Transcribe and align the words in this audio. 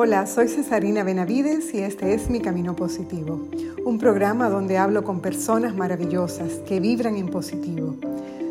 Hola, 0.00 0.28
soy 0.28 0.46
Cesarina 0.46 1.02
Benavides 1.02 1.74
y 1.74 1.78
este 1.78 2.14
es 2.14 2.30
Mi 2.30 2.38
Camino 2.38 2.76
Positivo, 2.76 3.48
un 3.84 3.98
programa 3.98 4.48
donde 4.48 4.78
hablo 4.78 5.02
con 5.02 5.18
personas 5.18 5.74
maravillosas 5.74 6.52
que 6.68 6.78
vibran 6.78 7.16
en 7.16 7.26
positivo. 7.26 7.96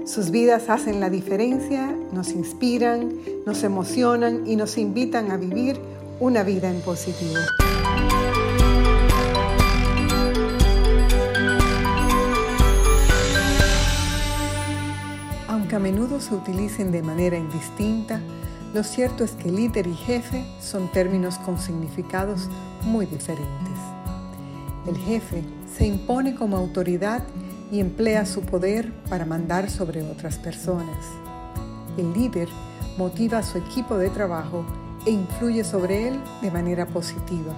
Sus 0.06 0.30
vidas 0.30 0.68
hacen 0.68 1.00
la 1.00 1.10
diferencia, 1.10 1.96
nos 2.12 2.34
inspiran, 2.34 3.14
nos 3.46 3.64
emocionan 3.64 4.46
y 4.46 4.58
nos 4.58 4.78
invitan 4.78 5.32
a 5.32 5.38
vivir 5.38 5.80
una 6.20 6.44
vida 6.44 6.70
en 6.70 6.82
positivo. 6.82 7.40
Aunque 15.48 15.78
a 15.78 15.80
menudo 15.80 16.20
se 16.20 16.36
utilicen 16.36 16.92
de 16.92 17.02
manera 17.02 17.38
indistinta, 17.38 18.20
lo 18.78 18.84
cierto 18.84 19.24
es 19.24 19.32
que 19.32 19.50
líder 19.50 19.88
y 19.88 19.96
jefe 19.96 20.46
son 20.62 20.88
términos 20.92 21.40
con 21.40 21.58
significados 21.58 22.48
muy 22.84 23.08
diferentes. 23.08 23.74
El 24.86 24.96
jefe 24.98 25.44
se 25.76 25.88
impone 25.88 26.36
como 26.36 26.58
autoridad 26.58 27.24
y 27.72 27.80
emplea 27.80 28.24
su 28.28 28.44
poder 28.44 28.94
para 29.10 29.26
mandar 29.26 29.72
sobre 29.72 30.04
otras 30.04 30.38
personas. 30.38 31.08
El 31.98 32.14
líder 32.14 32.50
motiva 33.00 33.40
a 33.40 33.44
su 33.44 33.58
equipo 33.58 33.98
de 33.98 34.12
trabajo 34.12 34.64
e 35.08 35.10
influye 35.10 35.64
sobre 35.64 36.10
él 36.10 36.22
de 36.44 36.52
manera 36.52 36.86
positiva, 36.86 37.56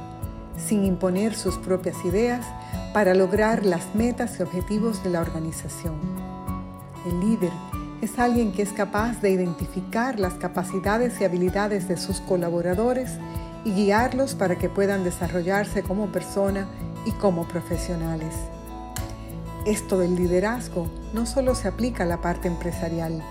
sin 0.56 0.86
imponer 0.86 1.36
sus 1.36 1.58
propias 1.58 1.98
ideas 2.06 2.46
para 2.94 3.14
lograr 3.14 3.66
las 3.66 3.94
metas 3.94 4.40
y 4.40 4.44
objetivos 4.44 5.04
de 5.04 5.10
la 5.10 5.20
organización. 5.20 5.96
El 7.06 7.20
líder 7.20 7.52
es 8.02 8.18
alguien 8.18 8.52
que 8.52 8.62
es 8.62 8.72
capaz 8.72 9.22
de 9.22 9.32
identificar 9.32 10.20
las 10.20 10.36
capacidades 10.36 11.20
y 11.20 11.26
habilidades 11.26 11.88
de 11.88 11.98
sus 11.98 12.22
colaboradores 12.22 13.12
y 13.66 13.72
guiarlos 13.72 14.36
para 14.36 14.58
que 14.58 14.70
puedan 14.70 15.04
desarrollarse 15.04 15.84
como 15.84 16.12
persona 16.12 16.68
y 17.06 17.12
como 17.12 17.48
profesionales. 17.48 18.34
Esto 19.66 20.00
del 20.00 20.16
liderazgo 20.16 20.90
no 21.14 21.26
solo 21.26 21.56
se 21.56 21.68
aplica 21.68 22.04
a 22.04 22.08
la 22.08 22.22
parte 22.22 22.48
empresarial, 22.48 23.22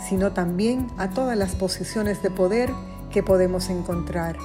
sino 0.00 0.32
también 0.32 0.88
a 0.98 1.10
todas 1.10 1.36
las 1.36 1.54
posiciones 1.54 2.20
de 2.22 2.30
poder 2.30 2.72
que 3.12 3.22
podemos 3.22 3.70
encontrar, 3.70 4.36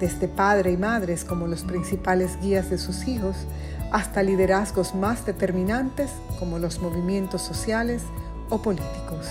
desde 0.00 0.28
padre 0.28 0.72
y 0.72 0.76
madres 0.76 1.24
como 1.24 1.46
los 1.46 1.62
principales 1.62 2.38
guías 2.40 2.70
de 2.70 2.78
sus 2.78 3.06
hijos, 3.06 3.36
hasta 3.92 4.22
liderazgos 4.22 4.94
más 4.94 5.24
determinantes 5.24 6.10
como 6.38 6.58
los 6.58 6.80
movimientos 6.80 7.42
sociales, 7.42 8.02
o 8.50 8.58
políticos. 8.58 9.26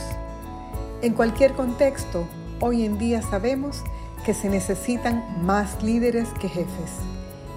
En 1.01 1.13
cualquier 1.13 1.53
contexto, 1.53 2.25
hoy 2.59 2.85
en 2.85 2.97
día 2.97 3.21
sabemos 3.21 3.83
que 4.25 4.33
se 4.33 4.49
necesitan 4.49 5.23
más 5.45 5.83
líderes 5.83 6.29
que 6.39 6.49
jefes 6.49 6.91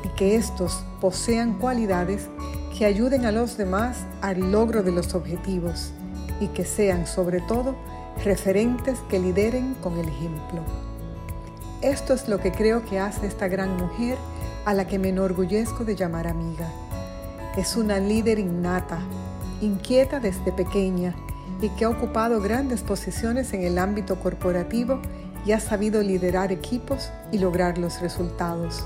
y 0.04 0.08
que 0.10 0.36
estos 0.36 0.84
posean 1.00 1.54
cualidades 1.54 2.28
que 2.76 2.84
ayuden 2.84 3.24
a 3.24 3.32
los 3.32 3.56
demás 3.56 4.04
al 4.20 4.52
logro 4.52 4.82
de 4.82 4.92
los 4.92 5.14
objetivos 5.14 5.92
y 6.40 6.48
que 6.48 6.64
sean 6.64 7.06
sobre 7.06 7.40
todo 7.40 7.74
referentes 8.24 8.98
que 9.08 9.18
lideren 9.18 9.74
con 9.82 9.98
el 9.98 10.08
ejemplo. 10.08 10.62
Esto 11.80 12.12
es 12.12 12.28
lo 12.28 12.38
que 12.38 12.52
creo 12.52 12.84
que 12.84 12.98
hace 12.98 13.26
esta 13.26 13.48
gran 13.48 13.76
mujer 13.76 14.18
a 14.64 14.74
la 14.74 14.86
que 14.86 14.98
me 14.98 15.08
enorgullezco 15.08 15.84
de 15.84 15.96
llamar 15.96 16.26
amiga. 16.26 16.68
Es 17.56 17.76
una 17.76 17.98
líder 17.98 18.38
innata, 18.38 18.98
inquieta 19.60 20.20
desde 20.20 20.52
pequeña 20.52 21.14
y 21.60 21.70
que 21.70 21.84
ha 21.84 21.90
ocupado 21.90 22.40
grandes 22.40 22.82
posiciones 22.82 23.52
en 23.52 23.62
el 23.62 23.78
ámbito 23.78 24.20
corporativo 24.20 25.00
y 25.44 25.52
ha 25.52 25.60
sabido 25.60 26.02
liderar 26.02 26.52
equipos 26.52 27.10
y 27.32 27.38
lograr 27.38 27.78
los 27.78 28.00
resultados. 28.00 28.84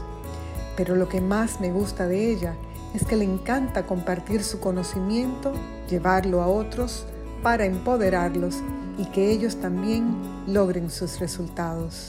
Pero 0.77 0.97
lo 0.97 1.09
que 1.09 1.21
más 1.21 1.61
me 1.61 1.71
gusta 1.71 2.07
de 2.07 2.31
ella 2.31 2.55
es 2.95 3.05
que 3.05 3.17
le 3.17 3.25
encanta 3.25 3.87
compartir 3.87 4.43
su 4.43 4.61
conocimiento, 4.61 5.53
llevarlo 5.89 6.43
a 6.43 6.47
otros 6.47 7.07
para 7.43 7.65
empoderarlos 7.65 8.57
y 8.99 9.07
que 9.07 9.31
ellos 9.31 9.57
también 9.57 10.15
logren 10.47 10.91
sus 10.91 11.19
resultados. 11.19 12.09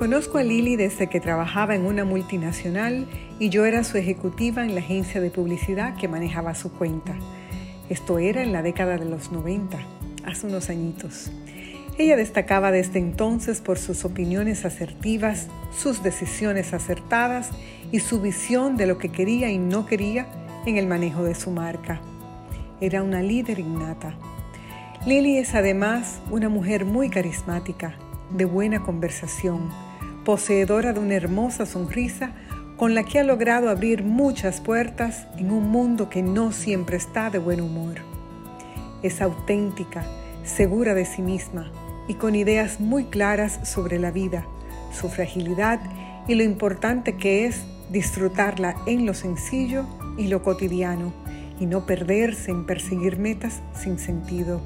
Conozco 0.00 0.38
a 0.38 0.42
Lili 0.42 0.76
desde 0.76 1.08
que 1.08 1.20
trabajaba 1.20 1.74
en 1.74 1.84
una 1.84 2.06
multinacional 2.06 3.06
y 3.38 3.50
yo 3.50 3.66
era 3.66 3.84
su 3.84 3.98
ejecutiva 3.98 4.64
en 4.64 4.74
la 4.74 4.80
agencia 4.80 5.20
de 5.20 5.30
publicidad 5.30 5.94
que 5.94 6.08
manejaba 6.08 6.54
su 6.54 6.72
cuenta. 6.72 7.14
Esto 7.90 8.18
era 8.18 8.42
en 8.42 8.50
la 8.50 8.62
década 8.62 8.96
de 8.96 9.04
los 9.04 9.30
90, 9.30 9.78
hace 10.24 10.46
unos 10.46 10.70
añitos. 10.70 11.30
Ella 11.98 12.16
destacaba 12.16 12.72
desde 12.72 12.98
entonces 12.98 13.60
por 13.60 13.76
sus 13.76 14.06
opiniones 14.06 14.64
asertivas, 14.64 15.48
sus 15.70 16.02
decisiones 16.02 16.72
acertadas 16.72 17.50
y 17.92 18.00
su 18.00 18.22
visión 18.22 18.78
de 18.78 18.86
lo 18.86 18.96
que 18.96 19.10
quería 19.10 19.50
y 19.50 19.58
no 19.58 19.84
quería 19.84 20.28
en 20.64 20.78
el 20.78 20.86
manejo 20.86 21.24
de 21.24 21.34
su 21.34 21.50
marca. 21.50 22.00
Era 22.80 23.02
una 23.02 23.20
líder 23.20 23.58
innata. 23.58 24.14
Lili 25.04 25.36
es 25.36 25.54
además 25.54 26.22
una 26.30 26.48
mujer 26.48 26.86
muy 26.86 27.10
carismática, 27.10 27.96
de 28.30 28.46
buena 28.46 28.80
conversación, 28.82 29.68
poseedora 30.30 30.92
de 30.92 31.00
una 31.00 31.16
hermosa 31.16 31.66
sonrisa 31.66 32.30
con 32.76 32.94
la 32.94 33.02
que 33.02 33.18
ha 33.18 33.24
logrado 33.24 33.68
abrir 33.68 34.04
muchas 34.04 34.60
puertas 34.60 35.26
en 35.36 35.50
un 35.50 35.68
mundo 35.70 36.08
que 36.08 36.22
no 36.22 36.52
siempre 36.52 36.98
está 36.98 37.30
de 37.30 37.40
buen 37.40 37.60
humor. 37.60 37.96
Es 39.02 39.22
auténtica, 39.22 40.04
segura 40.44 40.94
de 40.94 41.04
sí 41.04 41.20
misma 41.20 41.72
y 42.06 42.14
con 42.14 42.36
ideas 42.36 42.78
muy 42.78 43.06
claras 43.06 43.68
sobre 43.68 43.98
la 43.98 44.12
vida, 44.12 44.46
su 44.92 45.08
fragilidad 45.08 45.80
y 46.28 46.36
lo 46.36 46.44
importante 46.44 47.16
que 47.16 47.46
es 47.46 47.64
disfrutarla 47.90 48.76
en 48.86 49.06
lo 49.06 49.14
sencillo 49.14 49.84
y 50.16 50.28
lo 50.28 50.44
cotidiano 50.44 51.12
y 51.58 51.66
no 51.66 51.86
perderse 51.86 52.52
en 52.52 52.66
perseguir 52.66 53.18
metas 53.18 53.62
sin 53.74 53.98
sentido. 53.98 54.60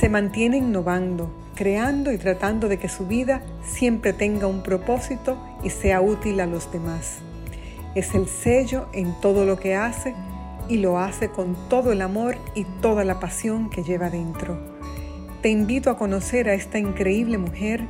Se 0.00 0.08
mantiene 0.08 0.56
innovando, 0.56 1.43
creando 1.54 2.12
y 2.12 2.18
tratando 2.18 2.68
de 2.68 2.78
que 2.78 2.88
su 2.88 3.06
vida 3.06 3.42
siempre 3.64 4.12
tenga 4.12 4.46
un 4.46 4.62
propósito 4.62 5.38
y 5.62 5.70
sea 5.70 6.00
útil 6.00 6.40
a 6.40 6.46
los 6.46 6.70
demás. 6.72 7.18
Es 7.94 8.14
el 8.14 8.26
sello 8.26 8.86
en 8.92 9.14
todo 9.20 9.44
lo 9.44 9.58
que 9.58 9.74
hace 9.74 10.14
y 10.68 10.78
lo 10.78 10.98
hace 10.98 11.28
con 11.28 11.56
todo 11.68 11.92
el 11.92 12.02
amor 12.02 12.36
y 12.54 12.64
toda 12.80 13.04
la 13.04 13.20
pasión 13.20 13.70
que 13.70 13.82
lleva 13.82 14.10
dentro. 14.10 14.58
Te 15.42 15.50
invito 15.50 15.90
a 15.90 15.98
conocer 15.98 16.48
a 16.48 16.54
esta 16.54 16.78
increíble 16.78 17.38
mujer 17.38 17.84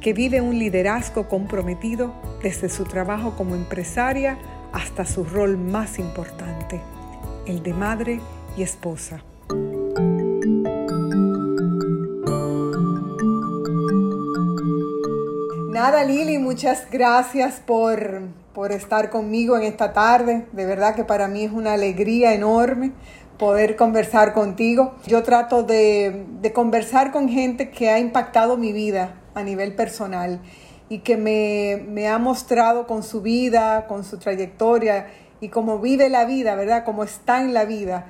que 0.00 0.12
vive 0.12 0.40
un 0.40 0.58
liderazgo 0.58 1.28
comprometido 1.28 2.12
desde 2.42 2.68
su 2.68 2.84
trabajo 2.84 3.34
como 3.36 3.54
empresaria 3.54 4.38
hasta 4.72 5.04
su 5.04 5.24
rol 5.24 5.56
más 5.56 5.98
importante, 5.98 6.80
el 7.46 7.62
de 7.62 7.72
madre 7.72 8.20
y 8.56 8.62
esposa. 8.62 9.22
Nada, 15.78 16.02
Lili, 16.02 16.38
muchas 16.38 16.90
gracias 16.90 17.62
por, 17.64 18.32
estar 18.72 19.10
conmigo 19.10 19.56
en 19.56 19.62
esta 19.62 19.92
tarde. 19.92 20.44
De 20.50 20.66
verdad 20.66 20.96
que 20.96 21.04
para 21.04 21.28
mí 21.28 21.44
es 21.44 21.52
una 21.52 21.74
alegría 21.74 22.34
enorme 22.34 22.90
poder 23.38 23.76
conversar 23.76 24.32
contigo. 24.32 24.96
Yo 25.06 25.22
trato 25.22 25.62
de, 25.62 26.50
conversar 26.52 27.12
con 27.12 27.28
gente 27.28 27.70
que 27.70 27.90
ha 27.90 28.00
impactado 28.00 28.56
mi 28.56 28.72
vida 28.72 29.20
a 29.36 29.44
nivel 29.44 29.76
personal 29.76 30.40
y 30.88 30.98
que 30.98 31.16
me, 31.16 31.80
me, 31.86 32.08
ha 32.08 32.18
mostrado 32.18 32.88
con 32.88 33.04
su 33.04 33.22
vida, 33.22 33.86
con 33.86 34.02
su 34.02 34.18
trayectoria 34.18 35.06
y 35.40 35.48
cómo 35.48 35.78
vive 35.78 36.08
la 36.08 36.24
vida, 36.24 36.56
¿verdad? 36.56 36.82
Cómo 36.84 37.04
está 37.04 37.40
en 37.40 37.54
la 37.54 37.64
vida, 37.66 38.06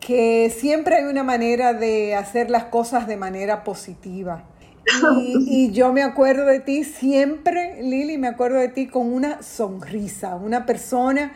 que 0.00 0.48
siempre 0.48 0.96
hay 0.96 1.04
una 1.04 1.22
manera 1.22 1.74
de 1.74 2.14
hacer 2.14 2.48
las 2.48 2.64
cosas 2.64 3.06
de 3.06 3.18
manera 3.18 3.62
positiva. 3.62 4.44
Y, 5.20 5.70
yo 5.72 5.92
me 5.92 6.02
acuerdo 6.02 6.46
de 6.46 6.60
ti 6.60 6.84
siempre, 6.84 7.82
Lili, 7.82 8.18
me 8.18 8.28
acuerdo 8.28 8.58
de 8.58 8.68
ti 8.68 8.86
con 8.86 9.12
una 9.12 9.42
sonrisa, 9.42 10.36
una 10.36 10.66
persona 10.66 11.32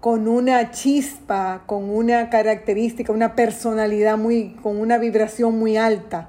con 0.00 0.28
una 0.28 0.70
chispa, 0.70 1.62
con 1.66 1.90
una 1.90 2.30
característica, 2.30 3.12
una 3.12 3.34
personalidad 3.34 4.16
muy, 4.16 4.50
con 4.62 4.78
una 4.78 4.98
vibración 4.98 5.58
muy 5.58 5.76
alta. 5.76 6.28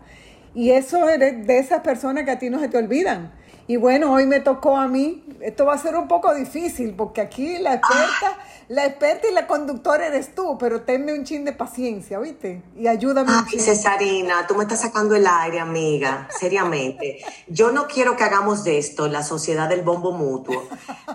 Y 0.56 0.72
eso 0.72 1.08
es 1.10 1.20
de 1.20 1.60
esas 1.60 1.82
personas 1.82 2.24
que 2.24 2.32
a 2.32 2.40
ti 2.40 2.50
no 2.50 2.60
se 2.60 2.68
te 2.68 2.78
olvidan 2.78 3.32
Y 3.68 3.76
bueno, 3.76 4.12
hoy 4.12 4.26
me 4.26 4.40
tocó 4.40 4.78
a 4.78 4.88
mí. 4.88 5.24
Esto 5.42 5.66
va 5.66 5.76
a 5.76 5.78
ser 5.78 5.96
un 5.96 6.08
poco 6.08 6.34
difícil 6.34 6.96
porque 6.96 7.22
aquí 7.22 7.60
la 7.60 7.76
experta, 7.76 8.40
la 8.70 8.86
experta 8.86 9.28
y 9.30 9.34
la 9.34 9.48
conductora 9.48 10.08
eres 10.08 10.36
tú, 10.36 10.58
pero 10.60 10.82
tenme 10.82 11.14
un 11.14 11.24
chin 11.24 11.46
de 11.46 11.54
paciencia, 11.54 12.20
¿viste? 12.20 12.62
Y 12.78 12.88
ayúdame. 12.88 13.32
Ay, 13.32 13.60
Cesarina, 13.60 14.46
tú 14.46 14.56
me 14.56 14.64
estás 14.64 14.82
sacando 14.82 15.16
el 15.16 15.26
aire, 15.26 15.60
amiga, 15.60 16.28
seriamente. 16.38 17.20
Yo 17.48 17.72
no 17.72 17.88
quiero 17.88 18.18
que 18.18 18.26
hagamos 18.26 18.66
de 18.66 18.78
esto 18.78 19.08
la 19.08 19.24
sociedad 19.24 19.70
del 19.70 19.84
bombo 19.84 20.12
mutuo, 20.12 20.68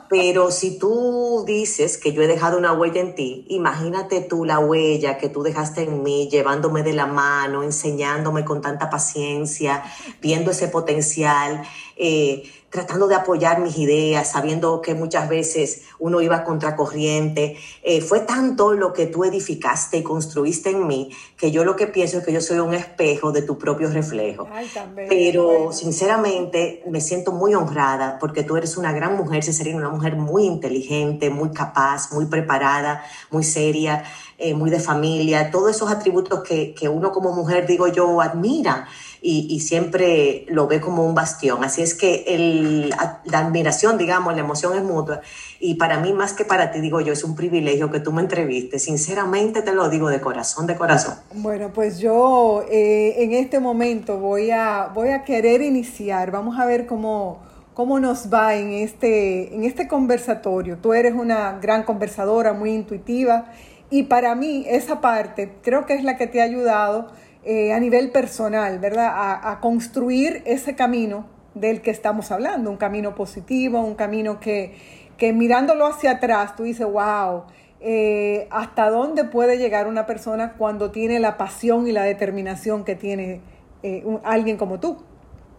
pero 0.09 0.51
si 0.51 0.79
tú 0.79 1.45
dices 1.47 1.99
que 1.99 2.13
yo 2.13 2.23
he 2.23 2.27
dejado 2.27 2.57
una 2.57 2.73
huella 2.73 3.03
en 3.03 3.15
ti, 3.15 3.45
imagínate 3.49 4.23
tú 4.23 4.47
la 4.47 4.59
huella 4.59 5.19
que 5.19 5.29
tú 5.29 5.43
dejaste 5.43 5.83
en 5.83 6.03
mí, 6.03 6.31
llevándome 6.31 6.83
de 6.83 6.95
la 6.95 7.07
mano, 7.07 7.63
enseñándome 7.63 8.47
con 8.47 8.63
tanta 8.63 8.89
paciencia, 8.89 9.83
viendo 10.23 10.53
ese 10.53 10.69
potencial 10.69 11.63
eh, 11.97 12.45
tratando 12.73 13.07
de 13.07 13.15
apoyar 13.15 13.61
mis 13.61 13.77
ideas, 13.77 14.31
sabiendo 14.31 14.81
que 14.81 14.95
muchas 14.95 15.29
veces 15.29 15.83
uno 15.99 16.23
iba 16.23 16.43
contracorriente. 16.43 17.59
Eh, 17.83 18.01
fue 18.01 18.21
tanto 18.21 18.73
lo 18.73 18.95
que 18.95 19.07
tú 19.07 19.25
edificaste 19.25 19.99
y 19.99 20.03
construiste 20.03 20.71
en 20.71 20.87
mí 20.87 21.11
que 21.37 21.51
yo 21.51 21.67
lo 21.67 21.77
que 21.77 21.87
pienso 21.87 22.17
es 22.17 22.25
que 22.25 22.33
yo 22.33 22.41
soy 22.41 22.61
un 22.61 22.73
espejo 22.73 23.31
de 23.31 23.43
tu 23.43 23.59
propio 23.59 23.91
reflejo. 23.91 24.49
Pero 24.97 25.71
sinceramente 25.75 26.83
me 26.89 27.03
siento 27.03 27.31
muy 27.31 27.55
honrada 27.55 28.17
porque 28.19 28.43
tú 28.43 28.57
eres 28.57 28.79
una 28.79 28.93
gran 28.93 29.19
mujer, 29.19 29.45
Cesarina, 29.45 29.77
una 29.77 29.91
mujer 29.91 30.17
muy 30.17 30.47
inteligente, 30.47 31.29
muy 31.29 31.51
capaz, 31.51 32.11
muy 32.11 32.25
preparada, 32.25 33.05
muy 33.31 33.45
seria. 33.45 34.03
Eh, 34.39 34.55
muy 34.55 34.71
de 34.71 34.81
familia, 34.81 35.53
todos 35.53 35.71
esos 35.71 35.89
atributos 35.89 36.43
que, 36.43 36.75
que 36.75 36.89
uno 36.89 37.13
como 37.13 37.33
mujer, 37.33 37.65
digo 37.65 37.87
yo, 37.87 38.21
admira 38.21 38.89
y, 39.25 39.61
siempre 39.61 40.45
lo 40.49 40.67
ve 40.67 40.81
como 40.81 41.07
un 41.07 41.15
bastión. 41.15 41.63
Así 41.63 41.81
es 41.81 41.95
que 41.95 42.25
el, 42.27 42.91
la 42.91 43.39
admiración, 43.39 43.97
digamos, 43.97 44.35
la 44.35 44.41
emoción 44.41 44.77
es 44.77 44.83
mutua. 44.83 45.21
Y 45.61 45.75
para 45.77 46.01
mí, 46.01 46.13
más 46.13 46.33
que 46.33 46.45
para 46.45 46.73
ti, 46.73 46.81
digo 46.81 47.01
yo, 47.01 47.13
es 47.13 47.23
un 47.23 47.37
privilegio 47.37 47.91
que 47.93 48.01
tú 48.01 48.11
me 48.11 48.21
entrevistes. 48.21 48.83
Sinceramente 48.83 49.63
te 49.63 49.73
lo 49.73 49.89
digo 49.89 50.09
de 50.09 50.21
corazón, 50.21 50.67
de 50.67 50.75
corazón. 50.75 51.15
Bueno, 51.35 51.73
pues 51.73 52.01
yo 52.01 52.65
eh, 52.69 53.15
en 53.19 53.33
este 53.33 53.61
momento 53.61 54.19
voy 54.19 54.51
a, 54.51 54.91
voy 54.93 55.11
a 55.11 55.23
querer 55.23 55.63
iniciar. 55.63 56.33
Vamos 56.33 56.59
a 56.59 56.67
ver 56.67 56.87
cómo, 56.87 57.43
cómo 57.75 58.01
nos 58.01 58.33
va 58.33 58.57
en 58.57 58.73
este, 58.73 59.55
en 59.55 59.63
este 59.63 59.87
conversatorio. 59.87 60.79
Tú 60.79 60.95
eres 60.95 61.15
una 61.15 61.61
gran 61.61 61.85
conversadora, 61.85 62.55
muy 62.55 62.71
intuitiva. 62.73 63.53
Y 63.89 64.05
para 64.05 64.35
mí 64.35 64.65
esa 64.67 65.01
parte 65.01 65.53
creo 65.63 65.87
que 65.87 65.95
es 65.95 66.03
la 66.03 66.17
que 66.17 66.27
te 66.27 66.41
ha 66.41 66.45
ayudado 66.45 67.13
eh, 67.45 67.73
a 67.73 67.81
nivel 67.81 68.11
personal, 68.11 68.79
¿verdad? 68.79 69.11
A, 69.15 69.59
construir 69.61 70.43
ese 70.45 70.77
camino 70.77 71.27
del 71.55 71.83
que 71.83 71.91
estamos 71.91 72.31
hablando, 72.31 72.71
un 72.71 72.77
camino 72.77 73.17
positivo, 73.17 73.81
un 73.81 73.97
camino 73.97 74.39
que, 74.39 74.75
que 75.17 75.33
mirándolo 75.33 75.87
hacia 75.87 76.13
atrás, 76.13 76.55
tú 76.55 76.63
dices, 76.63 76.87
wow, 76.87 77.43
eh, 77.81 78.47
hasta 78.51 78.91
dónde 78.91 79.25
puede 79.25 79.59
llegar 79.59 79.89
una 79.89 80.07
persona 80.07 80.53
cuando 80.57 80.93
tiene 80.93 81.19
la 81.19 81.37
pasión 81.37 81.89
y 81.89 81.93
la 81.93 82.05
determinación 82.05 82.85
que 82.85 82.95
tiene 82.95 83.41
eh, 83.83 84.05
alguien 84.23 84.57
como 84.57 84.79
tú. 84.79 85.03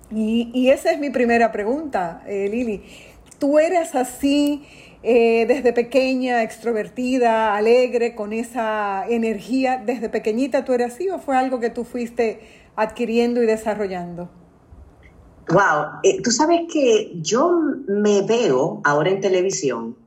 Y, 0.10 0.52
y, 0.54 0.70
esa 0.70 0.92
es 0.92 1.00
mi 1.00 1.10
primera 1.10 1.52
pregunta, 1.52 2.24
Lili. 2.28 2.84
¿Tú 3.40 3.60
eres 3.60 3.94
así? 3.94 4.64
Eh, 5.06 5.46
desde 5.50 5.74
pequeña, 5.74 6.44
extrovertida, 6.44 7.58
alegre, 7.58 8.16
con 8.16 8.32
esa 8.32 9.06
energía, 9.10 9.84
desde 9.86 10.08
pequeñita 10.08 10.64
tú 10.64 10.72
eras 10.72 10.94
así 10.94 11.10
o 11.10 11.20
fue 11.20 11.36
algo 11.36 11.60
que 11.60 11.70
tú 11.70 11.84
fuiste 11.84 12.40
adquiriendo 12.78 13.44
y 13.44 13.46
desarrollando? 13.46 14.30
Wow, 15.50 16.00
eh, 16.04 16.22
tú 16.22 16.32
sabes 16.32 16.62
que 16.72 17.12
yo 17.16 17.52
me 17.86 18.22
veo 18.22 18.80
ahora 18.86 19.10
en 19.10 19.20
televisión, 19.20 19.98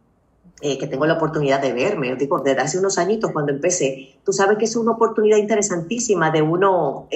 eh, 0.63 0.79
que 0.79 0.87
tengo 0.87 1.05
la 1.05 1.13
oportunidad 1.13 1.61
de 1.61 1.75
verme, 1.75 2.17
digo, 2.17 2.41
desde 2.41 2.63
hace 2.63 2.79
unos 2.79 2.97
añitos 2.97 3.33
cuando 3.33 3.53
empecé, 3.53 4.17
tú 4.25 4.33
sabes 4.33 4.57
que 4.57 4.65
es 4.65 4.77
una 4.77 4.93
oportunidad 4.93 5.37
interesantísima 5.37 6.31
de 6.31 6.41
uno 6.41 7.07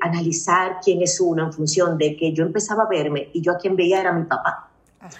analizar 0.00 0.78
quién 0.84 1.00
es 1.00 1.20
uno 1.20 1.44
en 1.44 1.52
función 1.52 1.96
de 1.96 2.16
que 2.16 2.32
yo 2.32 2.42
empezaba 2.42 2.82
a 2.82 2.88
verme 2.88 3.28
y 3.32 3.40
yo 3.40 3.52
a 3.52 3.56
quien 3.58 3.76
veía 3.76 4.00
era 4.00 4.12
mi 4.12 4.24
papá 4.24 4.69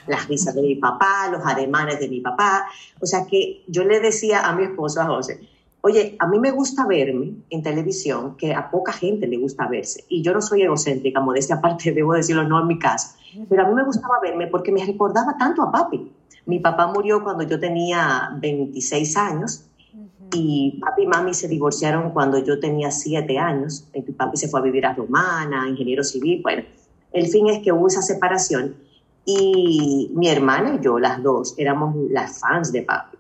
las 0.07 0.29
risas 0.29 0.55
de 0.55 0.63
mi 0.63 0.75
papá, 0.77 1.29
los 1.31 1.45
ademanes 1.45 2.01
de 2.01 2.09
mi 2.09 2.21
papá. 2.21 2.67
O 3.01 3.07
sea 3.07 3.27
que 3.27 3.65
yo 3.67 3.85
le 3.85 4.01
decía 4.01 4.47
a 4.47 4.55
mi 4.55 4.65
esposo, 4.65 5.01
a 5.01 5.07
José, 5.07 5.41
oye, 5.83 6.17
a 6.19 6.27
mí 6.27 6.39
me 6.39 6.51
gusta 6.51 6.87
verme 6.87 7.35
en 7.49 7.63
televisión, 7.63 8.37
que 8.37 8.55
a 8.55 8.71
poca 8.71 8.93
gente 8.93 9.27
le 9.27 9.39
gusta 9.39 9.67
verse. 9.67 10.05
Y 10.09 10.23
yo 10.23 10.33
no 10.33 10.43
soy 10.43 10.63
egocéntrica, 10.63 11.21
modestia 11.21 11.57
aparte, 11.59 11.93
debo 11.93 12.15
decirlo, 12.15 12.45
no 12.45 12.61
en 12.61 12.67
mi 12.67 12.79
caso. 12.79 13.17
Pero 13.49 13.65
a 13.65 13.69
mí 13.69 13.75
me 13.75 13.85
gustaba 13.85 14.21
verme 14.21 14.49
porque 14.49 14.73
me 14.73 14.85
recordaba 14.85 15.37
tanto 15.39 15.63
a 15.63 15.73
papi. 15.73 16.11
Mi 16.47 16.59
papá 16.59 16.89
murió 16.89 17.23
cuando 17.23 17.45
yo 17.45 17.61
tenía 17.61 18.31
26 18.41 19.17
años 19.17 19.67
y 20.33 20.79
papi 20.81 21.03
y 21.03 21.07
mami 21.07 21.35
se 21.35 21.49
divorciaron 21.49 22.11
cuando 22.11 22.39
yo 22.39 22.59
tenía 22.59 22.91
7 22.91 23.39
años. 23.39 23.87
Mi 23.95 24.03
papi 24.03 24.37
se 24.37 24.49
fue 24.49 24.61
a 24.61 24.63
vivir 24.63 24.85
a 24.85 24.95
Romana, 24.95 25.69
ingeniero 25.69 26.03
civil. 26.03 26.41
Bueno, 26.43 26.65
el 27.13 27.29
fin 27.29 27.49
es 27.49 27.63
que 27.63 27.73
hubo 27.73 27.87
esa 27.87 28.03
separación 28.03 28.75
y 29.25 30.11
mi 30.15 30.29
hermana 30.29 30.77
y 30.79 30.85
yo, 30.85 30.99
las 30.99 31.23
dos, 31.23 31.55
éramos 31.59 31.95
las 32.11 32.41
fans 32.41 32.73
de 32.73 32.83
papi. 32.83 33.17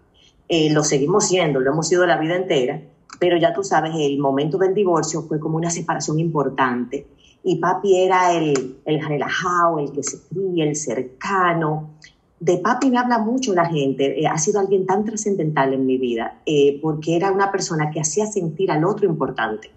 Eh, 0.48 0.72
lo 0.72 0.82
seguimos 0.82 1.28
siendo, 1.28 1.60
lo 1.60 1.70
hemos 1.70 1.88
sido 1.88 2.06
la 2.06 2.18
vida 2.18 2.34
entera, 2.34 2.80
pero 3.18 3.36
ya 3.36 3.52
tú 3.52 3.62
sabes, 3.62 3.92
el 3.96 4.18
momento 4.18 4.58
del 4.58 4.74
divorcio 4.74 5.22
fue 5.22 5.38
como 5.38 5.56
una 5.56 5.70
separación 5.70 6.18
importante. 6.18 7.06
Y 7.42 7.56
papi 7.56 7.96
era 7.96 8.32
el, 8.32 8.78
el 8.84 9.06
relajado, 9.06 9.78
el 9.78 9.92
que 9.92 10.02
se 10.02 10.18
ríe, 10.30 10.68
el 10.68 10.76
cercano. 10.76 11.90
De 12.38 12.58
papi 12.58 12.90
me 12.90 12.98
habla 12.98 13.18
mucho 13.18 13.54
la 13.54 13.66
gente, 13.66 14.20
eh, 14.20 14.26
ha 14.26 14.38
sido 14.38 14.60
alguien 14.60 14.86
tan 14.86 15.04
trascendental 15.04 15.72
en 15.74 15.86
mi 15.86 15.98
vida, 15.98 16.40
eh, 16.46 16.78
porque 16.82 17.16
era 17.16 17.30
una 17.30 17.52
persona 17.52 17.90
que 17.90 18.00
hacía 18.00 18.26
sentir 18.26 18.70
al 18.70 18.84
otro 18.84 19.06
importante. 19.06 19.70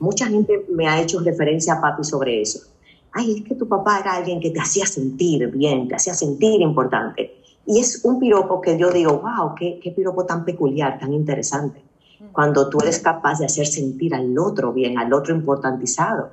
Mucha 0.00 0.26
gente 0.26 0.66
me 0.70 0.88
ha 0.88 1.00
hecho 1.00 1.20
referencia 1.20 1.74
a 1.74 1.80
papi 1.80 2.02
sobre 2.02 2.42
eso 2.42 2.60
ay, 3.12 3.38
es 3.38 3.44
que 3.44 3.54
tu 3.54 3.68
papá 3.68 4.00
era 4.00 4.14
alguien 4.14 4.40
que 4.40 4.50
te 4.50 4.60
hacía 4.60 4.86
sentir 4.86 5.48
bien, 5.48 5.88
te 5.88 5.94
hacía 5.94 6.14
sentir 6.14 6.60
importante. 6.60 7.34
Y 7.66 7.80
es 7.80 8.04
un 8.04 8.18
piropo 8.18 8.60
que 8.60 8.78
yo 8.78 8.90
digo, 8.90 9.20
wow, 9.20 9.54
qué, 9.54 9.78
qué 9.82 9.90
piropo 9.90 10.24
tan 10.24 10.44
peculiar, 10.44 10.98
tan 10.98 11.12
interesante. 11.12 11.82
Cuando 12.32 12.68
tú 12.68 12.78
eres 12.80 12.98
capaz 12.98 13.38
de 13.38 13.46
hacer 13.46 13.66
sentir 13.66 14.14
al 14.14 14.36
otro 14.38 14.72
bien, 14.72 14.98
al 14.98 15.12
otro 15.12 15.34
importantizado. 15.34 16.30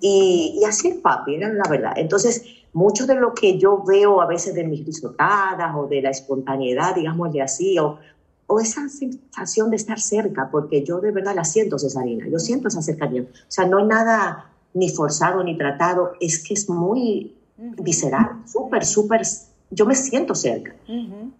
Y, 0.00 0.58
y 0.60 0.64
así 0.64 0.88
es 0.88 0.96
papi, 0.96 1.36
era 1.36 1.52
la 1.52 1.68
verdad. 1.68 1.92
Entonces, 1.96 2.44
mucho 2.72 3.06
de 3.06 3.14
lo 3.14 3.32
que 3.34 3.58
yo 3.58 3.82
veo 3.84 4.20
a 4.20 4.26
veces 4.26 4.54
de 4.54 4.64
mis 4.64 4.84
risotadas 4.84 5.74
o 5.76 5.86
de 5.86 6.02
la 6.02 6.10
espontaneidad, 6.10 6.94
digamos 6.94 7.32
de 7.32 7.42
así, 7.42 7.78
o, 7.78 7.98
o 8.46 8.60
esa 8.60 8.88
sensación 8.88 9.70
de 9.70 9.76
estar 9.76 9.98
cerca, 9.98 10.50
porque 10.50 10.84
yo 10.84 11.00
de 11.00 11.10
verdad 11.10 11.34
la 11.34 11.44
siento, 11.44 11.78
Cesarina, 11.78 12.28
yo 12.28 12.38
siento 12.38 12.68
esa 12.68 12.82
cercanía. 12.82 13.22
O 13.22 13.26
sea, 13.48 13.66
no 13.66 13.78
hay 13.78 13.86
nada 13.86 14.50
ni 14.74 14.90
forzado 14.90 15.42
ni 15.42 15.56
tratado, 15.56 16.12
es 16.20 16.42
que 16.42 16.54
es 16.54 16.68
muy 16.68 17.32
visceral, 17.56 18.42
súper, 18.46 18.84
súper, 18.84 19.22
yo 19.70 19.86
me 19.86 19.94
siento 19.94 20.34
cerca. 20.34 20.74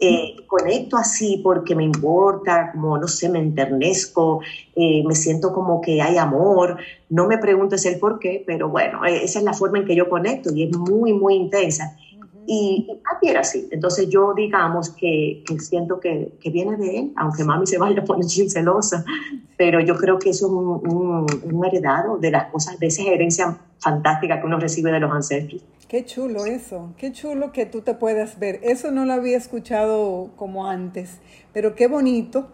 Eh, 0.00 0.36
conecto 0.46 0.96
así 0.96 1.40
porque 1.42 1.74
me 1.74 1.84
importa, 1.84 2.70
como 2.72 2.96
no 2.98 3.08
sé, 3.08 3.28
me 3.28 3.38
enternezco, 3.38 4.40
eh, 4.74 5.02
me 5.06 5.14
siento 5.14 5.52
como 5.52 5.80
que 5.80 6.00
hay 6.00 6.16
amor, 6.16 6.78
no 7.08 7.26
me 7.26 7.38
preguntes 7.38 7.84
el 7.86 7.98
por 7.98 8.18
qué, 8.18 8.42
pero 8.46 8.68
bueno, 8.68 9.04
eh, 9.04 9.24
esa 9.24 9.38
es 9.40 9.44
la 9.44 9.52
forma 9.52 9.78
en 9.78 9.84
que 9.84 9.96
yo 9.96 10.08
conecto 10.08 10.54
y 10.54 10.64
es 10.64 10.76
muy, 10.76 11.12
muy 11.12 11.34
intensa. 11.34 11.96
Y, 12.46 12.86
papi 13.04 13.28
era 13.28 13.40
así. 13.40 13.68
Entonces 13.70 14.08
yo 14.08 14.34
digamos 14.34 14.90
que, 14.90 15.42
siento 15.58 16.00
que, 16.00 16.32
viene 16.52 16.76
de 16.76 16.98
él, 16.98 17.12
aunque 17.16 17.44
mami 17.44 17.66
se 17.66 17.78
vaya 17.78 18.00
a 18.00 18.04
poner 18.04 18.24
celosa, 18.24 19.04
pero 19.56 19.80
yo 19.80 19.96
creo 19.96 20.18
que 20.18 20.30
eso 20.30 20.46
es 20.46 20.52
un, 20.52 21.26
un, 21.52 21.64
heredado 21.64 22.18
de 22.18 22.30
las 22.30 22.50
cosas, 22.50 22.78
de 22.78 22.86
esa 22.86 23.02
herencia 23.02 23.58
fantástica 23.78 24.40
que 24.40 24.46
uno 24.46 24.58
recibe 24.58 24.90
de 24.92 25.00
los 25.00 25.10
ancestros. 25.10 25.64
Qué 25.88 26.04
chulo 26.04 26.44
eso, 26.46 26.92
qué 26.96 27.12
chulo 27.12 27.52
que 27.52 27.66
tú 27.66 27.82
te 27.82 27.94
puedas 27.94 28.38
ver. 28.38 28.60
Eso 28.62 28.90
no 28.90 29.04
lo 29.04 29.12
había 29.12 29.36
escuchado 29.36 30.30
como 30.36 30.66
antes, 30.66 31.20
pero 31.52 31.74
qué 31.74 31.86
bonito 31.86 32.48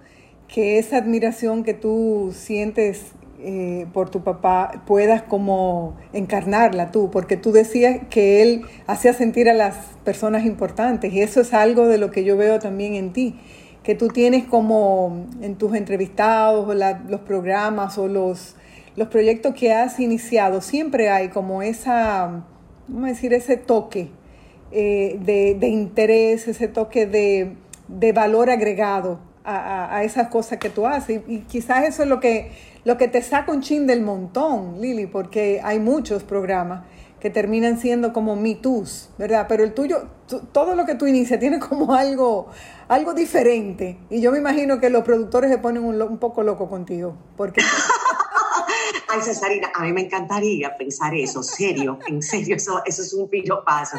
que 0.46 0.78
esa 0.78 0.98
admiración 0.98 1.62
que 1.62 1.74
tú 1.74 2.32
sientes 2.34 3.12
eh, 3.42 3.86
por 3.92 4.10
tu 4.10 4.22
papá 4.22 4.82
puedas 4.86 5.22
como 5.22 5.96
encarnarla 6.12 6.90
tú, 6.90 7.10
porque 7.10 7.36
tú 7.36 7.52
decías 7.52 8.00
que 8.10 8.42
él 8.42 8.66
hacía 8.86 9.12
sentir 9.12 9.48
a 9.48 9.54
las 9.54 9.76
personas 10.04 10.44
importantes 10.44 11.12
y 11.12 11.22
eso 11.22 11.40
es 11.40 11.54
algo 11.54 11.86
de 11.86 11.98
lo 11.98 12.10
que 12.10 12.24
yo 12.24 12.36
veo 12.36 12.58
también 12.58 12.94
en 12.94 13.12
ti, 13.12 13.40
que 13.82 13.94
tú 13.94 14.08
tienes 14.08 14.44
como 14.44 15.26
en 15.40 15.56
tus 15.56 15.74
entrevistados 15.74 16.68
o 16.68 16.74
los 16.74 17.20
programas 17.20 17.96
o 17.96 18.08
los, 18.08 18.56
los 18.96 19.08
proyectos 19.08 19.54
que 19.54 19.72
has 19.72 19.98
iniciado, 20.00 20.60
siempre 20.60 21.08
hay 21.08 21.28
como 21.28 21.62
esa, 21.62 22.24
a 22.24 22.42
decir, 23.06 23.32
ese 23.32 23.56
toque 23.56 24.10
eh, 24.70 25.18
de, 25.20 25.68
interés, 25.68 26.46
ese 26.46 26.68
toque 26.68 27.06
de, 27.06 27.56
de 27.88 28.12
valor 28.12 28.50
agregado 28.50 29.30
a, 29.44 30.04
esas 30.04 30.28
cosas 30.28 30.58
que 30.58 30.70
tú 30.70 30.86
haces. 30.86 31.22
Y, 31.26 31.40
quizás 31.40 31.84
eso 31.84 32.02
es 32.02 32.08
lo 32.08 32.20
que, 32.20 32.50
lo 32.84 32.96
que 32.96 33.08
te 33.08 33.22
saca 33.22 33.52
un 33.52 33.60
chin 33.60 33.86
del 33.86 34.02
montón, 34.02 34.80
Lili, 34.80 35.06
porque 35.06 35.60
hay 35.62 35.78
muchos 35.78 36.22
programas 36.22 36.84
que 37.20 37.30
terminan 37.30 37.78
siendo 37.78 38.12
como 38.12 38.34
Me 38.34 38.58
¿verdad? 39.18 39.46
Pero 39.48 39.62
el 39.62 39.74
tuyo, 39.74 40.08
todo 40.52 40.74
lo 40.74 40.86
que 40.86 40.94
tú 40.94 41.06
inicias 41.06 41.38
tiene 41.38 41.58
como 41.58 41.94
algo, 41.94 42.48
algo 42.88 43.12
diferente. 43.12 43.98
Y 44.08 44.20
yo 44.22 44.32
me 44.32 44.38
imagino 44.38 44.80
que 44.80 44.88
los 44.88 45.04
productores 45.04 45.50
se 45.50 45.58
ponen 45.58 45.84
un, 45.84 46.00
un 46.00 46.18
poco 46.18 46.42
loco 46.42 46.68
contigo, 46.68 47.16
porque... 47.36 47.60
Ay, 49.12 49.20
Cesarina, 49.22 49.70
a 49.74 49.82
mí 49.82 49.92
me 49.92 50.02
encantaría 50.02 50.76
pensar 50.76 51.14
eso, 51.14 51.42
serio, 51.42 51.98
en 52.06 52.22
serio, 52.22 52.54
eso, 52.54 52.80
eso 52.84 53.02
es 53.02 53.12
un 53.12 53.28
pillo 53.28 53.64
paso. 53.64 53.96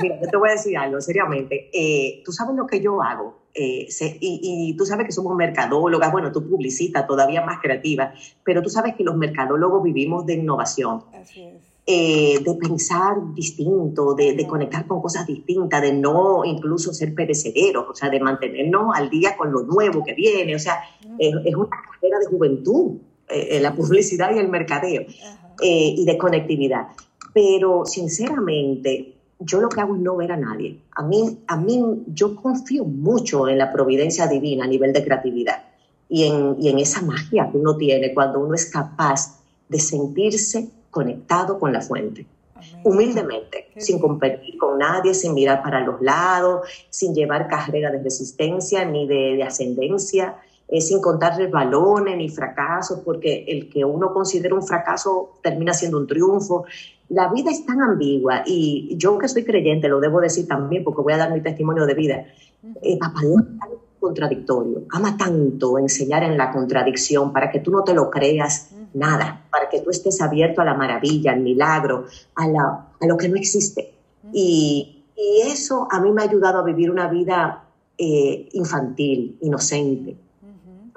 Mira, 0.00 0.20
yo 0.20 0.28
te 0.28 0.36
voy 0.36 0.50
a 0.50 0.52
decir 0.52 0.76
algo, 0.76 1.00
seriamente. 1.00 1.70
Eh, 1.72 2.22
tú 2.24 2.30
sabes 2.30 2.54
lo 2.54 2.66
que 2.66 2.80
yo 2.80 3.02
hago, 3.02 3.39
eh, 3.54 3.88
y, 4.20 4.74
tú 4.76 4.86
sabes 4.86 5.06
que 5.06 5.12
somos 5.12 5.36
mercadólogas, 5.36 6.12
bueno, 6.12 6.32
tú 6.32 6.48
publicitas 6.48 7.06
todavía 7.06 7.44
más 7.44 7.60
creativa, 7.60 8.12
pero 8.44 8.62
tú 8.62 8.68
sabes 8.68 8.94
que 8.94 9.04
los 9.04 9.16
mercadólogos 9.16 9.82
vivimos 9.82 10.26
de 10.26 10.34
innovación. 10.34 11.02
Así 11.14 11.42
es. 11.42 11.54
Eh, 11.86 12.38
de 12.44 12.54
pensar 12.54 13.16
distinto, 13.34 14.14
de, 14.14 14.34
de, 14.34 14.46
conectar 14.46 14.86
con 14.86 15.00
cosas 15.02 15.26
distintas, 15.26 15.82
de 15.82 15.92
no 15.92 16.44
incluso 16.44 16.92
ser 16.92 17.14
perecederos, 17.14 17.86
o 17.88 17.94
sea, 17.94 18.10
de 18.10 18.20
mantenernos 18.20 18.94
al 18.94 19.10
día 19.10 19.36
con 19.36 19.50
lo 19.50 19.62
nuevo 19.62 20.04
que 20.04 20.14
viene, 20.14 20.54
o 20.54 20.58
sea, 20.58 20.80
es, 21.18 21.34
es 21.44 21.54
una 21.54 21.68
carrera 21.70 22.20
de 22.20 22.26
juventud 22.26 22.98
eh, 23.32 23.60
la 23.60 23.74
publicidad 23.74 24.34
y 24.34 24.38
el 24.38 24.48
mercadeo 24.48 25.02
eh, 25.02 25.94
y 25.96 26.04
de 26.04 26.18
conectividad. 26.18 26.88
Pero 27.32 27.86
sinceramente, 27.86 29.14
yo 29.40 29.60
lo 29.60 29.68
que 29.68 29.80
hago 29.80 29.94
es 29.94 30.00
no 30.00 30.16
ver 30.16 30.32
a 30.32 30.36
nadie. 30.36 30.82
A 30.94 31.02
mí, 31.02 31.38
a 31.46 31.56
mí, 31.56 32.04
yo 32.06 32.36
confío 32.36 32.84
mucho 32.84 33.48
en 33.48 33.58
la 33.58 33.72
providencia 33.72 34.26
divina 34.26 34.64
a 34.64 34.68
nivel 34.68 34.92
de 34.92 35.02
creatividad 35.02 35.64
y 36.08 36.24
en, 36.24 36.56
y 36.60 36.68
en 36.68 36.78
esa 36.78 37.02
magia 37.02 37.48
que 37.50 37.56
uno 37.56 37.76
tiene 37.76 38.12
cuando 38.12 38.40
uno 38.40 38.54
es 38.54 38.66
capaz 38.66 39.40
de 39.68 39.78
sentirse 39.78 40.68
conectado 40.90 41.58
con 41.58 41.72
la 41.72 41.80
fuente. 41.80 42.26
Humildemente, 42.84 43.70
sin 43.78 43.98
competir 43.98 44.58
con 44.58 44.78
nadie, 44.78 45.14
sin 45.14 45.32
mirar 45.32 45.62
para 45.62 45.80
los 45.80 46.02
lados, 46.02 46.68
sin 46.90 47.14
llevar 47.14 47.48
carrera 47.48 47.90
de 47.90 48.02
resistencia 48.02 48.84
ni 48.84 49.06
de, 49.06 49.36
de 49.36 49.42
ascendencia, 49.42 50.36
sin 50.78 51.00
contar 51.00 51.50
balones 51.50 52.16
ni 52.16 52.28
fracasos, 52.28 53.00
porque 53.00 53.44
el 53.48 53.68
que 53.68 53.84
uno 53.84 54.12
considera 54.12 54.54
un 54.54 54.62
fracaso 54.62 55.38
termina 55.42 55.74
siendo 55.74 55.98
un 55.98 56.06
triunfo. 56.06 56.64
La 57.08 57.28
vida 57.32 57.50
es 57.50 57.66
tan 57.66 57.82
ambigua 57.82 58.42
y 58.46 58.94
yo 58.96 59.18
que 59.18 59.26
soy 59.26 59.44
creyente, 59.44 59.88
lo 59.88 59.98
debo 59.98 60.20
decir 60.20 60.46
también 60.46 60.84
porque 60.84 61.02
voy 61.02 61.12
a 61.14 61.16
dar 61.16 61.32
mi 61.32 61.40
testimonio 61.40 61.86
de 61.86 61.94
vida, 61.94 62.24
eh, 62.82 62.98
Papá 62.98 63.20
Dios 63.22 63.40
es 63.40 63.58
tan 63.58 63.70
contradictorio, 63.98 64.84
ama 64.90 65.16
tanto 65.16 65.76
enseñar 65.76 66.22
en 66.22 66.38
la 66.38 66.52
contradicción 66.52 67.32
para 67.32 67.50
que 67.50 67.58
tú 67.58 67.72
no 67.72 67.82
te 67.82 67.92
lo 67.92 68.08
creas 68.08 68.70
nada, 68.94 69.44
para 69.50 69.68
que 69.68 69.80
tú 69.80 69.90
estés 69.90 70.20
abierto 70.20 70.60
a 70.60 70.64
la 70.64 70.74
maravilla, 70.74 71.32
al 71.32 71.40
milagro, 71.40 72.06
a, 72.36 72.46
la, 72.46 72.86
a 73.00 73.06
lo 73.06 73.16
que 73.16 73.28
no 73.28 73.36
existe. 73.36 73.92
Y, 74.32 75.04
y, 75.16 75.40
eso 75.50 75.88
a 75.90 76.00
mí 76.00 76.12
me 76.12 76.22
ha 76.22 76.26
ayudado 76.26 76.58
a 76.58 76.62
vivir 76.62 76.90
una 76.90 77.08
vida 77.08 77.64
eh, 77.98 78.48
infantil, 78.52 79.36
inocente 79.40 80.16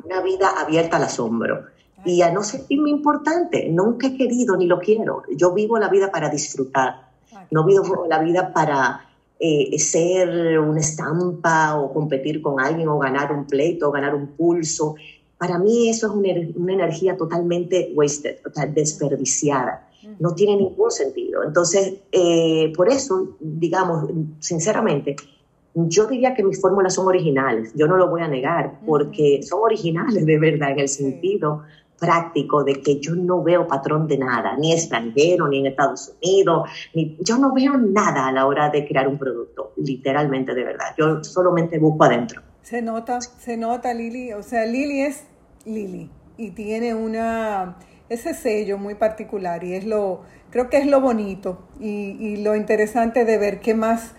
una 0.03 0.21
vida 0.21 0.49
abierta 0.59 0.97
al 0.97 1.03
asombro 1.03 1.65
y 2.05 2.21
a 2.21 2.31
no 2.31 2.43
sentirme 2.43 2.89
importante. 2.89 3.69
Nunca 3.69 4.07
he 4.07 4.17
querido 4.17 4.57
ni 4.57 4.67
lo 4.67 4.79
quiero. 4.79 5.23
Yo 5.35 5.53
vivo 5.53 5.77
la 5.77 5.89
vida 5.89 6.11
para 6.11 6.29
disfrutar. 6.29 7.09
No 7.51 7.65
vivo 7.65 8.05
la 8.09 8.19
vida 8.19 8.51
para 8.53 9.07
eh, 9.39 9.77
ser 9.79 10.59
una 10.59 10.79
estampa 10.79 11.79
o 11.79 11.93
competir 11.93 12.41
con 12.41 12.59
alguien 12.59 12.87
o 12.87 12.99
ganar 12.99 13.31
un 13.31 13.45
pleito 13.45 13.89
o 13.89 13.91
ganar 13.91 14.15
un 14.15 14.27
pulso. 14.27 14.95
Para 15.37 15.59
mí 15.59 15.89
eso 15.89 16.07
es 16.07 16.13
una, 16.55 16.73
energía 16.73 17.17
totalmente 17.17 17.91
wasted, 17.95 18.37
desperdiciada. 18.73 19.89
No 20.19 20.35
tiene 20.35 20.57
ningún 20.57 20.91
sentido. 20.91 21.43
Entonces, 21.43 21.95
eh, 22.11 22.73
por 22.75 22.89
eso, 22.89 23.37
digamos, 23.39 24.09
sinceramente, 24.39 25.15
yo 25.75 26.07
diría 26.07 26.33
que 26.33 26.43
mis 26.43 26.61
fórmulas 26.61 26.93
son 26.93 27.07
originales, 27.07 27.73
yo 27.75 27.87
no 27.87 27.97
lo 27.97 28.09
voy 28.09 28.21
a 28.21 28.27
negar, 28.27 28.79
porque 28.85 29.41
son 29.43 29.61
originales 29.63 30.25
de 30.25 30.39
verdad 30.39 30.71
en 30.71 30.79
el 30.79 30.87
sentido 30.87 31.63
práctico 31.99 32.63
de 32.63 32.81
que 32.81 32.99
yo 32.99 33.15
no 33.15 33.41
veo 33.41 33.65
patrón 33.65 34.07
de 34.07 34.17
nada, 34.17 34.57
ni 34.57 34.73
extranjero, 34.73 35.47
ni 35.47 35.59
en 35.59 35.67
Estados 35.67 36.13
Unidos, 36.21 36.69
ni, 36.93 37.17
yo 37.21 37.37
no 37.37 37.53
veo 37.53 37.77
nada 37.77 38.27
a 38.27 38.31
la 38.31 38.45
hora 38.45 38.69
de 38.69 38.85
crear 38.85 39.07
un 39.07 39.17
producto, 39.17 39.73
literalmente 39.77 40.53
de 40.53 40.63
verdad, 40.63 40.93
yo 40.97 41.23
solamente 41.23 41.79
busco 41.79 42.03
adentro. 42.03 42.41
Se 42.61 42.81
nota, 42.81 43.21
se 43.21 43.57
nota 43.57 43.93
Lili, 43.93 44.33
o 44.33 44.43
sea, 44.43 44.65
Lili 44.65 45.01
es 45.01 45.23
Lili 45.65 46.09
y 46.37 46.51
tiene 46.51 46.93
una 46.93 47.77
ese 48.09 48.33
sello 48.33 48.77
muy 48.77 48.95
particular 48.95 49.63
y 49.63 49.73
es 49.73 49.85
lo, 49.85 50.21
creo 50.49 50.69
que 50.69 50.77
es 50.77 50.85
lo 50.85 51.01
bonito 51.01 51.59
y, 51.79 52.17
y 52.19 52.43
lo 52.43 52.55
interesante 52.55 53.25
de 53.25 53.37
ver 53.37 53.59
qué 53.59 53.73
más 53.73 54.13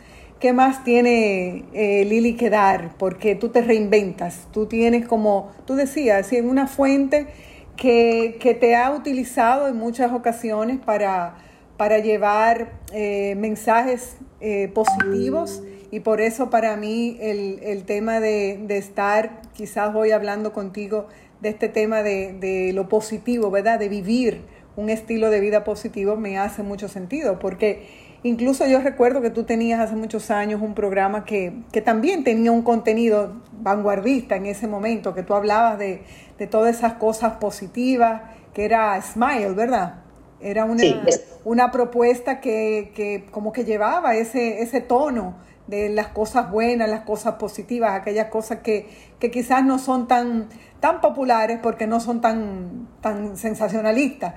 ¿Qué 0.45 0.53
más 0.53 0.85
tiene 0.85 1.65
eh, 1.73 2.05
Lili 2.05 2.35
que 2.35 2.51
dar? 2.51 2.99
Porque 2.99 3.35
tú 3.35 3.49
te 3.49 3.63
reinventas, 3.63 4.47
tú 4.53 4.67
tienes 4.67 5.07
como, 5.07 5.51
tú 5.65 5.75
decías, 5.75 6.31
en 6.35 6.51
una 6.51 6.67
fuente 6.67 7.29
que, 7.79 8.59
te 8.61 8.77
ha 8.77 8.91
utilizado 8.91 9.69
en 9.69 9.77
muchas 9.79 10.13
ocasiones 10.13 10.81
para, 10.85 11.39
para 11.79 11.99
llevar 12.01 12.73
eh, 12.93 13.37
mensajes 13.39 14.19
eh, 14.43 14.71
positivos 14.75 15.63
y 15.91 16.01
por 16.01 16.21
eso 16.21 16.51
para 16.51 16.77
mí 16.77 17.17
el, 17.23 17.85
tema 17.87 18.21
de, 18.21 18.67
estar, 18.69 19.41
quizás 19.55 19.95
voy 19.95 20.11
hablando 20.11 20.53
contigo 20.53 21.07
de 21.41 21.49
este 21.49 21.71
tema 21.71 22.03
de, 22.03 22.35
de 22.35 22.75
lo 22.75 22.87
positivo, 22.91 23.51
¿verdad? 23.51 23.79
De 23.79 23.89
vivir 23.89 24.43
un 24.77 24.91
estilo 24.91 25.31
de 25.31 25.41
vida 25.41 25.65
positivo 25.65 26.17
me 26.17 26.37
hace 26.37 26.63
mucho 26.63 26.89
sentido 26.89 27.39
porque 27.39 28.04
Incluso 28.25 28.67
yo 28.67 28.81
recuerdo 28.81 29.21
que 29.21 29.29
tú 29.29 29.45
tenías 29.45 29.79
hace 29.79 29.97
muchos 29.97 30.31
años 30.31 30.63
un 30.63 30.73
programa 30.75 31.27
que, 31.27 31.53
también 31.85 32.25
tenía 32.25 32.53
un 32.53 32.63
contenido 32.63 33.43
vanguardista 33.53 34.37
en 34.37 34.47
ese 34.47 34.67
momento, 34.67 35.15
que 35.15 35.23
tú 35.23 35.35
hablabas 35.35 35.79
de, 35.79 36.03
todas 36.51 36.75
esas 36.75 36.95
cosas 36.95 37.35
positivas, 37.35 38.23
que 38.55 38.65
era 38.65 38.99
Smile, 39.03 39.53
¿verdad? 39.53 39.97
Era 40.41 40.65
una, 40.65 40.83
una 41.45 41.71
propuesta 41.71 42.41
que, 42.41 43.27
como 43.31 43.53
que 43.53 43.65
llevaba 43.65 44.15
ese, 44.15 44.63
ese 44.63 44.81
tono 44.81 45.37
de 45.67 45.91
las 45.91 46.09
cosas 46.09 46.51
buenas, 46.51 46.89
las 46.89 47.03
cosas 47.03 47.35
positivas, 47.35 47.93
aquellas 47.93 48.29
cosas 48.29 48.61
que, 48.61 48.89
quizás 49.31 49.63
no 49.63 49.79
son 49.79 50.09
tan, 50.09 50.49
tan 50.81 51.03
populares 51.03 51.59
porque 51.63 51.87
no 51.87 52.01
son 52.01 52.23
tan, 52.23 52.89
tan 53.03 53.37
sensacionalistas, 53.37 54.33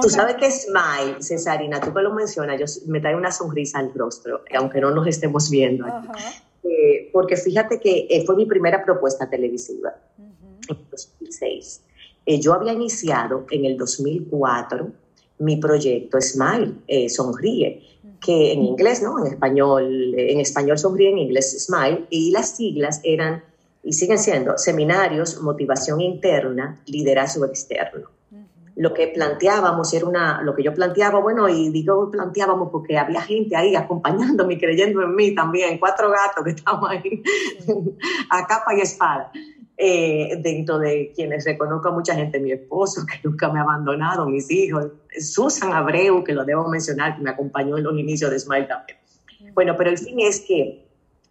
Tú 0.00 0.08
sabes 0.08 0.36
que 0.36 0.50
Smile, 0.50 1.22
Cesarina, 1.22 1.80
tú 1.80 1.92
que 1.92 2.00
lo 2.00 2.14
mencionas, 2.14 2.58
yo, 2.58 2.66
me 2.90 3.00
trae 3.00 3.14
una 3.14 3.30
sonrisa 3.30 3.78
al 3.78 3.92
rostro, 3.94 4.42
aunque 4.56 4.80
no 4.80 4.90
nos 4.90 5.06
estemos 5.06 5.50
viendo. 5.50 5.86
Eh, 6.64 7.10
porque 7.12 7.36
fíjate 7.36 7.78
que 7.78 8.06
eh, 8.08 8.24
fue 8.24 8.36
mi 8.36 8.46
primera 8.46 8.82
propuesta 8.82 9.28
televisiva 9.28 9.94
en 10.68 10.78
2006. 10.90 11.82
Eh, 12.24 12.40
yo 12.40 12.54
había 12.54 12.72
iniciado 12.72 13.46
en 13.50 13.66
el 13.66 13.76
2004 13.76 14.90
mi 15.40 15.56
proyecto 15.56 16.18
Smile, 16.20 17.08
Sonríe, 17.08 17.82
que 18.20 18.52
en 18.52 18.62
inglés, 18.62 19.02
¿no? 19.02 19.18
En 19.24 19.32
español, 19.32 20.14
en 20.16 20.40
español 20.40 20.78
sonríe, 20.78 21.10
en 21.10 21.18
inglés 21.18 21.64
Smile, 21.64 22.06
y 22.10 22.30
las 22.30 22.56
siglas 22.56 23.00
eran 23.02 23.42
y 23.82 23.94
siguen 23.94 24.18
siendo 24.18 24.58
seminarios, 24.58 25.40
motivación 25.40 26.02
interna, 26.02 26.82
liderazgo 26.86 27.46
externo 27.46 28.19
lo 28.80 28.94
que 28.94 29.08
planteábamos 29.08 29.92
era 29.92 30.06
una, 30.06 30.40
lo 30.40 30.54
que 30.54 30.62
yo 30.62 30.72
planteaba, 30.72 31.20
bueno, 31.20 31.46
y 31.50 31.68
digo 31.68 32.10
planteábamos 32.10 32.70
porque 32.72 32.96
había 32.96 33.20
gente 33.20 33.54
ahí 33.54 33.76
acompañándome 33.76 34.54
y 34.54 34.58
creyendo 34.58 35.02
en 35.02 35.14
mí 35.14 35.34
también, 35.34 35.78
cuatro 35.78 36.10
gatos 36.10 36.42
que 36.42 36.52
estaban 36.52 36.90
ahí 36.90 37.22
a 38.30 38.46
capa 38.46 38.74
y 38.74 38.80
espada. 38.80 39.30
Eh, 39.76 40.40
dentro 40.42 40.78
de 40.78 41.12
quienes 41.14 41.44
reconozco 41.44 41.88
a 41.88 41.92
mucha 41.92 42.14
gente, 42.14 42.40
mi 42.40 42.52
esposo, 42.52 43.02
que 43.04 43.20
nunca 43.28 43.52
me 43.52 43.58
ha 43.58 43.64
abandonado, 43.64 44.26
mis 44.26 44.50
hijos, 44.50 44.86
Susan 45.18 45.74
Abreu, 45.74 46.24
que 46.24 46.32
lo 46.32 46.46
debo 46.46 46.66
mencionar, 46.66 47.16
que 47.16 47.22
me 47.22 47.30
acompañó 47.30 47.76
en 47.76 47.84
los 47.84 47.98
inicios 47.98 48.30
de 48.30 48.38
Smile 48.38 48.66
también. 48.66 48.96
Bueno, 49.52 49.74
pero 49.76 49.90
el 49.90 49.98
fin 49.98 50.20
es 50.20 50.40
que, 50.40 50.86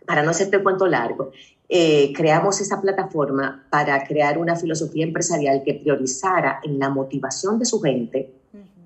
para 0.05 0.21
no 0.21 0.29
hacerte 0.29 0.57
el 0.57 0.63
cuento 0.63 0.85
largo, 0.85 1.31
eh, 1.71 2.11
creamos 2.15 2.59
esa 2.61 2.81
plataforma 2.81 3.63
para 3.69 4.03
crear 4.03 4.39
una 4.39 4.55
filosofía 4.55 5.03
empresarial 5.03 5.61
que 5.63 5.75
priorizara 5.75 6.59
en 6.63 6.79
la 6.79 6.89
motivación 6.89 7.59
de 7.59 7.65
su 7.65 7.79
gente 7.79 8.33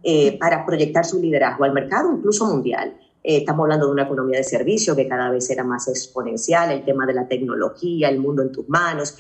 eh, 0.04 0.38
para 0.38 0.66
proyectar 0.66 1.06
su 1.06 1.22
liderazgo 1.22 1.64
al 1.64 1.72
mercado, 1.72 2.14
incluso 2.14 2.46
mundial. 2.46 2.94
Eh, 3.24 3.38
estamos 3.38 3.64
hablando 3.64 3.86
de 3.86 3.94
una 3.94 4.04
economía 4.04 4.40
de 4.40 4.44
servicio 4.44 4.98
que 4.98 5.08
cada 5.08 5.32
vez 5.32 5.50
era 5.50 5.64
más 5.64 5.88
exponencial, 5.88 6.72
el 6.72 6.84
tema 6.84 7.06
de 7.06 7.14
la 7.14 7.26
tecnología, 7.26 8.10
el 8.10 8.20
mundo 8.20 8.42
en 8.42 8.52
tus 8.52 8.68
manos. 8.68 9.16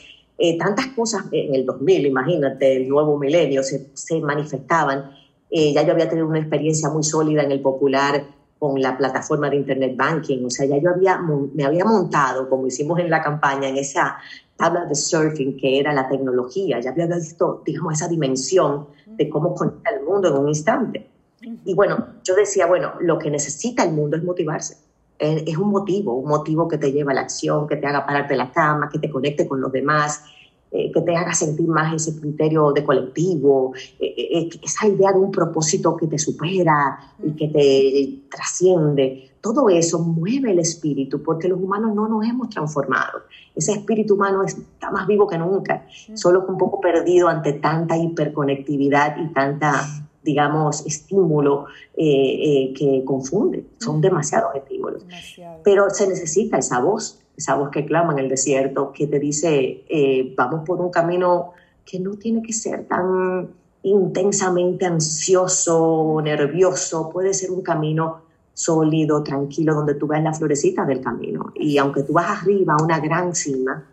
tantas 0.59 0.87
cosas 0.87 1.23
en 1.31 1.55
el 1.55 1.65
2000, 1.65 2.07
imagínate, 2.07 2.75
el 2.75 2.89
nuevo 2.89 3.17
milenio, 3.17 3.63
se, 3.63 3.91
se 3.93 4.19
manifestaban. 4.19 5.11
ya 5.49 5.83
yo 5.83 5.93
había 5.93 6.09
tenido 6.09 6.27
una 6.27 6.39
experiencia 6.39 6.89
muy 6.89 7.03
sólida 7.03 7.43
en 7.43 7.51
el 7.51 7.61
popular 7.61 8.25
con 8.63 8.81
la 8.81 8.97
plataforma 8.97 9.49
de 9.49 9.57
Internet 9.57 9.93
Banking. 9.97 10.45
O 10.45 10.49
sea, 10.49 10.65
ya 10.65 10.77
yo 10.77 10.91
había, 10.91 11.19
me 11.53 11.65
había 11.65 11.83
montado, 11.83 12.47
como 12.47 12.65
hicimos 12.65 12.97
en 12.97 13.09
la 13.09 13.21
campaña, 13.21 13.67
en 13.67 13.75
esa, 13.75 14.15
tabla 14.55 14.85
de 14.85 14.95
surfing, 14.95 15.57
que 15.57 15.81
era 15.81 15.91
la 15.91 16.07
tecnología, 16.07 16.79
ya 16.79 16.91
había 16.91 17.07
visto, 17.07 17.61
digamos, 17.65 17.95
esa 17.95 18.07
dimensión 18.07 18.87
de 19.05 19.27
cómo 19.27 19.53
conecta 19.53 19.89
el 19.89 20.05
mundo 20.05 20.29
en 20.29 20.37
un 20.37 20.47
instante. 20.47 21.09
Y 21.65 21.73
bueno, 21.73 22.07
yo 22.23 22.35
decía, 22.35 22.65
bueno, 22.65 22.93
lo 23.01 23.19
que 23.19 23.29
necesita 23.29 23.83
el 23.83 23.91
mundo 23.91 24.15
es 24.15 24.23
motivarse. 24.23 24.77
Es 25.19 25.57
un 25.57 25.69
motivo, 25.69 26.13
un 26.13 26.29
motivo 26.29 26.69
que 26.69 26.77
te 26.77 26.93
lleva 26.93 27.11
a 27.11 27.15
la 27.15 27.21
acción, 27.21 27.67
que 27.67 27.75
te 27.75 27.85
haga 27.85 28.05
pararte 28.05 28.37
la 28.37 28.49
cama, 28.49 28.87
que 28.89 28.99
te 28.99 29.09
conecte 29.09 29.45
con 29.45 29.59
los 29.59 29.73
demás, 29.73 30.23
eh, 30.75 30.91
que 30.91 31.01
te 31.01 31.15
haga 31.15 31.35
sentir 31.35 31.67
más 31.67 31.93
ese 31.93 32.19
criterio 32.19 32.71
de 32.71 32.83
colectivo, 32.83 33.73
eh, 33.99 34.15
eh, 34.17 34.49
esa 34.63 34.87
idea 34.87 35.11
de 35.11 35.19
un 35.19 35.29
propósito 35.29 35.95
que 35.95 36.07
te 36.07 36.17
supera 36.17 36.97
y 37.23 37.33
que 37.33 37.47
te 37.49 38.27
trasciende. 38.35 39.33
Todo 39.39 39.69
eso 39.69 39.99
mueve 39.99 40.49
el 40.49 40.57
espíritu 40.57 41.21
porque 41.21 41.47
los 41.47 41.61
humanos 41.61 41.93
no 41.93 42.07
nos 42.07 42.25
hemos 42.25 42.49
transformado. 42.49 43.19
Ese 43.53 43.73
espíritu 43.73 44.15
humano 44.15 44.43
está 44.43 44.89
más 44.89 45.05
vivo 45.05 45.27
que 45.27 45.37
nunca, 45.37 45.85
solo 46.15 46.43
que 46.43 46.51
un 46.51 46.57
poco 46.57 46.81
perdido 46.81 47.27
ante 47.27 47.53
tanta 47.53 47.95
hiperconectividad 47.95 49.17
y 49.17 49.31
tanta 49.31 50.07
digamos, 50.23 50.85
estímulo 50.85 51.65
que 51.93 53.03
confunde. 53.05 53.65
Son 53.77 53.99
demasiados 53.99 54.55
estímulos. 54.55 55.05
Pero 55.65 55.89
se 55.89 56.07
necesita 56.07 56.57
esa 56.57 56.79
voz 56.79 57.22
esa 57.35 57.55
voz 57.55 57.69
que 57.69 57.85
clama 57.85 58.13
en 58.13 58.19
el 58.19 58.29
desierto, 58.29 58.91
que 58.91 59.07
te 59.07 59.19
dice, 59.19 59.83
eh, 59.87 60.33
vamos 60.37 60.65
por 60.65 60.79
un 60.79 60.91
camino 60.91 61.51
que 61.85 61.99
no 61.99 62.11
tiene 62.11 62.41
que 62.41 62.53
ser 62.53 62.85
tan 62.85 63.49
intensamente 63.83 64.85
ansioso, 64.85 66.21
nervioso, 66.23 67.09
puede 67.09 67.33
ser 67.33 67.51
un 67.51 67.61
camino 67.61 68.21
sólido, 68.53 69.23
tranquilo, 69.23 69.73
donde 69.73 69.95
tú 69.95 70.07
ves 70.07 70.23
la 70.23 70.33
florecita 70.33 70.85
del 70.85 71.01
camino. 71.01 71.51
Y 71.55 71.77
aunque 71.77 72.03
tú 72.03 72.13
vas 72.13 72.41
arriba 72.41 72.75
a 72.79 72.83
una 72.83 72.99
gran 72.99 73.35
cima, 73.35 73.83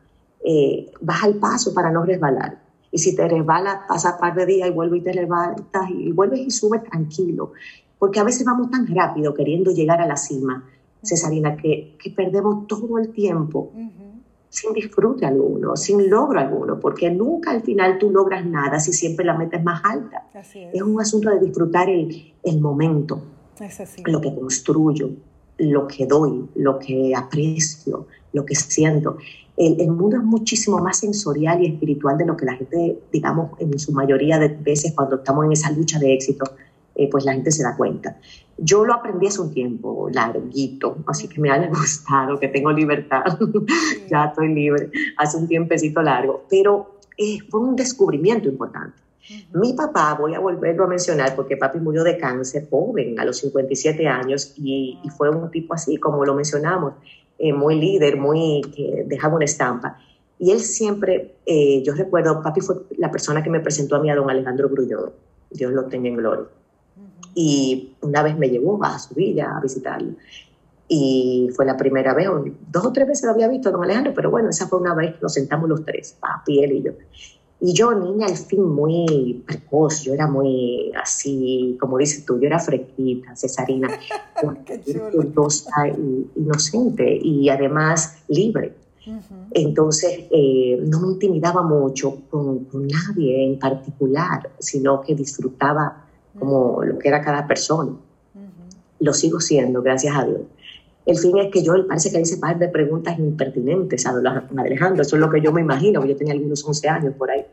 eh, 0.44 0.92
vas 1.00 1.24
al 1.24 1.34
paso 1.34 1.74
para 1.74 1.90
no 1.90 2.04
resbalar. 2.04 2.58
Y 2.92 2.98
si 2.98 3.14
te 3.14 3.26
resbalas, 3.26 3.80
pasa 3.88 4.14
un 4.14 4.20
par 4.20 4.34
de 4.34 4.46
días 4.46 4.68
y 4.68 4.72
vuelves 4.72 5.00
y 5.00 5.04
te 5.04 5.14
levantas 5.14 5.90
y 5.90 6.12
vuelves 6.12 6.40
y 6.40 6.50
subes 6.50 6.84
tranquilo. 6.84 7.52
Porque 7.98 8.20
a 8.20 8.24
veces 8.24 8.44
vamos 8.44 8.70
tan 8.70 8.86
rápido 8.86 9.34
queriendo 9.34 9.70
llegar 9.70 10.00
a 10.00 10.06
la 10.06 10.16
cima 10.16 10.64
Cesarina, 11.02 11.56
que, 11.56 11.96
que 12.02 12.10
perdemos 12.10 12.66
todo 12.66 12.98
el 12.98 13.10
tiempo 13.12 13.72
sin 14.50 14.72
disfrute 14.72 15.24
alguno, 15.24 15.76
sin 15.76 16.10
logro 16.10 16.40
alguno, 16.40 16.78
porque 16.80 17.08
nunca 17.08 17.52
al 17.52 17.62
final 17.62 17.98
tú 17.98 18.10
logras 18.10 18.44
nada 18.44 18.80
si 18.80 18.92
siempre 18.92 19.24
la 19.24 19.38
metes 19.38 19.62
más 19.62 19.80
alta. 19.84 20.28
es. 20.34 20.82
un 20.82 21.00
asunto 21.00 21.30
de 21.30 21.38
disfrutar 21.38 21.88
el, 21.88 22.34
el 22.42 22.60
momento, 22.60 23.22
lo 24.04 24.20
que 24.20 24.34
construyo, 24.34 25.10
lo 25.58 25.86
que 25.86 26.04
doy, 26.06 26.48
lo 26.56 26.78
que 26.80 27.14
aprecio, 27.14 28.08
lo 28.32 28.44
que 28.44 28.56
siento. 28.56 29.18
El, 29.56 29.80
el, 29.80 29.90
mundo 29.92 30.16
es 30.16 30.24
muchísimo 30.24 30.78
más 30.78 30.98
sensorial 30.98 31.62
y 31.62 31.66
espiritual 31.66 32.18
de 32.18 32.26
lo 32.26 32.36
que 32.36 32.46
la 32.46 32.56
gente, 32.56 32.98
digamos, 33.12 33.52
en 33.60 33.78
su 33.78 33.92
mayoría 33.92 34.38
de 34.38 34.48
veces 34.48 34.94
cuando 34.96 35.16
estamos 35.16 35.44
en 35.44 35.52
esa 35.52 35.70
lucha 35.70 35.98
de 36.00 36.14
éxito, 36.14 36.44
eh, 36.96 37.08
pues 37.08 37.24
la 37.24 37.34
gente 37.34 37.52
se 37.52 37.62
da 37.62 37.76
cuenta. 37.76 38.18
Yo 38.62 38.84
lo 38.84 38.92
aprendí 38.92 39.26
hace 39.26 39.40
un 39.40 39.54
tiempo, 39.54 40.10
larguito, 40.12 40.98
así 41.06 41.28
que 41.28 41.40
me 41.40 41.50
ha 41.50 41.66
gustado, 41.70 42.38
que 42.38 42.48
tengo 42.48 42.70
libertad, 42.70 43.24
ya 44.10 44.26
estoy 44.26 44.54
libre, 44.54 44.90
hace 45.16 45.38
un 45.38 45.48
tiempecito 45.48 46.02
largo, 46.02 46.44
pero 46.50 46.98
eh, 47.16 47.38
fue 47.48 47.60
un 47.60 47.74
descubrimiento 47.74 48.48
importante. 48.48 49.00
Mi 49.54 49.72
papá, 49.72 50.14
voy 50.20 50.34
a 50.34 50.40
volverlo 50.40 50.84
a 50.84 50.88
mencionar 50.88 51.34
porque 51.34 51.56
papi 51.56 51.78
murió 51.78 52.04
de 52.04 52.18
cáncer 52.18 52.68
joven, 52.68 53.18
a 53.18 53.24
los 53.24 53.38
57 53.38 54.06
años, 54.06 54.52
y, 54.56 54.98
fue 55.16 55.30
un 55.30 55.50
tipo 55.50 55.72
así, 55.72 55.96
como 55.96 56.24
lo 56.26 56.34
mencionamos, 56.34 56.94
eh, 57.38 57.54
muy 57.54 57.80
líder, 57.80 58.18
muy 58.18 58.60
que 58.76 59.04
dejaba 59.06 59.36
una 59.36 59.46
estampa. 59.46 59.98
Y 60.38 60.50
él 60.50 60.60
siempre, 60.60 61.36
yo 61.84 61.94
recuerdo, 61.94 62.42
papi 62.42 62.60
fue 62.60 62.76
la 62.98 63.10
persona 63.10 63.42
que 63.42 63.50
me 63.50 63.60
presentó 63.60 63.96
a 63.96 64.00
mí 64.00 64.10
a 64.10 64.16
don 64.16 64.28
Alejandro 64.28 64.68
Grullón, 64.68 65.12
Dios 65.50 65.72
lo 65.72 65.84
tenga 65.84 66.08
en 66.08 66.16
gloria 66.16 66.46
y 67.34 67.94
una 68.02 68.22
vez 68.22 68.36
me 68.36 68.48
llevó 68.48 68.82
a 68.84 68.98
su 68.98 69.14
villa 69.14 69.56
a 69.56 69.60
visitarlo. 69.60 70.14
Y 70.88 71.50
fue 71.54 71.64
la 71.64 71.76
primera 71.76 72.14
vez, 72.14 72.28
dos 72.70 72.84
o 72.84 72.92
tres 72.92 73.06
veces 73.06 73.24
lo 73.24 73.30
había 73.30 73.46
visto 73.46 73.70
don 73.70 73.84
Alejandro, 73.84 74.12
pero 74.14 74.30
bueno, 74.30 74.50
esa 74.50 74.66
fue 74.66 74.80
una 74.80 74.94
vez 74.94 75.14
que 75.14 75.20
nos 75.22 75.34
sentamos 75.34 75.68
los 75.68 75.84
tres, 75.84 76.16
papi, 76.18 76.64
él 76.64 76.72
y 76.72 76.82
yo. 76.82 76.92
Y 77.62 77.74
yo, 77.74 77.94
niña, 77.94 78.26
al 78.26 78.36
fin 78.36 78.64
muy 78.64 79.44
precoz, 79.46 80.02
yo 80.02 80.14
era 80.14 80.26
muy 80.26 80.90
así, 81.00 81.76
como 81.78 81.98
dices 81.98 82.24
tú, 82.24 82.40
yo 82.40 82.46
era 82.46 82.58
fresquita, 82.58 83.36
cesarina, 83.36 83.88
curiosa, 85.12 85.70
inocente 86.34 87.18
y 87.22 87.48
además 87.50 88.16
libre. 88.28 88.74
Entonces, 89.52 90.26
eh, 90.30 90.82
no 90.86 91.00
me 91.00 91.08
intimidaba 91.08 91.62
mucho 91.62 92.22
con, 92.30 92.64
con, 92.64 92.86
nadie 92.86 93.44
en 93.44 93.58
particular, 93.58 94.50
sino 94.58 95.00
que 95.00 95.14
disfrutaba 95.14 96.09
como 96.38 96.82
lo 96.84 96.98
que 96.98 97.08
era 97.08 97.22
cada 97.22 97.46
persona. 97.46 97.92
Lo 99.00 99.14
sigo 99.14 99.40
siendo, 99.40 99.82
gracias 99.82 100.14
a 100.16 100.24
Dios. 100.24 100.40
El 101.06 101.16
fin 101.16 101.38
es 101.38 101.50
que 101.50 101.62
yo 101.62 101.72
parece 101.86 102.12
que 102.12 102.20
hice 102.20 102.36
par 102.36 102.58
de 102.58 102.68
preguntas 102.68 103.18
impertinentes 103.18 104.06
a 104.06 104.12
don 104.12 104.26
Alejandro, 104.58 105.02
eso 105.02 105.16
es 105.16 105.20
lo 105.20 105.30
que 105.30 105.40
yo 105.40 105.52
me 105.52 105.60
imagino, 105.60 106.04
yo 106.04 106.14
tenía 106.14 106.34
algunos 106.34 106.64
11 106.64 106.88
años 106.88 107.14
por 107.14 107.30
ahí. 107.30 107.44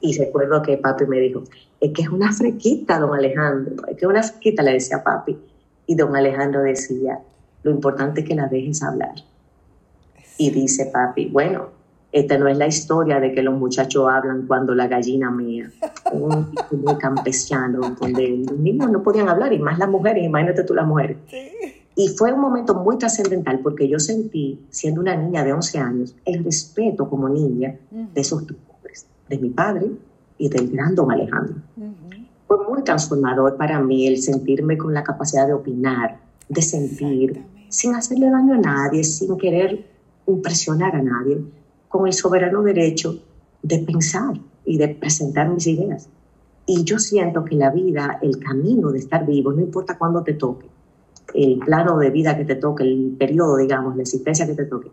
Y 0.00 0.18
recuerdo 0.18 0.60
que 0.62 0.76
papi 0.76 1.06
me 1.06 1.20
dijo, 1.20 1.44
es 1.80 1.92
que 1.92 2.02
es 2.02 2.08
una 2.08 2.32
frequita, 2.32 2.98
don 2.98 3.14
Alejandro, 3.14 3.86
es 3.86 3.96
que 3.96 4.04
es 4.04 4.10
una 4.10 4.22
frequita, 4.22 4.62
le 4.62 4.72
decía 4.72 5.02
papi. 5.02 5.38
Y 5.86 5.94
don 5.94 6.14
Alejandro 6.16 6.62
decía, 6.62 7.20
lo 7.62 7.70
importante 7.70 8.22
es 8.22 8.28
que 8.28 8.34
la 8.34 8.48
dejes 8.48 8.82
hablar. 8.82 9.14
Y 10.36 10.50
dice 10.50 10.90
papi, 10.92 11.28
bueno, 11.28 11.68
esta 12.12 12.36
no 12.36 12.46
es 12.46 12.58
la 12.58 12.66
historia 12.66 13.18
de 13.18 13.32
que 13.32 13.42
los 13.42 13.58
muchachos 13.58 14.06
hablan 14.06 14.46
cuando 14.46 14.74
la 14.74 14.86
gallina 14.86 15.30
mía. 15.30 15.70
Un 16.12 16.54
muy 16.70 16.96
campesano, 16.96 17.96
donde 17.98 18.44
los 18.46 18.58
niños 18.58 18.90
no 18.90 19.02
podían 19.02 19.30
hablar, 19.30 19.50
y 19.54 19.58
más 19.58 19.78
las 19.78 19.88
mujeres, 19.88 20.22
imagínate 20.22 20.62
tú 20.64 20.74
las 20.74 20.86
mujeres. 20.86 21.16
Y 21.94 22.08
fue 22.08 22.32
un 22.32 22.40
momento 22.40 22.74
muy 22.74 22.98
trascendental 22.98 23.60
porque 23.60 23.88
yo 23.88 23.98
sentí, 23.98 24.60
siendo 24.68 25.00
una 25.00 25.16
niña 25.16 25.42
de 25.42 25.54
11 25.54 25.78
años, 25.78 26.14
el 26.26 26.44
respeto 26.44 27.08
como 27.08 27.30
niña 27.30 27.78
de 27.90 28.20
esos 28.20 28.46
dos 28.46 28.58
hombres, 28.68 29.06
de 29.30 29.38
mi 29.38 29.48
padre 29.48 29.90
y 30.36 30.50
del 30.50 30.70
gran 30.70 30.94
don 30.94 31.10
Alejandro. 31.10 31.56
Fue 32.46 32.68
muy 32.68 32.82
transformador 32.84 33.56
para 33.56 33.80
mí 33.80 34.06
el 34.06 34.18
sentirme 34.18 34.76
con 34.76 34.92
la 34.92 35.02
capacidad 35.02 35.46
de 35.46 35.54
opinar, 35.54 36.18
de 36.46 36.60
sentir, 36.60 37.42
sin 37.70 37.94
hacerle 37.94 38.28
daño 38.28 38.52
a 38.54 38.58
nadie, 38.58 39.02
sin 39.02 39.38
querer 39.38 39.86
impresionar 40.26 40.94
a 40.94 41.02
nadie 41.02 41.42
con 41.92 42.06
el 42.06 42.14
soberano 42.14 42.62
derecho 42.62 43.18
de 43.62 43.78
pensar 43.80 44.34
y 44.64 44.78
de 44.78 44.88
presentar 44.88 45.48
mis 45.50 45.66
ideas. 45.66 46.08
Y 46.66 46.84
yo 46.84 46.98
siento 46.98 47.44
que 47.44 47.54
la 47.54 47.70
vida, 47.70 48.18
el 48.22 48.38
camino 48.38 48.90
de 48.90 48.98
estar 48.98 49.26
vivo, 49.26 49.52
no 49.52 49.60
importa 49.60 49.98
cuándo 49.98 50.22
te 50.22 50.32
toque, 50.32 50.66
el 51.34 51.58
plano 51.58 51.98
de 51.98 52.10
vida 52.10 52.36
que 52.36 52.44
te 52.44 52.56
toque, 52.56 52.84
el 52.84 53.14
periodo, 53.18 53.58
digamos, 53.58 53.94
la 53.96 54.02
existencia 54.02 54.46
que 54.46 54.54
te 54.54 54.64
toque, 54.64 54.90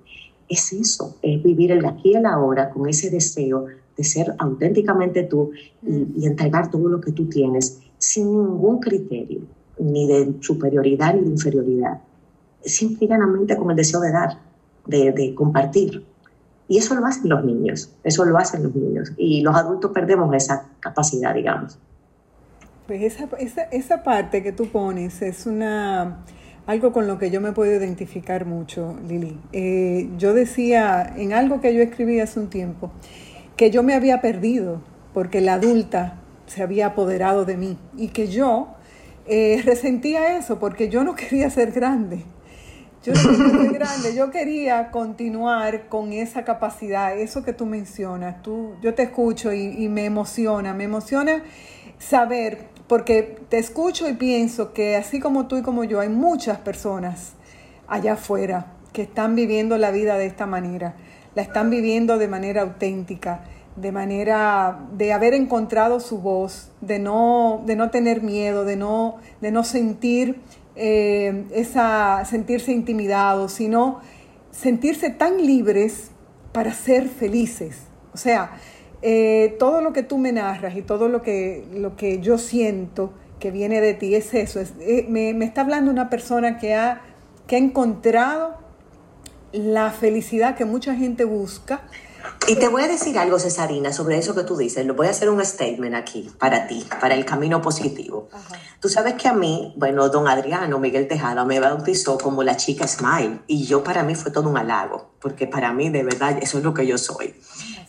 es 0.49 0.73
eso, 0.73 1.15
es 1.21 1.41
vivir 1.41 1.71
el 1.71 1.85
aquí 1.85 2.11
y 2.11 2.15
el 2.15 2.25
ahora 2.25 2.69
con 2.69 2.89
ese 2.89 3.09
deseo 3.09 3.65
de 3.95 4.03
ser 4.03 4.33
auténticamente 4.37 5.23
tú 5.23 5.51
y, 5.81 6.07
y 6.17 6.25
entregar 6.25 6.69
todo 6.69 6.89
lo 6.89 6.99
que 6.99 7.11
tú 7.11 7.29
tienes 7.29 7.79
sin 7.97 8.25
ningún 8.25 8.79
criterio, 8.79 9.41
ni 9.77 10.07
de 10.07 10.33
superioridad 10.41 11.13
ni 11.15 11.21
de 11.21 11.29
inferioridad, 11.29 12.01
simplemente 12.63 13.55
con 13.55 13.69
el 13.71 13.77
deseo 13.77 14.01
de 14.01 14.11
dar, 14.11 14.39
de, 14.85 15.11
de 15.11 15.35
compartir. 15.35 16.03
Y 16.69 16.77
eso 16.77 16.95
lo 16.95 17.05
hacen 17.05 17.29
los 17.29 17.43
niños, 17.43 17.93
eso 18.03 18.23
lo 18.23 18.37
hacen 18.37 18.63
los 18.63 18.73
niños. 18.73 19.11
Y 19.17 19.41
los 19.41 19.55
adultos 19.55 19.91
perdemos 19.91 20.33
esa 20.33 20.69
capacidad, 20.79 21.33
digamos. 21.33 21.77
Pues 22.87 23.01
esa, 23.01 23.27
esa, 23.39 23.63
esa 23.63 24.03
parte 24.03 24.41
que 24.41 24.53
tú 24.53 24.67
pones 24.67 25.21
es 25.21 25.45
una 25.45 26.23
algo 26.69 26.93
con 26.93 27.07
lo 27.07 27.17
que 27.17 27.31
yo 27.31 27.41
me 27.41 27.51
puedo 27.51 27.71
identificar 27.71 28.45
mucho, 28.45 28.95
Lili. 29.07 29.39
Eh, 29.53 30.07
yo 30.19 30.35
decía 30.35 31.15
en 31.17 31.33
algo 31.33 31.61
que 31.61 31.73
yo 31.73 31.81
escribí 31.81 32.19
hace 32.19 32.39
un 32.39 32.51
tiempo, 32.51 32.91
que 33.57 33.71
yo 33.71 33.81
me 33.81 33.95
había 33.95 34.21
perdido 34.21 34.83
porque 35.11 35.41
la 35.41 35.55
adulta 35.55 36.19
se 36.45 36.61
había 36.61 36.85
apoderado 36.85 37.43
de 37.43 37.57
mí 37.57 37.79
y 37.97 38.09
que 38.09 38.27
yo 38.27 38.67
eh, 39.25 39.63
resentía 39.65 40.37
eso 40.37 40.59
porque 40.59 40.89
yo 40.89 41.03
no 41.03 41.15
quería 41.15 41.49
ser 41.49 41.71
grande. 41.71 42.23
Yo 43.09 43.49
muy 43.53 43.69
grande, 43.69 44.13
yo 44.15 44.29
quería 44.29 44.91
continuar 44.91 45.87
con 45.87 46.13
esa 46.13 46.43
capacidad, 46.43 47.17
eso 47.17 47.43
que 47.43 47.53
tú 47.53 47.65
mencionas. 47.65 48.41
Tú, 48.43 48.75
yo 48.81 48.93
te 48.93 49.03
escucho 49.03 49.51
y, 49.51 49.87
me 49.89 50.05
emociona, 50.05 50.73
me 50.73 50.83
emociona 50.83 51.43
saber, 51.97 52.67
porque 52.87 53.39
te 53.49 53.57
escucho 53.57 54.07
y 54.07 54.13
pienso 54.13 54.73
que 54.73 54.95
así 54.95 55.19
como 55.19 55.47
tú 55.47 55.57
y 55.57 55.63
como 55.63 55.83
yo, 55.83 55.99
hay 55.99 56.09
muchas 56.09 56.59
personas 56.59 57.33
allá 57.87 58.13
afuera 58.13 58.67
que 58.93 59.01
están 59.01 59.35
viviendo 59.35 59.77
la 59.77 59.89
vida 59.89 60.17
de 60.17 60.27
esta 60.27 60.45
manera, 60.45 60.95
la 61.33 61.41
están 61.41 61.69
viviendo 61.71 62.19
de 62.19 62.27
manera 62.27 62.61
auténtica, 62.61 63.41
de 63.75 63.91
manera 63.91 64.79
de 64.93 65.13
haber 65.13 65.33
encontrado 65.33 65.99
su 65.99 66.19
voz, 66.19 66.71
de 66.81 66.99
no, 66.99 67.63
de 67.65 67.75
no 67.75 67.89
tener 67.89 68.21
miedo, 68.21 68.65
de 68.65 68.75
no, 68.75 69.17
de 69.41 69.51
no 69.51 69.63
sentir 69.63 70.41
eh, 70.81 71.43
esa 71.51 72.23
sentirse 72.23 72.71
intimidados, 72.71 73.51
sino 73.51 73.99
sentirse 74.49 75.09
tan 75.09 75.45
libres 75.45 76.11
para 76.53 76.73
ser 76.73 77.09
felices. 77.09 77.81
O 78.13 78.17
sea, 78.17 78.57
eh, 79.01 79.57
todo 79.59 79.81
lo 79.81 79.91
que 79.91 80.03
tú 80.03 80.17
me 80.17 80.31
narras 80.31 80.77
y 80.77 80.81
todo 80.81 81.09
lo 81.09 81.21
que, 81.21 81.65
lo 81.73 81.97
que 81.97 82.19
yo 82.21 82.37
siento 82.37 83.13
que 83.39 83.51
viene 83.51 83.81
de 83.81 83.93
ti 83.93 84.15
es 84.15 84.33
eso. 84.33 84.61
Es, 84.61 84.73
eh, 84.79 85.05
me, 85.09 85.33
me, 85.33 85.43
está 85.43 85.61
hablando 85.61 85.91
una 85.91 86.09
persona 86.09 86.57
que 86.57 86.73
ha, 86.73 87.01
que 87.45 87.57
ha 87.57 87.59
encontrado 87.59 88.57
la 89.51 89.91
felicidad 89.91 90.55
que 90.55 90.63
mucha 90.63 90.95
gente 90.95 91.25
busca 91.25 91.81
y 92.47 92.55
te 92.55 92.67
voy 92.67 92.81
a 92.81 92.87
decir 92.87 93.19
algo, 93.19 93.37
Cesarina, 93.37 93.93
sobre 93.93 94.17
eso 94.17 94.33
que 94.33 94.43
tú 94.43 94.57
dices. 94.57 94.85
Lo 94.85 94.95
voy 94.95 95.07
a 95.07 95.11
hacer 95.11 95.29
un 95.29 95.43
statement 95.45 95.95
aquí 95.95 96.31
para 96.39 96.67
ti, 96.67 96.83
para 96.99 97.13
el 97.13 97.23
camino 97.23 97.61
positivo. 97.61 98.27
Tú 98.79 98.89
sabes 98.89 99.15
que 99.15 99.27
a 99.27 99.33
mí, 99.33 99.73
bueno, 99.77 100.09
don 100.09 100.27
Adriano 100.27 100.79
Miguel 100.79 101.07
Tejada 101.07 101.45
me 101.45 101.59
bautizó 101.59 102.17
como 102.17 102.43
la 102.43 102.57
chica 102.57 102.87
Smile 102.87 103.41
y 103.45 103.65
yo 103.65 103.83
para 103.83 104.03
mí 104.03 104.15
fue 104.15 104.31
todo 104.31 104.49
un 104.49 104.57
halago, 104.57 105.11
porque 105.21 105.47
para 105.47 105.73
mí 105.73 105.89
de 105.89 106.03
verdad 106.03 106.39
eso 106.41 106.57
es 106.57 106.63
lo 106.63 106.73
que 106.73 106.87
yo 106.87 106.97
soy. 106.97 107.35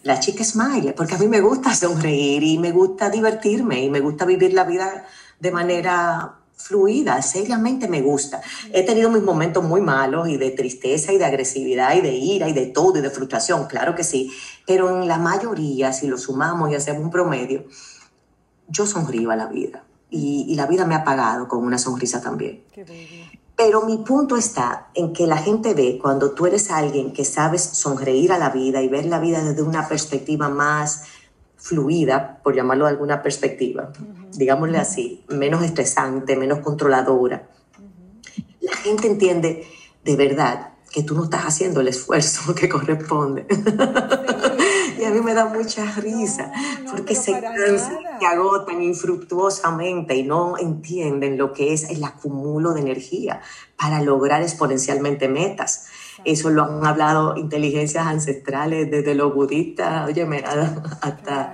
La 0.03 0.21
chica 0.21 0.45
Smile, 0.45 0.93
porque 0.93 1.15
a 1.15 1.19
mí 1.19 1.29
me 1.29 1.41
gusta 1.41 1.75
sonreír 1.75 2.43
y 2.43 2.59
me 2.59 2.73
gusta 2.73 3.09
divertirme 3.09 3.83
y 3.83 3.89
me 3.89 4.01
gusta 4.01 4.27
vivir 4.27 4.53
la 4.53 4.65
vida 4.65 5.07
de 5.39 5.51
manera 5.53 6.40
fluida, 6.63 7.21
seriamente 7.23 7.89
me 7.89 8.03
gusta. 8.03 8.41
He 8.73 8.85
tenido 8.85 9.11
mis 9.11 9.23
momentos 9.23 9.65
muy 9.65 9.81
malos 9.81 10.29
y 10.29 10.37
de 10.37 10.51
tristeza 10.51 11.13
y 11.13 11.19
de 11.19 11.25
agresividad 11.25 11.95
y 11.95 12.01
de 12.01 12.13
ira 12.13 12.49
y 12.49 12.53
de 12.53 12.67
todo 12.67 12.99
y 12.99 13.03
de 13.03 13.11
frustración, 13.11 13.67
claro 13.67 13.95
que 13.95 14.05
sí, 14.05 14.33
pero 14.67 14.89
en 14.91 15.09
la 15.09 15.19
mayoría, 15.19 15.93
si 15.93 16.07
lo 16.07 16.19
sumamos 16.19 16.71
y 16.71 16.75
hacemos 16.75 17.03
un 17.03 17.11
promedio, 17.11 17.65
yo 18.69 18.87
sonrío 18.87 19.31
a 19.31 19.37
la 19.37 19.47
vida 19.47 19.85
y, 20.11 20.55
la 20.55 20.67
vida 20.67 20.87
me 20.87 20.95
ha 20.95 21.05
pagado 21.05 21.49
con 21.49 21.65
una 21.65 21.79
sonrisa 21.79 22.21
también. 22.21 22.63
Pero 23.57 23.83
mi 23.83 23.99
punto 23.99 24.37
está 24.37 24.89
en 24.95 25.13
que 25.13 25.27
la 25.27 25.37
gente 25.37 25.75
ve 25.75 25.99
cuando 26.01 26.33
tú 26.33 26.47
eres 26.47 26.71
alguien 26.71 27.13
que 27.13 27.25
sabes 27.25 27.63
sonreír 27.63 28.33
a 28.33 28.39
la 28.39 28.51
vida 28.51 28.81
y 28.83 28.89
ver 28.89 29.07
la 29.07 29.19
vida 29.19 29.43
desde 29.43 29.63
una 29.63 29.87
perspectiva 29.87 30.49
más 30.49 31.05
fluida, 31.57 32.41
por 32.43 32.55
llamarlo 32.55 32.87
de 32.87 32.93
alguna 32.93 33.23
perspectiva, 33.23 33.93
digámosle 34.41 34.79
así, 34.79 35.23
menos 35.29 35.63
estresante, 35.63 36.35
menos 36.35 36.61
controladora. 36.61 37.51
La 38.61 38.75
gente 38.75 39.07
entiende 39.07 39.67
de 40.03 40.17
verdad 40.17 40.73
que 40.91 41.03
tú 41.03 41.15
no 41.15 41.25
estás 41.25 41.43
haciendo 41.43 41.81
el 41.81 41.89
esfuerzo 41.89 42.55
que 42.59 42.69
corresponde. 42.69 43.47
y 44.99 45.05
a 45.05 45.11
mí 45.11 45.21
me 45.21 45.35
da 45.35 45.45
mucha 45.45 45.85
risa, 45.93 46.53
porque 46.91 47.15
se 47.15 47.33
cansan, 47.33 47.99
se 48.19 48.27
agotan 48.27 48.83
infructuosamente 48.83 50.17
y 50.17 50.23
no 50.23 50.57
entienden 50.57 51.37
lo 51.37 51.53
que 51.53 51.75
es 51.75 51.91
el 51.91 52.03
acumulo 52.03 52.73
de 52.73 52.81
energía 52.81 53.43
para 53.77 54.03
lograr 54.03 54.43
exponencialmente 54.43 55.29
metas. 55.29 55.85
Eso 56.25 56.51
lo 56.51 56.65
han 56.65 56.85
hablado 56.85 57.37
inteligencias 57.37 58.07
ancestrales 58.07 58.91
desde 58.91 59.15
los 59.15 59.35
budistas, 59.35 60.09
óyeme, 60.09 60.43
hasta, 61.01 61.53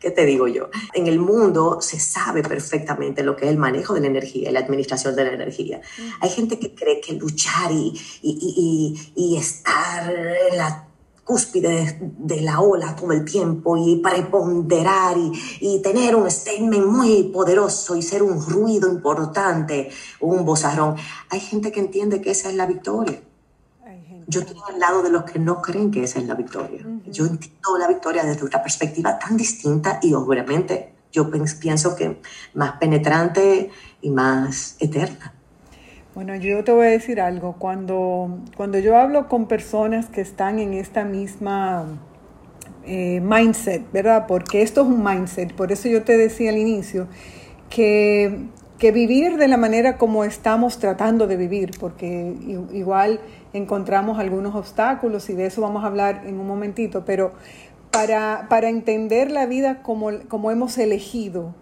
¿qué 0.00 0.10
te 0.10 0.24
digo 0.24 0.48
yo? 0.48 0.70
En 0.94 1.06
el 1.06 1.18
mundo 1.18 1.78
se 1.80 2.00
sabe 2.00 2.42
perfectamente 2.42 3.22
lo 3.22 3.36
que 3.36 3.46
es 3.46 3.50
el 3.50 3.58
manejo 3.58 3.94
de 3.94 4.00
la 4.00 4.06
energía 4.06 4.50
y 4.50 4.52
la 4.52 4.60
administración 4.60 5.14
de 5.16 5.24
la 5.24 5.32
energía. 5.32 5.80
Hay 6.20 6.30
gente 6.30 6.58
que 6.58 6.74
cree 6.74 7.00
que 7.00 7.14
luchar 7.14 7.70
y, 7.70 7.92
y, 8.22 9.04
y, 9.14 9.34
y 9.34 9.36
estar 9.36 10.12
en 10.50 10.56
la 10.56 10.86
cúspide 11.26 11.98
de, 12.00 12.40
la 12.40 12.60
ola 12.60 12.94
todo 12.94 13.10
el 13.10 13.24
tiempo 13.24 13.76
y 13.76 13.96
preponderar 13.96 15.18
y, 15.18 15.32
y, 15.60 15.82
tener 15.82 16.14
un 16.14 16.30
statement 16.30 16.86
muy 16.86 17.24
poderoso 17.24 17.96
y 17.96 18.02
ser 18.02 18.22
un 18.22 18.40
ruido 18.40 18.88
importante, 18.88 19.90
un 20.20 20.44
bozarrón. 20.44 20.94
Hay 21.30 21.40
gente 21.40 21.72
que 21.72 21.80
entiende 21.80 22.20
que 22.20 22.30
esa 22.30 22.48
es 22.48 22.54
la 22.54 22.66
victoria. 22.66 23.20
Yo 24.28 24.40
estoy 24.40 24.56
al 24.68 24.80
lado 24.80 25.02
de 25.02 25.10
los 25.10 25.24
que 25.24 25.38
no 25.38 25.62
creen 25.62 25.90
que 25.90 26.02
esa 26.02 26.18
es 26.18 26.26
la 26.26 26.34
victoria. 26.34 26.84
Yo 27.06 27.26
entiendo 27.26 27.78
la 27.78 27.88
victoria 27.88 28.24
desde 28.24 28.44
otra 28.44 28.62
perspectiva 28.62 29.18
tan 29.18 29.36
distinta 29.36 30.00
y 30.02 30.14
obviamente 30.14 30.94
yo 31.12 31.30
pienso 31.30 31.96
que 31.96 32.20
más 32.54 32.72
penetrante 32.78 33.70
y 34.00 34.10
más 34.10 34.76
eterna. 34.80 35.32
Bueno, 36.14 36.34
yo 36.34 36.64
te 36.64 36.72
voy 36.72 36.86
a 36.86 36.90
decir 36.90 37.20
algo. 37.20 37.56
Cuando, 37.58 38.40
cuando 38.56 38.78
yo 38.78 38.96
hablo 38.96 39.28
con 39.28 39.46
personas 39.46 40.06
que 40.06 40.22
están 40.22 40.58
en 40.58 40.72
esta 40.72 41.04
misma 41.04 41.86
eh, 42.84 43.20
mindset, 43.20 43.90
¿verdad? 43.92 44.26
Porque 44.26 44.62
esto 44.62 44.80
es 44.80 44.86
un 44.86 45.04
mindset. 45.04 45.54
Por 45.54 45.72
eso 45.72 45.88
yo 45.88 46.04
te 46.04 46.16
decía 46.16 46.50
al 46.50 46.56
inicio 46.56 47.06
que, 47.68 48.48
que 48.78 48.92
vivir 48.92 49.36
de 49.36 49.48
la 49.48 49.56
manera 49.56 49.96
como 49.96 50.24
estamos 50.24 50.78
tratando 50.78 51.26
de 51.26 51.36
vivir, 51.36 51.70
porque 51.80 52.34
igual 52.72 53.20
encontramos 53.52 54.18
algunos 54.18 54.54
obstáculos 54.54 55.30
y 55.30 55.34
de 55.34 55.46
eso 55.46 55.62
vamos 55.62 55.84
a 55.84 55.86
hablar 55.86 56.22
en 56.26 56.38
un 56.38 56.46
momentito, 56.46 57.04
pero 57.04 57.32
para, 57.90 58.46
para 58.50 58.68
entender 58.68 59.30
la 59.30 59.46
vida 59.46 59.82
como, 59.82 60.10
como 60.28 60.50
hemos 60.50 60.76
elegido, 60.76 61.54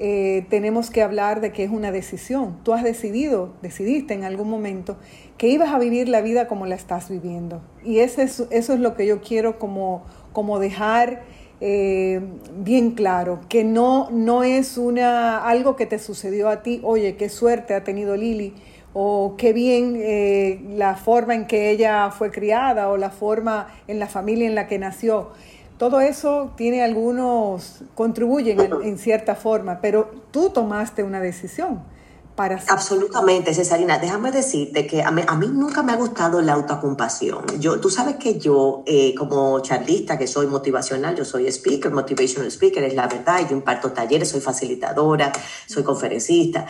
eh, 0.00 0.46
tenemos 0.48 0.90
que 0.90 1.02
hablar 1.02 1.40
de 1.40 1.52
que 1.52 1.64
es 1.64 1.70
una 1.70 1.90
decisión. 1.90 2.58
Tú 2.62 2.72
has 2.72 2.84
decidido, 2.84 3.54
decidiste 3.62 4.14
en 4.14 4.24
algún 4.24 4.48
momento 4.48 4.96
que 5.38 5.48
ibas 5.48 5.70
a 5.70 5.78
vivir 5.78 6.08
la 6.08 6.20
vida 6.20 6.46
como 6.46 6.66
la 6.66 6.76
estás 6.76 7.08
viviendo. 7.08 7.62
Y 7.82 7.98
ese 7.98 8.22
es, 8.22 8.44
eso 8.50 8.74
es 8.74 8.80
lo 8.80 8.94
que 8.94 9.06
yo 9.06 9.20
quiero 9.20 9.58
como, 9.58 10.04
como 10.32 10.60
dejar 10.60 11.22
eh, 11.60 12.20
bien 12.56 12.92
claro, 12.92 13.40
que 13.48 13.64
no, 13.64 14.08
no 14.10 14.44
es 14.44 14.78
una, 14.78 15.44
algo 15.44 15.74
que 15.76 15.86
te 15.86 15.98
sucedió 15.98 16.48
a 16.48 16.62
ti, 16.62 16.80
oye, 16.84 17.16
qué 17.16 17.28
suerte 17.28 17.74
ha 17.74 17.82
tenido 17.82 18.16
Lili, 18.16 18.54
o 18.94 19.34
qué 19.36 19.52
bien 19.52 19.98
eh, 20.00 20.60
la 20.76 20.94
forma 20.96 21.34
en 21.34 21.46
que 21.46 21.70
ella 21.70 22.10
fue 22.10 22.30
criada 22.30 22.88
o 22.88 22.96
la 22.96 23.10
forma 23.10 23.68
en 23.86 23.98
la 23.98 24.06
familia 24.06 24.46
en 24.46 24.54
la 24.54 24.66
que 24.66 24.78
nació. 24.78 25.28
Todo 25.78 26.00
eso 26.00 26.52
tiene 26.56 26.82
algunos, 26.82 27.84
contribuyen 27.94 28.58
en, 28.82 28.98
cierta 28.98 29.36
forma, 29.36 29.80
pero 29.80 30.10
tú 30.32 30.50
tomaste 30.50 31.04
una 31.04 31.20
decisión. 31.20 31.80
Para 32.38 32.62
Absolutamente, 32.68 33.52
Cesarina. 33.52 33.98
Déjame 33.98 34.30
decirte 34.30 34.86
que 34.86 35.02
a 35.02 35.10
mí, 35.10 35.24
nunca 35.52 35.82
me 35.82 35.90
ha 35.90 35.96
gustado 35.96 36.40
la 36.40 36.52
autocompasión. 36.52 37.44
Yo, 37.58 37.80
tú 37.80 37.90
sabes 37.90 38.14
que 38.14 38.38
yo, 38.38 38.84
eh, 38.86 39.12
como 39.16 39.58
charlista, 39.58 40.16
que 40.16 40.28
soy 40.28 40.46
motivacional, 40.46 41.16
yo 41.16 41.24
soy 41.24 41.48
speaker, 41.48 41.90
motivational 41.90 42.46
speaker, 42.46 42.84
es 42.84 42.94
la 42.94 43.08
verdad. 43.08 43.40
Yo 43.50 43.56
imparto 43.56 43.90
talleres, 43.90 44.28
soy 44.28 44.40
facilitadora, 44.40 45.32
soy 45.66 45.82
conferencista. 45.82 46.64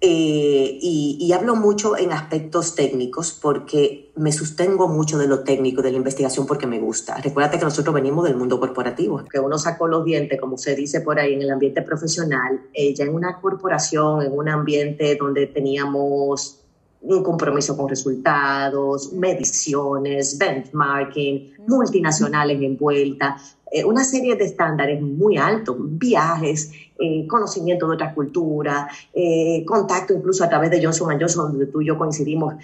Eh, 0.00 0.78
y, 0.80 1.32
hablo 1.32 1.56
mucho 1.56 1.96
en 1.96 2.12
aspectos 2.12 2.74
técnicos 2.74 3.32
porque 3.32 4.12
me 4.16 4.32
sostengo 4.32 4.88
mucho 4.88 5.18
de 5.18 5.26
lo 5.26 5.40
técnico, 5.40 5.82
de 5.82 5.90
la 5.90 5.96
investigación, 5.96 6.46
porque 6.46 6.66
me 6.66 6.78
gusta. 6.78 7.16
Recuérdate 7.16 7.58
que 7.58 7.64
nosotros 7.64 7.94
venimos 7.94 8.24
del 8.24 8.36
mundo 8.36 8.58
corporativo, 8.58 9.24
que 9.30 9.38
uno 9.38 9.58
sacó 9.58 9.86
los 9.88 10.04
dientes, 10.04 10.40
como 10.40 10.56
se 10.56 10.74
dice 10.74 11.00
por 11.00 11.18
ahí, 11.18 11.34
en 11.34 11.42
el 11.42 11.50
ambiente 11.50 11.82
profesional, 11.82 12.60
eh, 12.72 12.94
ya 12.94 13.04
en 13.04 13.14
una 13.14 13.40
corporación, 13.40 14.22
en 14.22 14.32
un 14.32 14.48
ambiente 14.48 15.16
donde 15.16 15.46
teníamos 15.46 16.57
un 17.00 17.22
compromiso 17.22 17.76
con 17.76 17.88
resultados, 17.88 19.12
mediciones, 19.12 20.36
benchmarking, 20.36 21.52
multinacionales 21.66 22.60
envueltas, 22.60 23.56
eh, 23.70 23.84
una 23.84 24.02
serie 24.02 24.34
de 24.34 24.44
estándares 24.44 25.00
muy 25.00 25.36
altos, 25.36 25.76
viajes, 25.78 26.72
eh, 26.98 27.26
conocimiento 27.26 27.86
de 27.86 27.94
otra 27.94 28.14
cultura, 28.14 28.88
eh, 29.12 29.64
contacto 29.66 30.14
incluso 30.14 30.42
a 30.44 30.48
través 30.48 30.70
de 30.70 30.82
Johnson 30.82 31.18
Johnson, 31.20 31.52
donde 31.52 31.66
tú 31.66 31.82
y 31.82 31.86
yo 31.86 31.98
coincidimos 31.98 32.54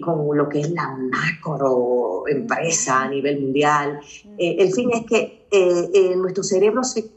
con 0.00 0.36
lo 0.36 0.48
que 0.48 0.60
es 0.60 0.70
la 0.70 0.96
macro 0.96 2.24
empresa 2.28 3.02
a 3.02 3.08
nivel 3.08 3.40
mundial. 3.40 4.00
el 4.38 4.72
fin 4.72 4.90
es 4.92 5.04
que 5.06 6.14
nuestro 6.16 6.42
cerebro 6.42 6.84
se 6.84 7.10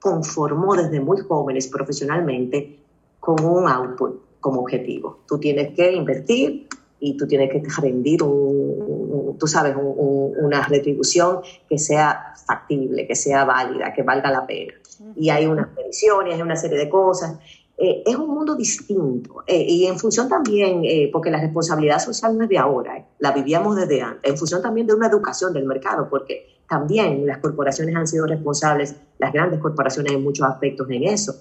conformó 0.00 0.74
desde 0.74 1.00
muy 1.00 1.18
jóvenes 1.20 1.68
profesionalmente 1.68 2.78
con 3.20 3.42
un 3.44 3.68
output 3.68 4.29
como 4.40 4.60
objetivo. 4.60 5.20
Tú 5.26 5.38
tienes 5.38 5.74
que 5.74 5.92
invertir 5.92 6.68
y 6.98 7.16
tú 7.16 7.26
tienes 7.26 7.50
que 7.50 7.62
rendir, 7.80 8.22
un, 8.22 9.36
tú 9.38 9.46
sabes, 9.46 9.74
una 9.76 10.66
retribución 10.66 11.40
que 11.68 11.78
sea 11.78 12.34
factible, 12.46 13.06
que 13.06 13.14
sea 13.14 13.44
válida, 13.44 13.92
que 13.94 14.02
valga 14.02 14.30
la 14.30 14.46
pena. 14.46 14.74
Y 15.16 15.30
hay 15.30 15.46
unas 15.46 15.74
mediciones, 15.74 16.34
hay 16.34 16.42
una 16.42 16.56
serie 16.56 16.78
de 16.78 16.88
cosas. 16.88 17.38
Eh, 17.82 18.02
es 18.04 18.14
un 18.14 18.28
mundo 18.28 18.54
distinto 18.56 19.42
eh, 19.46 19.64
y 19.66 19.86
en 19.86 19.98
función 19.98 20.28
también, 20.28 20.82
eh, 20.84 21.08
porque 21.10 21.30
la 21.30 21.40
responsabilidad 21.40 21.98
social 21.98 22.36
no 22.36 22.44
es 22.44 22.50
de 22.50 22.58
ahora, 22.58 23.06
la 23.18 23.32
vivíamos 23.32 23.74
desde 23.74 24.02
antes, 24.02 24.30
en 24.30 24.36
función 24.36 24.60
también 24.60 24.86
de 24.86 24.92
una 24.92 25.06
educación 25.06 25.54
del 25.54 25.64
mercado, 25.64 26.06
porque 26.10 26.60
también 26.68 27.26
las 27.26 27.38
corporaciones 27.38 27.96
han 27.96 28.06
sido 28.06 28.26
responsables, 28.26 28.96
las 29.18 29.32
grandes 29.32 29.60
corporaciones 29.60 30.12
en 30.12 30.22
muchos 30.22 30.46
aspectos 30.46 30.90
en 30.90 31.04
eso. 31.04 31.34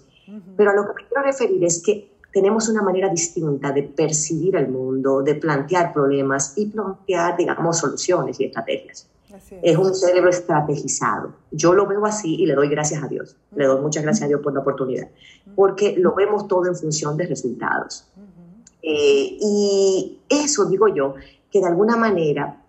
Pero 0.55 0.71
a 0.71 0.75
lo 0.75 0.83
que 0.83 0.93
me 0.93 1.07
quiero 1.07 1.23
referir 1.23 1.63
es 1.63 1.83
que 1.83 2.08
tenemos 2.31 2.69
una 2.69 2.81
manera 2.81 3.09
distinta 3.09 3.71
de 3.71 3.83
percibir 3.83 4.55
el 4.55 4.67
mundo, 4.69 5.21
de 5.21 5.35
plantear 5.35 5.93
problemas 5.93 6.53
y 6.57 6.67
plantear, 6.67 7.37
digamos, 7.37 7.77
soluciones 7.77 8.39
y 8.39 8.45
estrategias. 8.45 9.07
Es. 9.61 9.77
un 9.77 9.93
cerebro 9.93 10.29
estrategizado. 10.29 11.33
Yo 11.51 11.73
lo 11.73 11.87
veo 11.87 12.05
así 12.05 12.35
y 12.35 12.45
le 12.45 12.55
doy 12.55 12.67
gracias 12.67 13.03
a 13.03 13.07
Dios. 13.07 13.35
Le 13.55 13.65
doy 13.65 13.81
muchas 13.81 14.03
gracias 14.03 14.25
a 14.25 14.27
Dios 14.27 14.41
por 14.41 14.53
la 14.53 14.59
oportunidad, 14.59 15.07
porque 15.55 15.95
lo 15.97 16.13
vemos 16.13 16.47
todo 16.47 16.65
en 16.67 16.75
función 16.75 17.17
de 17.17 17.25
resultados. 17.25 18.07
Eh, 18.81 19.37
y 19.39 20.19
eso 20.29 20.65
digo 20.65 20.87
yo, 20.87 21.15
que 21.51 21.59
de 21.59 21.67
alguna 21.67 21.97
manera 21.97 22.61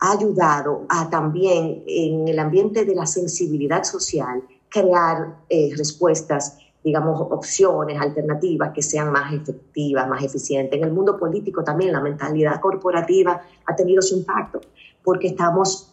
ha 0.00 0.12
ayudado 0.12 0.86
a 0.88 1.10
también 1.10 1.82
en 1.86 2.28
el 2.28 2.38
ambiente 2.38 2.84
de 2.84 2.94
la 2.94 3.06
sensibilidad 3.06 3.84
social 3.84 4.42
crear 4.68 5.38
eh, 5.48 5.70
respuestas, 5.76 6.58
digamos, 6.88 7.20
opciones, 7.20 8.00
alternativas 8.00 8.72
que 8.72 8.80
sean 8.80 9.12
más 9.12 9.30
efectivas, 9.34 10.08
más 10.08 10.24
eficientes. 10.24 10.78
En 10.78 10.84
el 10.84 10.92
mundo 10.92 11.18
político 11.18 11.62
también 11.62 11.92
la 11.92 12.00
mentalidad 12.00 12.58
corporativa 12.60 13.42
ha 13.66 13.76
tenido 13.76 14.00
su 14.00 14.16
impacto, 14.16 14.62
porque 15.04 15.26
estamos 15.28 15.92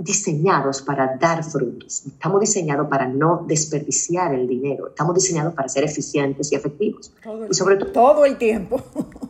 diseñados 0.00 0.82
para 0.82 1.16
dar 1.16 1.44
frutos, 1.44 2.06
estamos 2.06 2.40
diseñados 2.40 2.88
para 2.88 3.06
no 3.06 3.44
desperdiciar 3.46 4.34
el 4.34 4.48
dinero, 4.48 4.88
estamos 4.88 5.14
diseñados 5.14 5.54
para 5.54 5.68
ser 5.68 5.84
eficientes 5.84 6.50
y 6.50 6.56
efectivos. 6.56 7.12
y 7.48 7.54
sobre 7.54 7.76
todo, 7.76 7.92
todo 7.92 8.24
el 8.24 8.36
tiempo. 8.36 8.82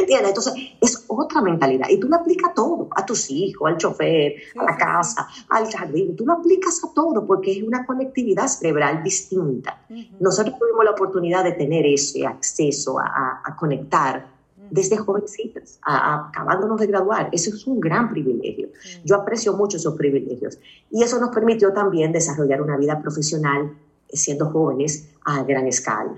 ¿Entiendes? 0.00 0.28
Entonces, 0.28 0.54
es 0.80 1.04
otra 1.08 1.42
mentalidad. 1.42 1.88
Y 1.90 1.98
tú 1.98 2.08
lo 2.08 2.16
aplicas 2.16 2.50
a 2.50 2.54
todo, 2.54 2.88
a 2.96 3.04
tus 3.04 3.30
hijos, 3.30 3.68
al 3.68 3.76
chofer, 3.76 4.34
a 4.58 4.64
la 4.64 4.76
casa, 4.76 5.28
al 5.48 5.70
jardín. 5.70 6.16
Tú 6.16 6.24
lo 6.24 6.34
aplicas 6.34 6.82
a 6.84 6.94
todo 6.94 7.26
porque 7.26 7.52
es 7.52 7.62
una 7.62 7.84
conectividad 7.84 8.46
cerebral 8.46 9.02
distinta. 9.02 9.82
Nosotros 10.18 10.58
tuvimos 10.58 10.84
la 10.84 10.92
oportunidad 10.92 11.44
de 11.44 11.52
tener 11.52 11.84
ese 11.86 12.26
acceso 12.26 12.98
a, 12.98 13.56
conectar 13.58 14.26
desde 14.70 14.96
jovencitas, 14.96 15.78
a, 15.82 16.28
acabándonos 16.28 16.80
de 16.80 16.86
graduar. 16.86 17.28
Eso 17.32 17.50
es 17.50 17.66
un 17.66 17.78
gran 17.78 18.08
privilegio. 18.08 18.68
Yo 19.04 19.16
aprecio 19.16 19.52
mucho 19.52 19.76
esos 19.76 19.94
privilegios. 19.96 20.58
Y 20.90 21.02
eso 21.02 21.20
nos 21.20 21.30
permitió 21.30 21.72
también 21.74 22.10
desarrollar 22.10 22.62
una 22.62 22.78
vida 22.78 23.00
profesional 23.02 23.76
siendo 24.08 24.46
jóvenes 24.46 25.10
a 25.24 25.42
gran 25.42 25.66
escala 25.66 26.14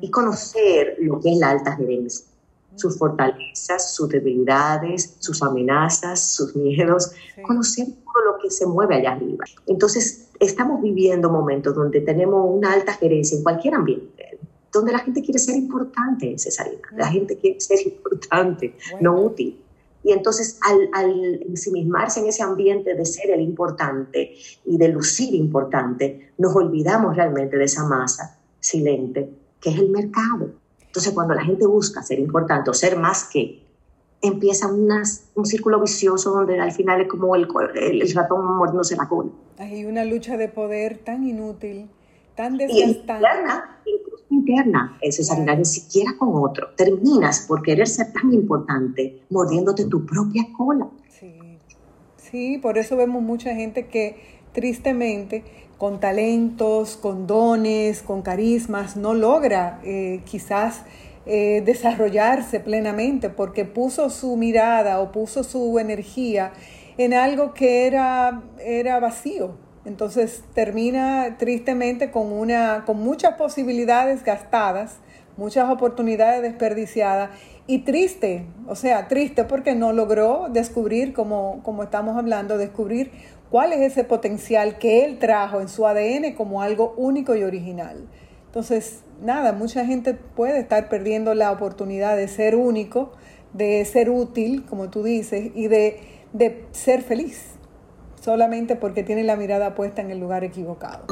y 0.00 0.10
conocer 0.10 0.96
lo 1.00 1.18
que 1.18 1.32
es 1.32 1.38
la 1.38 1.50
alta 1.50 1.74
gerencia 1.74 2.26
sus 2.74 2.98
fortalezas, 2.98 3.94
sus 3.94 4.08
debilidades, 4.08 5.16
sus 5.18 5.42
amenazas, 5.42 6.34
sus 6.34 6.56
miedos, 6.56 7.12
conocer 7.46 7.86
todo 7.86 8.32
lo 8.32 8.38
que 8.42 8.50
se 8.50 8.66
mueve 8.66 8.96
allá 8.96 9.12
arriba. 9.12 9.44
Entonces, 9.66 10.30
estamos 10.40 10.82
viviendo 10.82 11.30
momentos 11.30 11.74
donde 11.74 12.00
tenemos 12.00 12.44
una 12.48 12.72
alta 12.72 12.94
gerencia 12.94 13.36
en 13.36 13.42
cualquier 13.42 13.74
ambiente, 13.74 14.38
donde 14.72 14.92
la 14.92 14.98
gente 15.00 15.22
quiere 15.22 15.38
ser 15.38 15.56
importante, 15.56 16.38
Cesarina. 16.38 16.88
La 16.96 17.08
gente 17.08 17.36
quiere 17.36 17.60
ser 17.60 17.78
importante, 17.86 18.74
no 19.00 19.20
útil. 19.20 19.58
Y 20.04 20.10
entonces, 20.10 20.58
al, 20.62 20.88
al 20.92 21.42
ensimismarse 21.42 22.20
en 22.20 22.26
ese 22.26 22.42
ambiente 22.42 22.94
de 22.94 23.04
ser 23.04 23.30
el 23.30 23.40
importante 23.40 24.34
y 24.64 24.76
de 24.76 24.88
lucir 24.88 25.34
importante, 25.34 26.32
nos 26.38 26.56
olvidamos 26.56 27.14
realmente 27.14 27.56
de 27.56 27.64
esa 27.64 27.86
masa 27.86 28.40
silente 28.58 29.30
que 29.60 29.70
es 29.70 29.78
el 29.78 29.90
mercado 29.90 30.61
entonces, 30.92 31.14
cuando 31.14 31.32
la 31.32 31.42
gente 31.42 31.64
busca 31.64 32.02
ser 32.02 32.18
importante 32.18 32.68
o 32.68 32.74
ser 32.74 32.98
más 32.98 33.24
que, 33.24 33.62
empieza 34.20 34.68
un 34.68 35.46
círculo 35.46 35.80
vicioso 35.80 36.32
donde 36.32 36.60
al 36.60 36.70
final 36.70 37.00
es 37.00 37.08
como 37.08 37.34
el, 37.34 37.48
el, 37.74 38.12
ratón 38.12 38.44
mordiéndose 38.56 38.94
la 38.94 39.08
cola. 39.08 39.30
Hay 39.56 39.86
una 39.86 40.04
lucha 40.04 40.36
de 40.36 40.48
poder 40.48 40.98
tan 40.98 41.24
inútil, 41.24 41.88
tan 42.36 42.58
desgastante. 42.58 43.14
interna, 43.14 43.80
incluso 43.86 44.24
interna, 44.28 44.98
necesaria, 45.02 45.54
ni 45.56 45.64
siquiera 45.64 46.12
con 46.18 46.28
otro. 46.34 46.68
Terminas 46.76 47.46
por 47.48 47.62
querer 47.62 47.88
ser 47.88 48.12
tan 48.12 48.34
importante 48.34 49.22
mordiéndote 49.30 49.86
tu 49.86 50.04
propia 50.04 50.44
cola. 50.54 50.90
Sí, 51.08 51.58
sí 52.18 52.58
por 52.58 52.76
eso 52.76 52.98
vemos 52.98 53.22
mucha 53.22 53.54
gente 53.54 53.86
que 53.86 54.42
tristemente 54.52 55.42
con 55.82 55.98
talentos, 55.98 56.96
con 56.96 57.26
dones, 57.26 58.02
con 58.02 58.22
carismas, 58.22 58.96
no 58.96 59.14
logra 59.14 59.80
eh, 59.82 60.20
quizás 60.24 60.82
eh, 61.26 61.60
desarrollarse 61.66 62.60
plenamente 62.60 63.30
porque 63.30 63.64
puso 63.64 64.08
su 64.08 64.36
mirada 64.36 65.00
o 65.00 65.10
puso 65.10 65.42
su 65.42 65.80
energía 65.80 66.52
en 66.98 67.14
algo 67.14 67.52
que 67.52 67.88
era, 67.88 68.44
era 68.60 69.00
vacío. 69.00 69.56
Entonces 69.84 70.44
termina 70.54 71.34
tristemente 71.36 72.12
con, 72.12 72.30
una, 72.30 72.84
con 72.86 72.98
muchas 72.98 73.34
posibilidades 73.34 74.22
gastadas, 74.22 75.00
muchas 75.36 75.68
oportunidades 75.68 76.42
desperdiciadas 76.42 77.30
y 77.66 77.80
triste, 77.80 78.46
o 78.68 78.76
sea, 78.76 79.08
triste 79.08 79.44
porque 79.44 79.74
no 79.74 79.92
logró 79.92 80.46
descubrir, 80.48 81.12
como, 81.12 81.60
como 81.64 81.82
estamos 81.82 82.16
hablando, 82.16 82.58
descubrir 82.58 83.10
cuál 83.52 83.74
es 83.74 83.80
ese 83.82 84.02
potencial 84.02 84.78
que 84.78 85.04
él 85.04 85.18
trajo 85.18 85.60
en 85.60 85.68
su 85.68 85.86
ADN 85.86 86.32
como 86.32 86.62
algo 86.62 86.94
único 86.96 87.36
y 87.36 87.44
original. 87.44 88.08
Entonces, 88.46 89.02
nada, 89.20 89.52
mucha 89.52 89.84
gente 89.84 90.14
puede 90.14 90.58
estar 90.58 90.88
perdiendo 90.88 91.34
la 91.34 91.52
oportunidad 91.52 92.16
de 92.16 92.28
ser 92.28 92.56
único, 92.56 93.12
de 93.52 93.84
ser 93.84 94.08
útil, 94.08 94.64
como 94.64 94.88
tú 94.88 95.02
dices, 95.02 95.50
y 95.54 95.68
de, 95.68 96.00
de 96.32 96.64
ser 96.70 97.02
feliz, 97.02 97.44
solamente 98.22 98.74
porque 98.74 99.02
tiene 99.02 99.22
la 99.22 99.36
mirada 99.36 99.74
puesta 99.74 100.00
en 100.00 100.10
el 100.10 100.18
lugar 100.18 100.44
equivocado. 100.44 101.04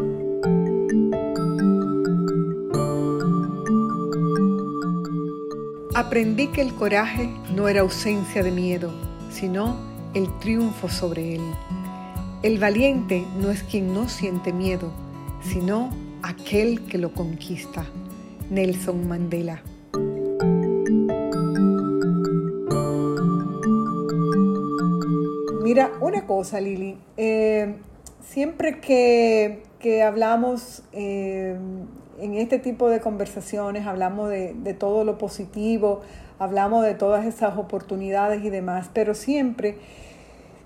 Aprendí 5.95 6.47
que 6.47 6.63
el 6.63 6.75
coraje 6.75 7.29
no 7.55 7.69
era 7.69 7.83
ausencia 7.83 8.43
de 8.43 8.51
miedo, 8.51 8.91
sino 9.31 9.77
el 10.15 10.27
triunfo 10.39 10.89
sobre 10.89 11.35
él. 11.35 11.43
El 12.43 12.59
valiente 12.59 13.27
no 13.39 13.51
es 13.51 13.63
quien 13.63 13.93
no 13.93 14.09
siente 14.09 14.51
miedo, 14.55 14.91
sino 15.43 15.91
aquel 16.23 16.87
que 16.87 16.97
lo 16.97 17.13
conquista. 17.13 17.85
Nelson 18.49 19.07
Mandela. 19.07 19.63
Mira, 25.63 25.93
una 26.01 26.27
cosa, 26.27 26.63
Lili. 26.63 26.97
Eh, 27.19 27.75
siempre 28.27 28.81
que, 28.81 30.03
hablamos 30.03 30.83
eh, 30.93 31.59
en 32.19 32.35
este 32.37 32.59
tipo 32.59 32.89
de 32.89 33.01
conversaciones, 33.01 33.87
hablamos 33.87 34.31
de 34.31 34.75
todo 34.79 35.05
lo 35.05 35.19
positivo, 35.19 36.01
hablamos 36.39 36.85
de 36.87 36.95
todas 36.95 37.27
esas 37.27 37.59
oportunidades 37.59 38.43
y 38.43 38.49
demás, 38.49 38.89
pero 38.95 39.15
siempre 39.15 39.77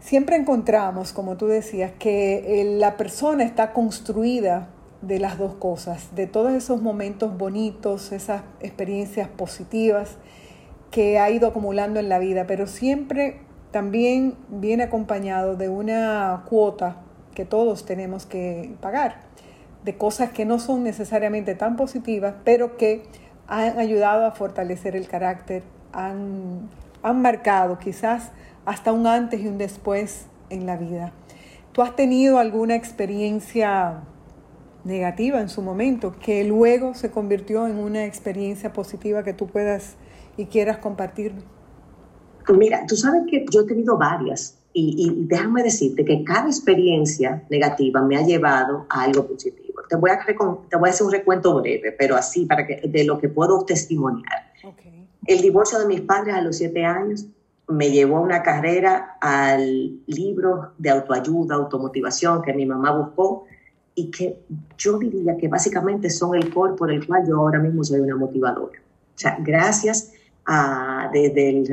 siempre 0.05 0.37
encontramos, 0.37 1.14
como 1.14 1.37
tú 1.38 1.47
decías, 1.47 1.90
que 1.99 2.61
eh, 2.61 2.77
la 2.79 2.99
persona 2.99 3.43
está 3.43 3.73
construida 3.73 4.69
de 5.01 5.19
las 5.19 5.38
dos 5.38 5.55
cosas, 5.55 6.14
de 6.14 6.27
todos 6.27 6.53
esos 6.53 6.83
momentos 6.83 7.37
bonitos, 7.38 8.12
esas 8.12 8.43
experiencias 8.61 9.29
positivas 9.29 10.17
que 10.90 11.19
ha 11.19 11.31
ido 11.31 11.49
acumulando 11.49 12.01
en 12.01 12.11
la 12.11 12.19
vida, 12.19 12.47
pero 12.47 12.67
siempre 12.67 13.40
también 13.71 14.37
viene 14.49 14.85
acompañado 14.85 15.57
de 15.57 15.71
una 15.71 16.45
cuota 16.49 16.97
que 17.35 17.47
todos 17.47 17.87
tenemos 17.87 18.27
que 18.27 18.75
pagar, 18.83 19.23
de 19.85 19.97
cosas 19.97 20.31
que 20.31 20.45
no 20.45 20.59
son 20.59 20.85
necesariamente 20.85 21.55
tan 21.55 21.77
positivas, 21.77 22.35
pero 22.45 22.77
que 22.77 23.05
han 23.47 23.79
ayudado 23.79 24.27
a 24.27 24.33
fortalecer 24.33 24.97
el 24.97 25.09
carácter, 25.09 25.62
han, 25.93 26.69
han 27.03 27.23
marcado 27.23 27.79
quizás 27.79 28.31
hasta 28.64 28.92
un 28.92 29.07
antes 29.07 29.40
y 29.40 29.46
un 29.46 29.59
después 29.59 30.27
en 30.50 30.66
la 30.66 30.77
vida. 30.77 31.12
¿Tú 31.72 31.83
has 31.83 31.96
tenido 31.96 32.38
alguna 32.38 32.77
experiencia 32.77 34.03
negativa 34.85 35.40
en 35.40 35.48
su 35.48 35.62
momento 35.62 36.14
que 36.20 36.44
luego 36.44 36.94
se 36.94 37.11
convirtió 37.11 37.66
en 37.66 37.79
una 37.79 38.05
experiencia 38.05 38.72
positiva 38.72 39.24
que 39.24 39.33
tú 39.33 39.46
puedas 39.46 39.96
y 40.37 40.46
quieras 40.46 40.79
compartir? 40.79 41.33
Mira, 42.48 42.85
tú 42.87 42.96
sabes 42.96 43.22
que 43.29 43.46
yo 43.50 43.62
he 43.62 43.64
tenido 43.64 43.96
varias 43.96 44.59
y, 44.77 45.24
déjame 45.29 45.62
decirte 45.62 46.05
que 46.05 46.24
cada 46.24 46.48
experiencia 46.48 47.44
negativa 47.48 48.03
me 48.03 48.16
ha 48.16 48.22
llevado 48.22 48.87
a 48.88 49.03
algo 49.03 49.27
positivo. 49.27 49.83
Te 49.88 49.96
voy 49.96 50.11
a, 50.11 50.18
te 50.24 50.77
voy 50.77 50.88
a 50.88 50.92
hacer 50.92 51.07
un 51.07 51.12
recuento 51.12 51.55
breve, 51.61 51.92
pero 51.92 52.16
así 52.16 52.44
para 52.44 52.66
que 52.66 52.83
de 52.87 53.05
lo 53.05 53.18
que 53.18 53.29
puedo 53.29 53.64
testimoniar. 53.64 54.53
El 55.27 55.40
divorcio 55.40 55.79
de 55.79 55.87
mis 55.87 56.00
padres 56.03 56.35
a 56.35 56.42
los 56.42 56.57
siete 56.57 56.85
años 56.85 57.27
me 57.68 57.90
llevó 57.90 58.18
a 58.18 58.20
una 58.20 58.42
carrera 58.42 59.16
al 59.20 60.00
libro 60.07 60.72
de 60.79 60.90
autoayuda, 60.90 61.55
automotivación 61.55 62.42
que 62.42 62.53
mi 62.53 62.66
mamá 62.66 62.92
buscó 62.92 63.46
y 63.94 64.11
que 64.11 64.40
yo 64.77 64.98
diría 64.98 65.37
que 65.37 65.48
básicamente 65.48 66.11
son 66.11 66.35
el 66.35 66.53
core 66.53 66.74
por 66.74 66.90
el 66.90 67.07
cual 67.07 67.27
yo 67.27 67.38
ahora 67.38 67.59
mismo 67.59 67.85
soy 67.85 68.00
una 68.00 68.16
motivadora. 68.16 68.79
O 68.81 69.18
sea, 69.18 69.38
gracias 69.40 70.12
a 70.46 71.09
desde 71.12 71.50
el 71.50 71.66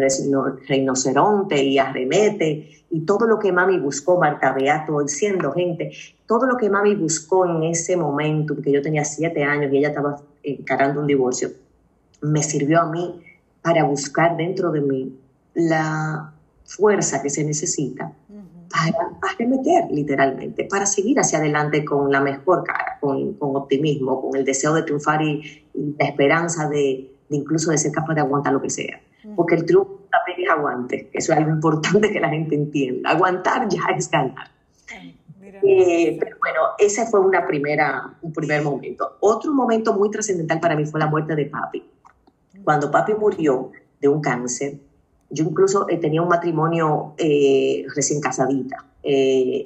rinoceronte 0.67 1.61
y 1.61 1.77
a 1.77 1.91
Remete 1.91 2.85
y 2.89 3.01
todo 3.01 3.27
lo 3.27 3.39
que 3.39 3.51
mami 3.51 3.79
buscó, 3.79 4.17
Marta 4.17 4.53
Beato, 4.53 5.05
siendo 5.07 5.51
gente, 5.51 5.91
todo 6.25 6.45
lo 6.45 6.55
que 6.55 6.69
mami 6.69 6.95
buscó 6.95 7.45
en 7.45 7.63
ese 7.63 7.97
momento, 7.97 8.55
porque 8.55 8.71
yo 8.71 8.81
tenía 8.81 9.03
siete 9.03 9.43
años 9.43 9.73
y 9.73 9.77
ella 9.77 9.89
estaba 9.89 10.21
encarando 10.43 11.01
un 11.01 11.07
divorcio, 11.07 11.49
me 12.21 12.43
sirvió 12.43 12.81
a 12.81 12.85
mí 12.85 13.21
para 13.61 13.83
buscar 13.83 14.37
dentro 14.37 14.71
de 14.71 14.81
mí 14.81 15.17
la 15.53 16.33
fuerza 16.65 17.21
que 17.21 17.29
se 17.29 17.43
necesita 17.43 18.13
para 18.71 19.33
arremeter 19.33 19.91
literalmente, 19.91 20.65
para 20.65 20.85
seguir 20.85 21.19
hacia 21.19 21.39
adelante 21.39 21.83
con 21.83 22.11
la 22.11 22.21
mejor 22.21 22.63
cara, 22.63 22.97
con, 23.01 23.35
optimismo, 23.39 24.21
con 24.21 24.35
el 24.35 24.45
deseo 24.45 24.73
de 24.73 24.83
triunfar 24.83 25.21
y, 25.21 25.65
la 25.99 26.05
esperanza 26.05 26.69
de, 26.69 27.11
incluso 27.29 27.71
de 27.71 27.77
ser 27.77 27.91
capaz 27.91 28.13
de 28.13 28.21
aguantar 28.21 28.53
lo 28.53 28.61
que 28.61 28.69
sea. 28.69 29.01
Porque 29.35 29.55
el 29.55 29.65
triunfo 29.65 30.07
también 30.09 30.47
es 30.47 30.49
aguante. 30.49 31.09
Eso 31.13 31.31
es 31.31 31.37
algo 31.37 31.51
importante 31.51 32.11
que 32.11 32.19
la 32.19 32.29
gente 32.29 32.55
entienda. 32.55 33.11
Aguantar 33.11 33.67
ya 33.69 33.81
es 33.95 34.09
ganar. 34.09 34.49
Eh, 35.63 36.17
pero 36.19 36.37
bueno, 36.39 36.59
ese 36.79 37.05
fue 37.05 37.19
una 37.19 37.45
primera, 37.45 38.15
un 38.21 38.33
primer 38.33 38.63
momento. 38.63 39.17
Otro 39.19 39.53
momento 39.53 39.93
muy 39.93 40.09
trascendental 40.09 40.59
para 40.59 40.75
mí 40.75 40.85
fue 40.85 40.99
la 40.99 41.07
muerte 41.07 41.35
de 41.35 41.45
papi. 41.45 41.83
Cuando 42.63 42.89
papi 42.89 43.13
murió 43.13 43.71
de 43.99 44.07
un 44.07 44.21
cáncer, 44.21 44.79
yo 45.31 45.45
incluso 45.45 45.87
eh, 45.89 45.97
tenía 45.97 46.21
un 46.21 46.27
matrimonio 46.27 47.13
eh, 47.17 47.85
recién 47.95 48.21
casadita. 48.21 48.85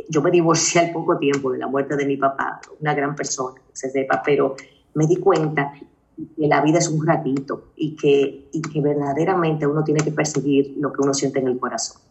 yo 0.09 0.21
me 0.21 0.31
divorcié 0.31 0.81
al 0.81 0.91
poco 0.91 1.17
tiempo 1.17 1.51
de 1.51 1.57
la 1.57 1.67
muerte 1.67 1.95
de 1.95 2.05
mi 2.05 2.17
papá, 2.17 2.61
una 2.79 2.93
gran 2.93 3.15
persona, 3.15 3.61
se 3.73 3.89
sepa, 3.89 4.21
pero 4.25 4.55
me 4.93 5.05
di 5.07 5.17
cuenta 5.17 5.73
que 5.73 6.47
la 6.47 6.61
vida 6.61 6.79
es 6.79 6.87
un 6.87 7.05
ratito 7.05 7.71
y 7.75 7.95
que, 7.95 8.47
y 8.51 8.61
que 8.61 8.81
verdaderamente 8.81 9.67
uno 9.67 9.83
tiene 9.83 10.01
que 10.03 10.11
perseguir 10.11 10.75
lo 10.77 10.93
que 10.93 11.01
uno 11.01 11.13
siente 11.13 11.39
en 11.39 11.47
el 11.47 11.59
corazón. 11.59 12.01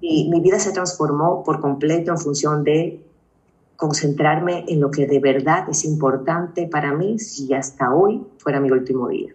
Y 0.00 0.30
mi 0.30 0.40
vida 0.40 0.58
se 0.58 0.72
transformó 0.72 1.42
por 1.42 1.60
completo 1.60 2.10
en 2.10 2.18
función 2.18 2.64
de 2.64 3.02
concentrarme 3.76 4.64
en 4.68 4.80
lo 4.80 4.90
que 4.90 5.06
de 5.06 5.18
verdad 5.18 5.66
es 5.70 5.84
importante 5.84 6.66
para 6.66 6.92
mí 6.92 7.18
si 7.18 7.54
hasta 7.54 7.94
hoy 7.94 8.22
fuera 8.38 8.60
mi 8.60 8.70
último 8.70 9.08
día. 9.08 9.34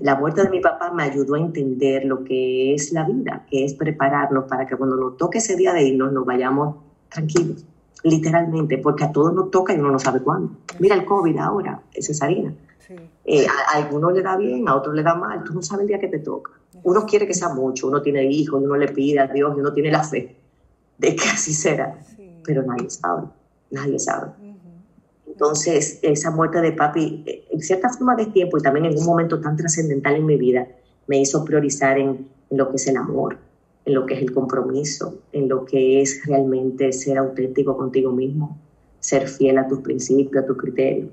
La 0.00 0.16
muerte 0.16 0.42
de 0.42 0.50
mi 0.50 0.60
papá 0.60 0.92
me 0.92 1.04
ayudó 1.04 1.34
a 1.34 1.38
entender 1.38 2.04
lo 2.04 2.24
que 2.24 2.74
es 2.74 2.92
la 2.92 3.04
vida, 3.04 3.46
que 3.48 3.64
es 3.64 3.74
prepararnos 3.74 4.44
para 4.48 4.66
que 4.66 4.76
cuando 4.76 4.96
nos 4.96 5.16
toque 5.16 5.38
ese 5.38 5.56
día 5.56 5.72
de 5.72 5.84
irnos 5.84 6.12
nos 6.12 6.26
vayamos 6.26 6.76
tranquilos, 7.08 7.64
literalmente, 8.02 8.78
porque 8.78 9.04
a 9.04 9.12
todos 9.12 9.32
nos 9.32 9.50
toca 9.50 9.72
y 9.72 9.78
uno 9.78 9.92
no 9.92 9.98
sabe 9.98 10.20
cuándo. 10.20 10.50
Mira 10.80 10.96
el 10.96 11.04
COVID 11.04 11.38
ahora, 11.38 11.82
es 11.94 12.06
cesarina. 12.06 12.52
Eh, 13.24 13.46
a, 13.46 13.76
algunos 13.76 14.12
le 14.12 14.22
da 14.22 14.36
bien, 14.36 14.68
a 14.68 14.74
otros 14.74 14.94
le 14.94 15.02
da 15.02 15.14
mal, 15.14 15.44
tú 15.44 15.54
no 15.54 15.62
sabes 15.62 15.82
el 15.82 15.88
día 15.88 16.00
que 16.00 16.08
te 16.08 16.18
toca. 16.18 16.52
Uno 16.82 17.06
quiere 17.06 17.26
que 17.26 17.34
sea 17.34 17.48
mucho, 17.48 17.88
uno 17.88 18.02
tiene 18.02 18.24
hijos, 18.24 18.60
uno 18.62 18.76
le 18.76 18.88
pide 18.88 19.20
a 19.20 19.26
Dios 19.26 19.54
uno 19.56 19.72
tiene 19.72 19.90
la 19.90 20.02
fe 20.02 20.36
de 20.98 21.16
que 21.16 21.28
así 21.28 21.52
será, 21.52 21.98
pero 22.44 22.62
nadie 22.62 22.90
sabe, 22.90 23.26
nadie 23.70 23.98
sabe. 23.98 24.30
Entonces, 25.36 25.98
esa 26.00 26.30
muerte 26.30 26.62
de 26.62 26.72
papi, 26.72 27.22
eh, 27.26 27.44
en 27.50 27.60
cierta 27.60 27.90
forma 27.90 28.16
de 28.16 28.24
tiempo 28.24 28.56
y 28.56 28.62
también 28.62 28.86
en 28.86 28.96
un 28.96 29.04
momento 29.04 29.38
tan 29.38 29.54
trascendental 29.54 30.16
en 30.16 30.24
mi 30.24 30.38
vida, 30.38 30.66
me 31.08 31.20
hizo 31.20 31.44
priorizar 31.44 31.98
en, 31.98 32.26
lo 32.48 32.70
que 32.70 32.76
es 32.76 32.86
el 32.86 32.96
amor, 32.96 33.36
en 33.84 33.92
lo 33.92 34.06
que 34.06 34.14
es 34.14 34.22
el 34.22 34.32
compromiso, 34.32 35.18
en 35.32 35.50
lo 35.50 35.66
que 35.66 36.00
es 36.00 36.24
realmente 36.24 36.90
ser 36.90 37.18
auténtico 37.18 37.76
contigo 37.76 38.12
mismo, 38.12 38.56
ser 38.98 39.28
fiel 39.28 39.58
a 39.58 39.68
tus 39.68 39.80
principios, 39.80 40.42
a 40.42 40.46
tus 40.46 40.56
criterios. 40.56 41.10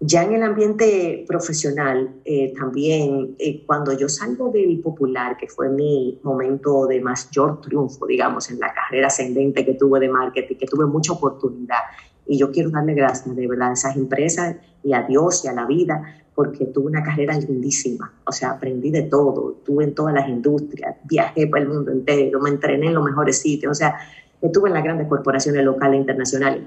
Ya 0.00 0.24
en 0.24 0.32
el 0.32 0.42
ambiente 0.42 1.24
profesional, 1.28 2.10
eh, 2.24 2.52
también 2.58 3.36
eh, 3.38 3.62
cuando 3.64 3.92
yo 3.92 4.08
salgo 4.08 4.50
del 4.50 4.80
popular, 4.80 5.36
que 5.36 5.46
fue 5.46 5.68
mi 5.68 6.18
momento 6.24 6.88
de 6.88 7.00
mayor 7.00 7.60
triunfo, 7.60 8.04
digamos, 8.04 8.50
en 8.50 8.58
la 8.58 8.74
carrera 8.74 9.06
ascendente 9.06 9.64
que 9.64 9.74
tuve 9.74 10.00
de 10.00 10.08
marketing, 10.08 10.56
que 10.56 10.66
tuve 10.66 10.86
mucha 10.86 11.12
oportunidad, 11.12 11.78
y 12.26 12.38
yo 12.38 12.50
quiero 12.50 12.70
darle 12.70 12.94
gracias 12.94 13.34
de 13.34 13.46
verdad 13.46 13.70
a 13.70 13.72
esas 13.74 13.96
empresas 13.96 14.56
y 14.82 14.92
a 14.92 15.02
Dios 15.02 15.44
y 15.44 15.48
a 15.48 15.52
la 15.52 15.66
vida, 15.66 16.24
porque 16.34 16.66
tuve 16.66 16.86
una 16.86 17.02
carrera 17.02 17.38
lindísima, 17.38 18.12
o 18.24 18.32
sea, 18.32 18.50
aprendí 18.50 18.90
de 18.90 19.02
todo, 19.02 19.56
estuve 19.58 19.84
en 19.84 19.94
todas 19.94 20.14
las 20.14 20.28
industrias, 20.28 20.96
viajé 21.04 21.46
por 21.46 21.60
el 21.60 21.68
mundo 21.68 21.92
entero, 21.92 22.40
me 22.40 22.50
entrené 22.50 22.88
en 22.88 22.94
los 22.94 23.04
mejores 23.04 23.38
sitios, 23.38 23.70
o 23.70 23.74
sea, 23.74 23.96
estuve 24.42 24.68
en 24.68 24.74
las 24.74 24.84
grandes 24.84 25.06
corporaciones 25.06 25.64
locales 25.64 25.96
e 25.96 26.00
internacionales. 26.00 26.62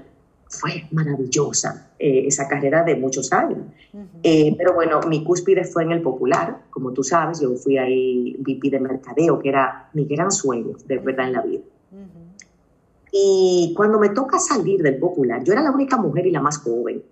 Fue 0.50 0.86
maravillosa 0.92 1.90
eh, 1.98 2.24
esa 2.26 2.48
carrera 2.48 2.82
de 2.82 2.96
muchos 2.96 3.30
años. 3.34 3.58
Eh, 4.22 4.54
pero 4.56 4.72
bueno, 4.72 5.00
mi 5.06 5.22
cúspide 5.22 5.64
fue 5.64 5.82
en 5.82 5.92
el 5.92 6.00
popular, 6.00 6.62
como 6.70 6.92
tú 6.92 7.04
sabes, 7.04 7.40
yo 7.40 7.54
fui 7.56 7.76
ahí 7.76 8.34
VP 8.38 8.70
de 8.70 8.80
mercadeo, 8.80 9.38
que 9.38 9.50
era 9.50 9.90
mi 9.92 10.06
gran 10.06 10.32
sueño, 10.32 10.74
de 10.86 10.98
verdad, 10.98 11.26
en 11.26 11.32
la 11.34 11.42
vida. 11.42 11.62
Y 13.12 13.72
cuando 13.76 13.98
me 13.98 14.10
toca 14.10 14.38
salir 14.38 14.82
del 14.82 14.98
popular, 14.98 15.42
yo 15.44 15.52
era 15.52 15.62
la 15.62 15.70
única 15.70 15.96
mujer 15.96 16.26
y 16.26 16.30
la 16.30 16.40
más 16.40 16.58
joven. 16.58 17.02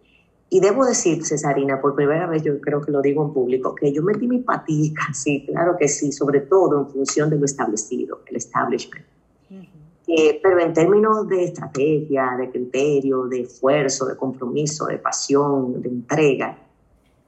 Y 0.49 0.61
debo 0.61 0.85
decir, 0.85 1.25
Cesarina, 1.25 1.81
por 1.81 1.95
primera 1.95 2.27
vez 2.27 2.43
yo 2.43 2.61
creo 2.61 2.81
que 2.81 2.93
lo 2.93 3.03
digo 3.03 3.25
en 3.25 3.33
público, 3.33 3.75
que 3.75 3.93
yo 3.93 4.03
metí 4.03 4.29
mi 4.29 4.39
patica, 4.41 5.03
sí, 5.13 5.45
claro 5.47 5.77
que 5.79 5.89
sí, 5.89 6.13
sobre 6.13 6.41
todo 6.41 6.81
en 6.81 6.89
función 6.89 7.31
de 7.31 7.39
lo 7.39 7.45
establecido, 7.45 8.21
el 8.27 8.37
establishment. 8.37 9.05
Eh, 10.09 10.39
pero 10.41 10.61
en 10.61 10.73
términos 10.73 11.27
de 11.27 11.45
estrategia, 11.45 12.37
de 12.39 12.49
criterio, 12.49 13.25
de 13.25 13.41
esfuerzo, 13.41 14.07
de 14.07 14.17
compromiso, 14.17 14.87
de 14.87 14.99
pasión, 14.99 15.83
de 15.83 15.89
entrega, 15.89 16.57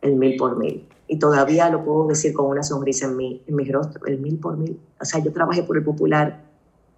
el 0.01 0.15
mil 0.15 0.37
por 0.37 0.57
mil. 0.57 0.87
Y 1.09 1.19
todavía 1.19 1.69
lo 1.71 1.85
puedo 1.85 2.07
decir 2.07 2.33
con 2.33 2.47
una 2.47 2.63
sonrisa 2.63 3.07
en 3.07 3.17
mi, 3.17 3.43
en 3.49 3.57
mi 3.57 3.65
rostro, 3.65 4.07
el 4.07 4.21
mil 4.21 4.39
por 4.39 4.57
mil. 4.57 4.79
O 5.01 5.05
sea, 5.05 5.21
yo 5.21 5.33
trabajé 5.33 5.65
por 5.65 5.77
el 5.77 5.83
popular 5.83 6.48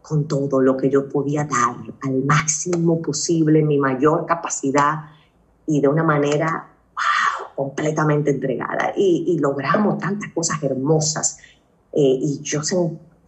con 0.02 0.26
todo 0.26 0.60
lo 0.60 0.76
que 0.76 0.90
yo 0.90 1.08
podía 1.08 1.44
dar 1.44 1.76
al 2.02 2.24
máximo 2.24 3.00
posible, 3.00 3.62
mi 3.62 3.78
mayor 3.78 4.26
capacidad 4.26 5.10
y 5.66 5.80
de 5.80 5.88
una 5.88 6.02
manera 6.02 6.68
completamente 7.54 8.30
entregada. 8.30 8.92
Y, 8.96 9.24
y, 9.28 9.38
logramos 9.38 9.98
tantas 9.98 10.32
cosas 10.32 10.62
hermosas. 10.62 11.38
Eh, 11.92 12.18
y 12.20 12.40
yo 12.42 12.60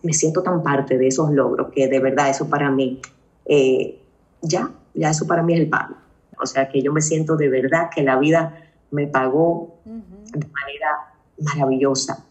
me 0.02 0.12
siento 0.12 0.42
tan 0.42 0.62
parte 0.62 0.98
de 0.98 1.08
esos 1.08 1.30
logros 1.30 1.70
que 1.72 1.88
de 1.88 2.00
verdad 2.00 2.30
eso 2.30 2.48
para 2.48 2.70
mí, 2.70 3.00
eh, 3.44 4.00
ya, 4.40 4.70
ya 4.94 5.10
eso 5.10 5.26
para 5.26 5.42
mí 5.42 5.54
es 5.54 5.60
el 5.60 5.68
pago. 5.68 5.96
O 6.40 6.46
sea 6.46 6.68
que 6.68 6.82
yo 6.82 6.92
me 6.92 7.00
siento 7.00 7.36
de 7.36 7.48
verdad 7.48 7.90
que 7.94 8.02
la 8.02 8.18
vida 8.18 8.72
me 8.90 9.06
pagó 9.06 9.76
de 9.84 10.46
manera 10.46 11.14
maravillosa. 11.38 12.24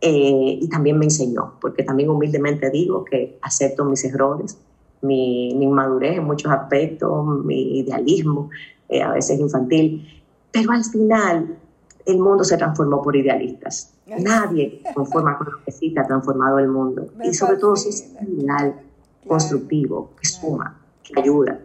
Eh, 0.00 0.58
y 0.62 0.68
también 0.68 0.98
me 0.98 1.04
enseñó, 1.04 1.54
porque 1.60 1.82
también 1.82 2.08
humildemente 2.08 2.70
digo 2.70 3.04
que 3.04 3.38
acepto 3.42 3.84
mis 3.84 4.02
errores, 4.04 4.56
mi, 5.02 5.54
mi 5.54 5.66
inmadurez 5.66 6.16
en 6.16 6.24
muchos 6.24 6.50
aspectos, 6.50 7.44
mi 7.44 7.80
idealismo, 7.80 8.48
eh, 8.88 9.02
a 9.02 9.12
veces 9.12 9.38
infantil, 9.38 10.22
pero 10.50 10.72
al 10.72 10.84
final 10.84 11.58
el 12.06 12.18
mundo 12.18 12.44
se 12.44 12.56
transformó 12.56 13.02
por 13.02 13.14
idealistas. 13.14 13.92
Nadie 14.06 14.82
conforma 14.94 15.38
con 15.38 15.52
lo 15.52 15.64
que 15.64 15.70
sí 15.70 15.94
ha 15.96 16.06
transformado 16.06 16.58
el 16.58 16.68
mundo. 16.68 17.06
y 17.22 17.32
sobre 17.32 17.56
todo 17.58 17.76
si 17.76 17.90
es 17.90 18.10
ideal, 18.26 18.80
constructivo, 19.26 20.10
que 20.20 20.26
suma, 20.26 20.80
que 21.02 21.20
ayuda, 21.20 21.60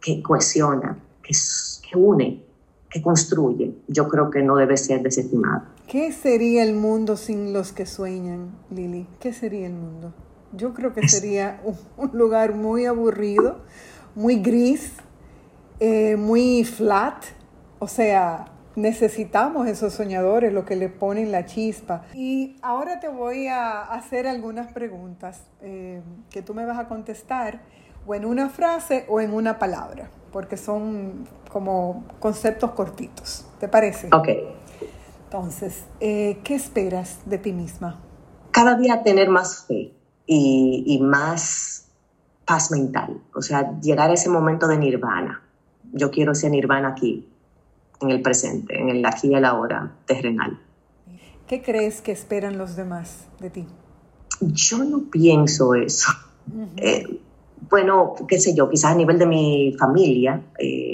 que 0.00 0.22
cohesiona, 0.22 0.98
que, 1.22 1.32
que 1.88 1.98
une, 1.98 2.42
que 2.90 3.00
construye. 3.00 3.74
Yo 3.88 4.08
creo 4.08 4.28
que 4.28 4.42
no 4.42 4.56
debe 4.56 4.76
ser 4.76 5.02
desestimado. 5.02 5.62
¿Qué 5.86 6.10
sería 6.10 6.64
el 6.64 6.74
mundo 6.74 7.16
sin 7.16 7.52
los 7.52 7.72
que 7.72 7.86
sueñan, 7.86 8.50
Lili? 8.70 9.06
¿Qué 9.20 9.32
sería 9.32 9.68
el 9.68 9.74
mundo? 9.74 10.12
Yo 10.52 10.74
creo 10.74 10.92
que 10.92 11.06
sería 11.06 11.60
un, 11.96 12.10
lugar 12.12 12.54
muy 12.54 12.86
aburrido, 12.86 13.60
muy 14.16 14.40
gris, 14.40 14.94
eh, 15.78 16.16
muy 16.16 16.64
flat, 16.64 17.22
o 17.78 17.86
sea, 17.86 18.46
necesitamos 18.74 19.68
esos 19.68 19.92
soñadores, 19.92 20.52
lo 20.52 20.64
que 20.64 20.74
le 20.74 20.88
ponen 20.88 21.30
la 21.30 21.46
chispa. 21.46 22.02
Y 22.14 22.56
ahora 22.62 22.98
te 22.98 23.08
voy 23.08 23.46
a 23.46 23.82
hacer 23.82 24.26
algunas 24.26 24.72
preguntas 24.72 25.42
eh, 25.60 26.02
que 26.30 26.42
tú 26.42 26.52
me 26.52 26.66
vas 26.66 26.80
a 26.80 26.88
contestar 26.88 27.60
o 28.06 28.14
en 28.16 28.24
una 28.24 28.48
frase 28.48 29.04
o 29.08 29.20
en 29.20 29.32
una 29.32 29.60
palabra, 29.60 30.10
porque 30.32 30.56
son 30.56 31.28
como 31.48 32.04
conceptos 32.18 32.72
cortitos. 32.72 33.46
¿Te 33.60 33.68
parece? 33.68 34.08
Ok. 34.12 34.28
Entonces, 35.26 35.84
eh, 36.00 36.38
¿qué 36.44 36.54
esperas 36.54 37.18
de 37.26 37.38
ti 37.38 37.52
misma? 37.52 38.00
Cada 38.52 38.76
día 38.76 39.02
tener 39.02 39.28
más 39.28 39.66
fe 39.66 39.92
y, 40.24 40.84
y 40.86 41.00
más 41.00 41.88
paz 42.44 42.70
mental, 42.70 43.20
o 43.34 43.42
sea, 43.42 43.78
llegar 43.80 44.10
a 44.10 44.14
ese 44.14 44.30
momento 44.30 44.68
de 44.68 44.78
nirvana. 44.78 45.42
Yo 45.92 46.10
quiero 46.10 46.32
ese 46.32 46.48
nirvana 46.48 46.88
aquí, 46.90 47.28
en 48.00 48.10
el 48.10 48.22
presente, 48.22 48.80
en 48.80 48.88
el 48.88 49.04
aquí 49.04 49.28
y 49.28 49.34
el 49.34 49.44
ahora 49.44 49.96
terrenal. 50.06 50.60
¿Qué 51.48 51.60
crees 51.60 52.00
que 52.00 52.12
esperan 52.12 52.56
los 52.56 52.76
demás 52.76 53.26
de 53.40 53.50
ti? 53.50 53.66
Yo 54.40 54.78
no 54.78 55.10
pienso 55.10 55.74
eso. 55.74 56.10
Eh, 56.76 57.20
bueno, 57.68 58.14
qué 58.28 58.38
sé 58.38 58.54
yo, 58.54 58.68
quizás 58.68 58.92
a 58.92 58.94
nivel 58.94 59.18
de 59.18 59.26
mi 59.26 59.74
familia, 59.78 60.40
eh, 60.58 60.85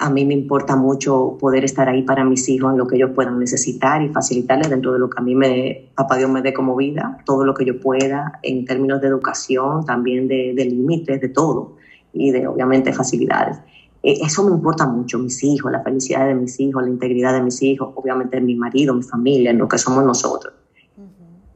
a 0.00 0.10
mí 0.10 0.24
me 0.24 0.34
importa 0.34 0.76
mucho 0.76 1.36
poder 1.38 1.64
estar 1.64 1.88
ahí 1.88 2.02
para 2.02 2.24
mis 2.24 2.48
hijos 2.48 2.72
en 2.72 2.78
lo 2.78 2.86
que 2.86 2.96
ellos 2.96 3.10
puedan 3.14 3.38
necesitar 3.38 4.02
y 4.02 4.08
facilitarles 4.08 4.70
dentro 4.70 4.92
de 4.92 4.98
lo 4.98 5.10
que 5.10 5.18
a 5.18 5.22
mí 5.22 5.34
me, 5.34 5.90
papá 5.94 6.16
Dios 6.16 6.30
me 6.30 6.40
dé 6.40 6.54
como 6.54 6.74
vida, 6.74 7.18
todo 7.26 7.44
lo 7.44 7.54
que 7.54 7.64
yo 7.64 7.78
pueda 7.78 8.38
en 8.42 8.64
términos 8.64 9.00
de 9.00 9.08
educación, 9.08 9.84
también 9.84 10.26
de, 10.26 10.54
de 10.54 10.64
límites, 10.64 11.20
de 11.20 11.28
todo 11.28 11.76
y 12.12 12.30
de 12.30 12.46
obviamente 12.46 12.92
facilidades. 12.92 13.58
Eh, 14.04 14.18
eso 14.22 14.44
me 14.44 14.50
importa 14.50 14.86
mucho, 14.86 15.18
mis 15.18 15.42
hijos, 15.42 15.72
la 15.72 15.82
felicidad 15.82 16.26
de 16.26 16.34
mis 16.34 16.60
hijos, 16.60 16.82
la 16.82 16.90
integridad 16.90 17.32
de 17.32 17.42
mis 17.42 17.62
hijos, 17.62 17.90
obviamente 17.94 18.40
mi 18.40 18.54
marido, 18.54 18.94
mi 18.94 19.02
familia, 19.02 19.52
lo 19.54 19.66
que 19.66 19.78
somos 19.78 20.04
nosotros. 20.04 20.52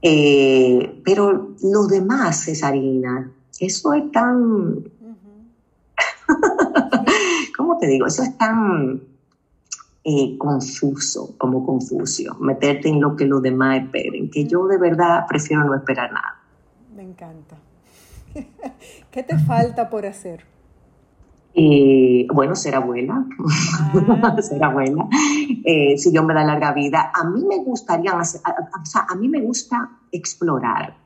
Eh, 0.00 1.00
pero 1.04 1.54
lo 1.62 1.86
demás, 1.86 2.44
Cesarina, 2.44 3.30
eso 3.60 3.92
es 3.92 4.10
tan... 4.12 4.84
¿Cómo 7.78 7.86
te 7.86 7.92
digo? 7.92 8.06
Eso 8.08 8.24
es 8.24 8.36
tan 8.36 9.00
eh, 10.02 10.36
confuso, 10.36 11.36
como 11.38 11.64
Confucio, 11.64 12.34
meterte 12.40 12.88
en 12.88 13.00
lo 13.00 13.14
que 13.14 13.24
los 13.24 13.40
demás 13.40 13.84
esperen, 13.84 14.28
que 14.30 14.46
yo 14.46 14.66
de 14.66 14.78
verdad 14.78 15.26
prefiero 15.28 15.62
no 15.62 15.76
esperar 15.76 16.12
nada. 16.12 16.40
Me 16.96 17.04
encanta. 17.04 17.56
¿Qué 19.12 19.22
te 19.22 19.38
falta 19.38 19.88
por 19.88 20.06
hacer? 20.06 20.44
Eh, 21.54 22.26
bueno, 22.34 22.56
ser 22.56 22.74
abuela, 22.74 23.24
ah. 23.38 24.36
ser 24.42 24.64
abuela, 24.64 25.06
eh, 25.64 25.96
si 25.98 26.10
Dios 26.10 26.24
me 26.24 26.34
da 26.34 26.42
larga 26.42 26.72
vida. 26.72 27.12
A 27.14 27.30
mí 27.30 27.44
me 27.44 27.58
gustaría, 27.58 28.12
o 28.16 28.24
sea, 28.24 29.06
a 29.08 29.14
mí 29.14 29.28
me 29.28 29.40
gusta 29.40 29.88
explorar. 30.10 30.96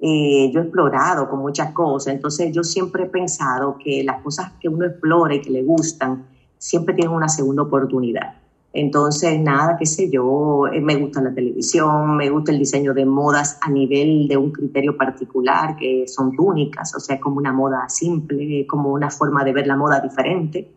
Eh, 0.00 0.50
yo 0.52 0.60
he 0.60 0.62
explorado 0.62 1.28
con 1.28 1.40
muchas 1.40 1.72
cosas, 1.72 2.14
entonces 2.14 2.52
yo 2.52 2.62
siempre 2.62 3.04
he 3.04 3.06
pensado 3.06 3.76
que 3.82 4.04
las 4.04 4.22
cosas 4.22 4.52
que 4.60 4.68
uno 4.68 4.86
explora 4.86 5.34
y 5.34 5.40
que 5.40 5.50
le 5.50 5.64
gustan, 5.64 6.24
siempre 6.56 6.94
tienen 6.94 7.12
una 7.12 7.28
segunda 7.28 7.62
oportunidad. 7.62 8.34
Entonces, 8.72 9.40
nada, 9.40 9.76
qué 9.76 9.86
sé 9.86 10.08
yo, 10.08 10.68
eh, 10.68 10.80
me 10.80 10.94
gusta 10.96 11.20
la 11.20 11.34
televisión, 11.34 12.16
me 12.16 12.30
gusta 12.30 12.52
el 12.52 12.60
diseño 12.60 12.94
de 12.94 13.06
modas 13.06 13.58
a 13.60 13.70
nivel 13.70 14.28
de 14.28 14.36
un 14.36 14.52
criterio 14.52 14.96
particular, 14.96 15.76
que 15.76 16.06
son 16.06 16.36
túnicas, 16.36 16.94
o 16.94 17.00
sea, 17.00 17.18
como 17.18 17.38
una 17.38 17.52
moda 17.52 17.88
simple, 17.88 18.66
como 18.68 18.92
una 18.92 19.10
forma 19.10 19.42
de 19.42 19.52
ver 19.52 19.66
la 19.66 19.76
moda 19.76 20.00
diferente. 20.00 20.70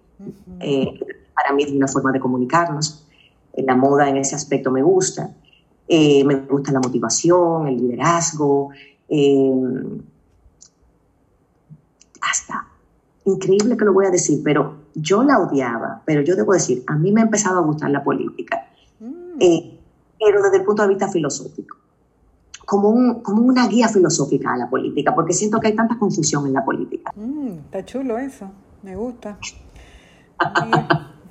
Eh, 0.60 1.00
para 1.36 1.54
mí 1.54 1.64
es 1.64 1.72
una 1.72 1.88
forma 1.88 2.12
de 2.12 2.20
comunicarnos. 2.20 3.08
La 3.56 3.76
moda 3.76 4.10
en 4.10 4.18
ese 4.18 4.36
aspecto 4.36 4.72
me 4.72 4.82
gusta. 4.82 5.30
me 5.90 6.36
gusta 6.50 6.72
la 6.72 6.80
motivación, 6.80 7.68
el 7.68 7.78
liderazgo, 7.78 8.70
eh, 9.12 10.00
hasta, 12.22 12.66
increíble 13.26 13.76
que 13.76 13.86
lo 13.86 13.94
voy 13.94 14.06
a 14.06 14.10
decir, 14.10 14.42
pero 14.44 14.76
yo 14.96 15.22
la 15.24 15.40
odiaba, 15.40 16.02
pero 16.06 16.22
yo 16.22 16.36
debo 16.36 16.54
decir, 16.54 16.84
a 16.88 16.96
mí 16.96 17.12
me 17.12 17.22
ha 17.22 17.26
empezado 17.26 17.60
a 17.60 17.62
gustar 17.62 17.92
la 17.92 18.04
política, 18.04 18.68
mm. 19.00 19.38
eh, 19.40 19.80
pero 20.18 20.42
desde 20.42 20.58
el 20.58 20.64
punto 20.64 20.84
de 20.84 20.90
vista 20.90 21.10
filosófico, 21.10 21.76
como, 22.66 22.90
un, 22.90 23.22
como 23.22 23.42
una 23.42 23.68
guía 23.68 23.90
filosófica 23.90 24.54
a 24.54 24.58
la 24.58 24.70
política, 24.70 25.14
porque 25.14 25.34
siento 25.34 25.60
que 25.60 25.68
hay 25.68 25.76
tanta 25.76 26.00
confusión 26.00 26.48
en 26.48 26.54
la 26.54 26.64
política. 26.64 27.12
Mm, 27.16 27.66
está 27.66 27.84
chulo 27.84 28.18
eso, 28.18 28.50
me 28.82 28.96
gusta. 28.96 29.38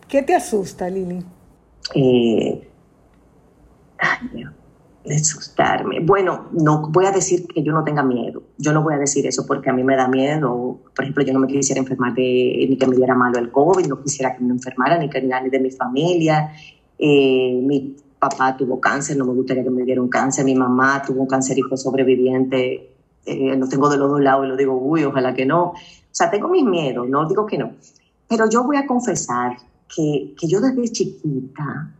¿Qué 0.07 0.23
te 0.23 0.35
asusta, 0.35 0.91
Lili? 0.91 1.25
Eh, 1.95 2.69
ay, 3.99 4.45
asustarme. 5.09 6.01
Bueno, 6.01 6.49
no 6.53 6.89
voy 6.91 7.07
a 7.07 7.11
decir 7.11 7.47
que 7.47 7.63
yo 7.63 7.73
no 7.73 7.85
tenga 7.85 8.03
miedo. 8.03 8.43
Yo 8.59 8.73
no 8.73 8.83
voy 8.83 8.95
a 8.95 8.99
decir 8.99 9.27
eso 9.27 9.47
porque 9.47 9.71
a 9.71 9.73
mí 9.73 9.83
me 9.83 9.97
da 9.97 10.09
miedo. 10.09 10.79
Por 10.95 11.05
ejemplo, 11.05 11.25
yo 11.25 11.33
no 11.33 11.41
me 11.41 11.47
quisiera 11.47 11.81
enfermar 11.81 12.15
de, 12.15 12.67
ni 12.69 12.77
que 12.77 12.87
me 12.87 12.97
diera 12.97 13.15
malo 13.15 13.39
el 13.39 13.51
COVID, 13.51 13.87
no 13.87 14.03
quisiera 14.03 14.37
que 14.37 14.45
me 14.45 14.53
enfermara, 14.53 14.99
ni 14.99 15.09
que 15.09 15.23
nadie 15.23 15.51
de 15.51 15.59
mi 15.59 15.71
familia. 15.71 16.53
Eh, 16.99 17.59
mi 17.63 17.97
papá 18.19 18.57
tuvo 18.57 18.79
cáncer, 18.79 19.17
no 19.17 19.25
me 19.25 19.33
gustaría 19.33 19.65
que 19.65 19.71
me 19.71 19.85
diera 19.85 20.03
un 20.03 20.09
cáncer. 20.09 20.45
Mi 20.45 20.55
mamá 20.55 21.03
tuvo 21.07 21.23
un 21.23 21.27
cáncer 21.27 21.57
fue 21.67 21.79
sobreviviente. 21.79 22.95
Eh, 23.25 23.57
lo 23.57 23.69
tengo 23.69 23.89
de 23.89 23.97
los 23.97 24.11
dos 24.11 24.21
lados 24.21 24.45
y 24.45 24.49
lo 24.49 24.57
digo, 24.57 24.77
uy, 24.77 25.05
ojalá 25.05 25.33
que 25.35 25.47
no. 25.47 25.63
O 25.71 25.75
sea, 26.11 26.31
tengo 26.31 26.49
mis 26.49 26.65
miedos, 26.65 27.09
no 27.09 27.27
digo 27.27 27.47
que 27.47 27.57
no. 27.57 27.73
Pero 28.29 28.49
yo 28.51 28.65
voy 28.65 28.77
a 28.77 28.87
confesar 28.87 29.57
que, 29.95 30.35
que 30.39 30.47
yo 30.47 30.61
desde 30.61 30.83
chiquita 30.93 31.95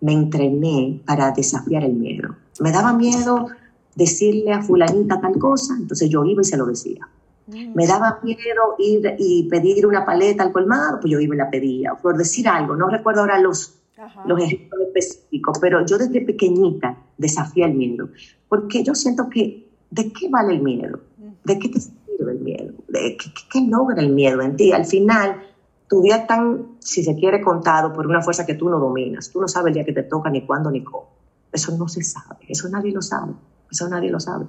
me 0.00 0.12
entrené 0.12 1.00
para 1.06 1.30
desafiar 1.32 1.84
el 1.84 1.94
miedo. 1.94 2.36
Me 2.60 2.72
daba 2.72 2.92
miedo 2.92 3.48
decirle 3.94 4.52
a 4.52 4.62
fulanita 4.62 5.20
tal 5.20 5.38
cosa, 5.38 5.74
entonces 5.78 6.08
yo 6.08 6.24
iba 6.24 6.42
y 6.42 6.44
se 6.44 6.56
lo 6.56 6.66
decía. 6.66 7.08
Mm. 7.46 7.74
Me 7.74 7.86
daba 7.86 8.20
miedo 8.22 8.76
ir 8.78 9.16
y 9.18 9.48
pedir 9.48 9.86
una 9.86 10.04
paleta 10.04 10.42
al 10.42 10.52
colmado, 10.52 11.00
pues 11.00 11.10
yo 11.12 11.20
iba 11.20 11.34
y 11.34 11.38
la 11.38 11.50
pedía. 11.50 11.94
Por 11.94 12.16
decir 12.16 12.48
algo, 12.48 12.76
no 12.76 12.88
recuerdo 12.88 13.20
ahora 13.20 13.38
los, 13.38 13.78
los 14.26 14.40
ejemplos 14.40 14.80
específicos, 14.86 15.58
pero 15.60 15.84
yo 15.84 15.98
desde 15.98 16.20
pequeñita 16.22 16.96
desafié 17.18 17.64
el 17.64 17.74
miedo, 17.74 18.08
porque 18.48 18.82
yo 18.82 18.94
siento 18.94 19.28
que, 19.28 19.68
¿de 19.90 20.12
qué 20.12 20.28
vale 20.28 20.54
el 20.54 20.62
miedo? 20.62 21.00
¿De 21.44 21.58
qué 21.58 21.68
te 21.68 21.80
sirve 21.80 22.32
el 22.32 22.40
miedo? 22.40 22.74
¿De 22.88 23.16
qué, 23.16 23.30
qué 23.50 23.66
logra 23.66 24.00
el 24.00 24.10
miedo 24.10 24.40
en 24.42 24.56
ti? 24.56 24.72
Al 24.72 24.84
final, 24.84 25.42
tu 25.90 26.00
día 26.02 26.24
tan, 26.24 26.76
si 26.78 27.02
se 27.02 27.16
quiere, 27.16 27.40
contado 27.40 27.92
por 27.92 28.06
una 28.06 28.22
fuerza 28.22 28.46
que 28.46 28.54
tú 28.54 28.68
no 28.68 28.78
dominas. 28.78 29.28
Tú 29.28 29.40
no 29.40 29.48
sabes 29.48 29.70
el 29.70 29.74
día 29.74 29.84
que 29.84 29.92
te 29.92 30.04
toca, 30.04 30.30
ni 30.30 30.46
cuándo, 30.46 30.70
ni 30.70 30.84
cómo. 30.84 31.08
Eso 31.52 31.76
no 31.76 31.88
se 31.88 32.04
sabe, 32.04 32.36
eso 32.48 32.68
nadie 32.68 32.92
lo 32.92 33.02
sabe, 33.02 33.32
eso 33.68 33.88
nadie 33.88 34.08
lo 34.08 34.20
sabe. 34.20 34.46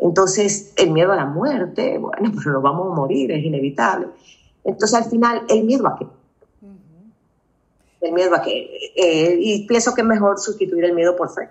Entonces, 0.00 0.74
el 0.76 0.90
miedo 0.90 1.12
a 1.12 1.16
la 1.16 1.24
muerte, 1.24 1.98
bueno, 1.98 2.32
pero 2.36 2.54
nos 2.54 2.62
vamos 2.64 2.90
a 2.90 2.96
morir, 2.96 3.30
es 3.30 3.44
inevitable. 3.44 4.08
Entonces, 4.64 4.98
al 4.98 5.08
final, 5.08 5.42
¿el 5.48 5.62
miedo 5.62 5.86
a 5.86 5.96
qué? 5.96 6.06
El 8.00 8.12
miedo 8.12 8.34
a 8.34 8.42
qué? 8.42 8.68
Eh, 8.96 9.36
y 9.38 9.64
pienso 9.68 9.94
que 9.94 10.00
es 10.00 10.06
mejor 10.08 10.40
sustituir 10.40 10.84
el 10.84 10.94
miedo 10.94 11.14
por 11.14 11.32
fe. 11.32 11.48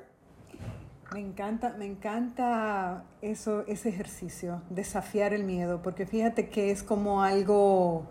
Me 1.14 1.22
encanta, 1.22 1.74
me 1.80 1.86
encanta 1.86 3.06
eso, 3.22 3.64
ese 3.68 3.88
ejercicio, 3.88 4.62
desafiar 4.70 5.34
el 5.34 5.46
miedo, 5.46 5.80
porque 5.82 6.06
fíjate 6.06 6.50
que 6.50 6.72
es 6.72 6.84
como 6.84 7.24
algo 7.24 8.08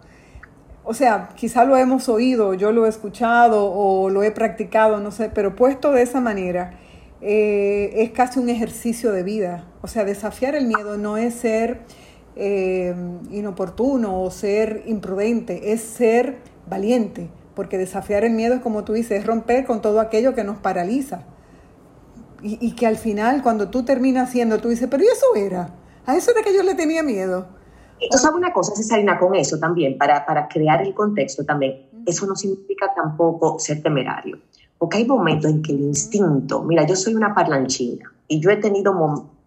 o 0.84 0.94
sea, 0.94 1.28
quizá 1.36 1.64
lo 1.64 1.76
hemos 1.76 2.08
oído, 2.08 2.54
yo 2.54 2.72
lo 2.72 2.86
he 2.86 2.88
escuchado 2.88 3.70
o 3.70 4.10
lo 4.10 4.22
he 4.22 4.30
practicado, 4.30 4.98
no 5.00 5.10
sé, 5.10 5.28
pero 5.28 5.54
puesto 5.54 5.92
de 5.92 6.02
esa 6.02 6.20
manera, 6.20 6.78
eh, 7.20 7.92
es 7.96 8.10
casi 8.10 8.38
un 8.38 8.48
ejercicio 8.48 9.12
de 9.12 9.22
vida. 9.22 9.66
O 9.82 9.88
sea, 9.88 10.04
desafiar 10.04 10.54
el 10.54 10.66
miedo 10.66 10.96
no 10.96 11.16
es 11.16 11.34
ser 11.34 11.82
eh, 12.36 12.94
inoportuno 13.30 14.22
o 14.22 14.30
ser 14.30 14.84
imprudente, 14.86 15.72
es 15.72 15.82
ser 15.82 16.38
valiente, 16.66 17.28
porque 17.54 17.76
desafiar 17.76 18.24
el 18.24 18.32
miedo 18.32 18.54
es 18.54 18.60
como 18.60 18.84
tú 18.84 18.94
dices, 18.94 19.20
es 19.20 19.26
romper 19.26 19.66
con 19.66 19.82
todo 19.82 20.00
aquello 20.00 20.34
que 20.34 20.44
nos 20.44 20.58
paraliza. 20.58 21.24
Y, 22.42 22.58
y 22.58 22.74
que 22.74 22.86
al 22.86 22.96
final, 22.96 23.42
cuando 23.42 23.68
tú 23.68 23.84
terminas 23.84 24.30
haciendo, 24.30 24.58
tú 24.60 24.70
dices, 24.70 24.88
pero 24.90 25.04
¿y 25.04 25.08
eso 25.08 25.26
era? 25.36 25.74
A 26.06 26.16
eso 26.16 26.30
era 26.30 26.42
que 26.42 26.54
yo 26.54 26.62
le 26.62 26.74
tenía 26.74 27.02
miedo. 27.02 27.59
Entonces, 28.00 28.22
¿sabe 28.22 28.36
una 28.36 28.52
cosa, 28.52 28.74
Cesarina, 28.74 29.18
con 29.18 29.34
eso 29.34 29.58
también, 29.58 29.98
para, 29.98 30.24
para 30.24 30.48
crear 30.48 30.82
el 30.82 30.94
contexto 30.94 31.44
también? 31.44 31.86
Eso 32.06 32.26
no 32.26 32.34
significa 32.34 32.92
tampoco 32.94 33.58
ser 33.58 33.82
temerario, 33.82 34.38
porque 34.78 34.98
hay 34.98 35.06
momentos 35.06 35.50
en 35.50 35.62
que 35.62 35.72
el 35.72 35.80
instinto, 35.80 36.62
mira, 36.62 36.86
yo 36.86 36.96
soy 36.96 37.14
una 37.14 37.34
parlanchina 37.34 38.12
y 38.26 38.40
yo 38.40 38.50
he 38.50 38.56
tenido 38.56 38.94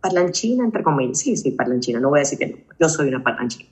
parlanchina 0.01 0.65
entre 0.65 0.83
comillas, 0.83 1.19
sí, 1.19 1.35
sí, 1.37 1.51
parlanchina, 1.51 1.99
no 1.99 2.09
voy 2.09 2.19
a 2.19 2.23
decir 2.23 2.37
que 2.37 2.47
no, 2.47 2.57
yo 2.79 2.89
soy 2.89 3.07
una 3.07 3.23
parlanchina. 3.23 3.69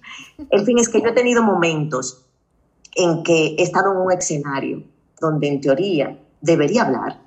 El 0.50 0.66
fin 0.66 0.80
es 0.80 0.90
que 0.90 1.02
yo 1.02 1.10
he 1.10 1.14
tenido 1.14 1.44
momentos 1.44 2.26
en 2.96 3.24
que 3.24 3.56
he 3.58 3.64
estado 3.64 3.92
en 3.92 3.98
un 3.98 4.12
escenario 4.12 4.84
donde 5.20 5.48
en 5.48 5.62
teoría 5.62 6.18
debería 6.42 6.84
hablar 6.84 7.20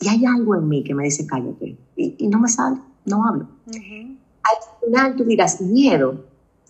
y 0.00 0.08
hay 0.08 0.24
algo 0.24 0.54
en 0.54 0.68
mí 0.68 0.82
que 0.82 0.94
me 0.94 1.04
dice 1.04 1.26
cállate 1.26 1.76
y, 1.96 2.28
no 2.28 2.40
me 2.40 2.48
sale, 2.48 2.78
no 3.04 3.26
hablo. 3.26 3.48
Al 3.66 4.86
final 4.86 5.16
tú 5.16 5.24
dirás 5.24 5.60
miedo, 5.60 6.24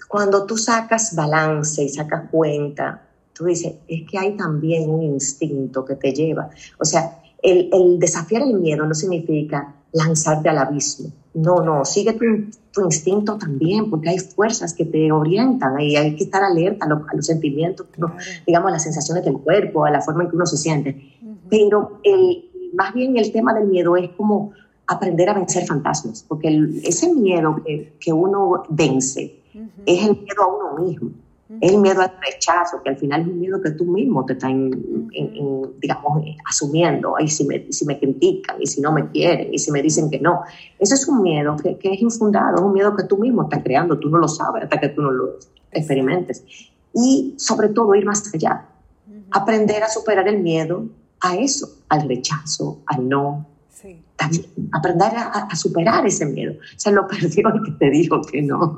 cuando 0.09 0.47
tú 0.47 0.57
sacas 0.57 1.15
balance 1.15 1.83
y 1.83 1.89
sacas 1.89 2.31
cuenta, 2.31 3.03
tú 3.33 3.45
dices, 3.47 3.75
es 3.89 4.09
que 4.09 4.19
hay 4.19 4.37
también 4.37 4.89
un 4.89 5.03
instinto 5.03 5.85
que 5.85 5.97
te 5.97 6.13
lleva. 6.13 6.51
O 6.79 6.85
sea, 6.85 7.21
el, 7.43 7.69
el 7.73 7.99
desafiar 7.99 8.43
el 8.43 8.55
miedo 8.55 8.87
no 8.87 8.95
significa 8.95 9.75
lanzarte 9.95 10.49
al 10.49 10.59
abismo. 10.59 11.11
No, 11.35 11.63
no, 11.63 11.85
sigue 11.85 12.13
tu, 12.13 12.85
instinto 12.85 13.39
también, 13.39 13.91
porque 13.91 14.11
hay 14.11 14.19
fuerzas 14.19 14.75
que 14.75 14.85
te 14.85 15.11
orientan 15.11 15.81
y 15.81 15.97
hay 15.97 16.15
que 16.17 16.25
estar 16.25 16.43
alerta 16.43 16.87
a, 16.87 17.15
los 17.15 17.27
sentimientos, 17.27 17.87
digamos, 18.47 18.69
a 18.69 18.73
las 18.73 18.83
sensaciones 18.83 19.25
del 19.25 19.39
cuerpo, 19.39 19.85
a 19.85 19.91
la 19.91 20.01
forma 20.01 20.25
en 20.25 20.31
que 20.31 20.37
uno 20.37 20.47
se 20.47 20.57
siente. 20.57 21.13
Pero 21.49 22.01
el, 22.05 22.51
más 22.75 22.95
bien 22.95 23.17
el 23.17 23.33
tema 23.33 23.55
del 23.55 23.69
miedo 23.69 23.97
es 23.97 24.11
como 24.11 24.53
aprender 24.87 25.29
a 25.29 25.35
vencer 25.35 25.65
fantasmas, 25.67 26.25
porque 26.27 26.81
ese 26.85 27.13
miedo 27.13 27.61
que, 27.65 27.97
que 27.99 28.13
uno 28.13 28.65
vence, 28.69 29.41
es 29.87 30.07
el 30.07 30.17
miedo 30.17 30.43
a 30.43 30.47
uno 30.47 30.85
mismo, 30.85 31.11
es 31.61 31.73
el 31.73 31.81
miedo 31.81 32.01
al 32.01 32.13
rechazo, 32.21 32.83
que 32.83 32.91
al 32.91 32.97
final 32.97 33.21
es 33.21 33.27
un 33.27 33.41
miedo 33.41 33.61
que 33.61 33.71
tú 33.73 33.85
mismo 33.85 34.25
te 34.25 34.33
estás, 34.33 34.53
digamos, 35.81 36.25
asumiendo, 36.49 37.15
y 37.21 37.29
si 37.29 37.45
me, 37.45 37.71
si 37.71 37.85
me 37.87 37.99
critican, 37.99 38.61
y 38.61 38.67
si 38.67 38.81
no 38.81 38.93
me 38.93 39.11
quieren, 39.11 39.53
y 39.53 39.59
si 39.59 39.71
me 39.71 39.83
dicen 39.83 40.11
que 40.11 40.19
no. 40.19 40.43
Ese 40.79 40.95
es 40.95 41.07
un 41.09 41.23
miedo 41.23 41.57
que, 41.57 41.79
que 41.79 41.93
es 41.93 42.01
infundado, 42.01 42.57
es 42.57 42.63
un 42.63 42.73
miedo 42.73 42.97
que 42.97 43.05
tú 43.05 43.19
mismo 43.19 43.45
estás 43.45 43.63
creando, 43.63 43.99
tú 43.99 44.09
no 44.09 44.19
lo 44.19 44.29
sabes 44.29 44.65
hasta 44.65 44.81
que 44.81 44.89
tú 44.89 45.03
no 45.03 45.11
lo 45.11 45.39
experimentes. 45.71 46.45
Y 46.95 47.35
sobre 47.37 47.69
todo 47.69 47.95
ir 47.95 48.05
más 48.05 48.33
allá, 48.35 48.67
aprender 49.31 49.83
a 49.83 49.89
superar 49.89 50.27
el 50.29 50.41
miedo 50.41 50.87
a 51.21 51.37
eso, 51.37 51.79
al 51.89 52.09
rechazo, 52.09 52.81
al 52.87 53.09
no, 53.09 53.47
también 54.17 54.45
aprender 54.73 55.13
a, 55.17 55.55
superar 55.55 56.07
ese 56.07 56.27
miedo. 56.27 56.55
Se 56.77 56.91
lo 56.91 57.07
perdió 57.07 57.49
el 57.49 57.63
que 57.65 57.73
te 57.73 57.91
dijo 57.91 58.23
que 58.23 58.43
no. 58.43 58.77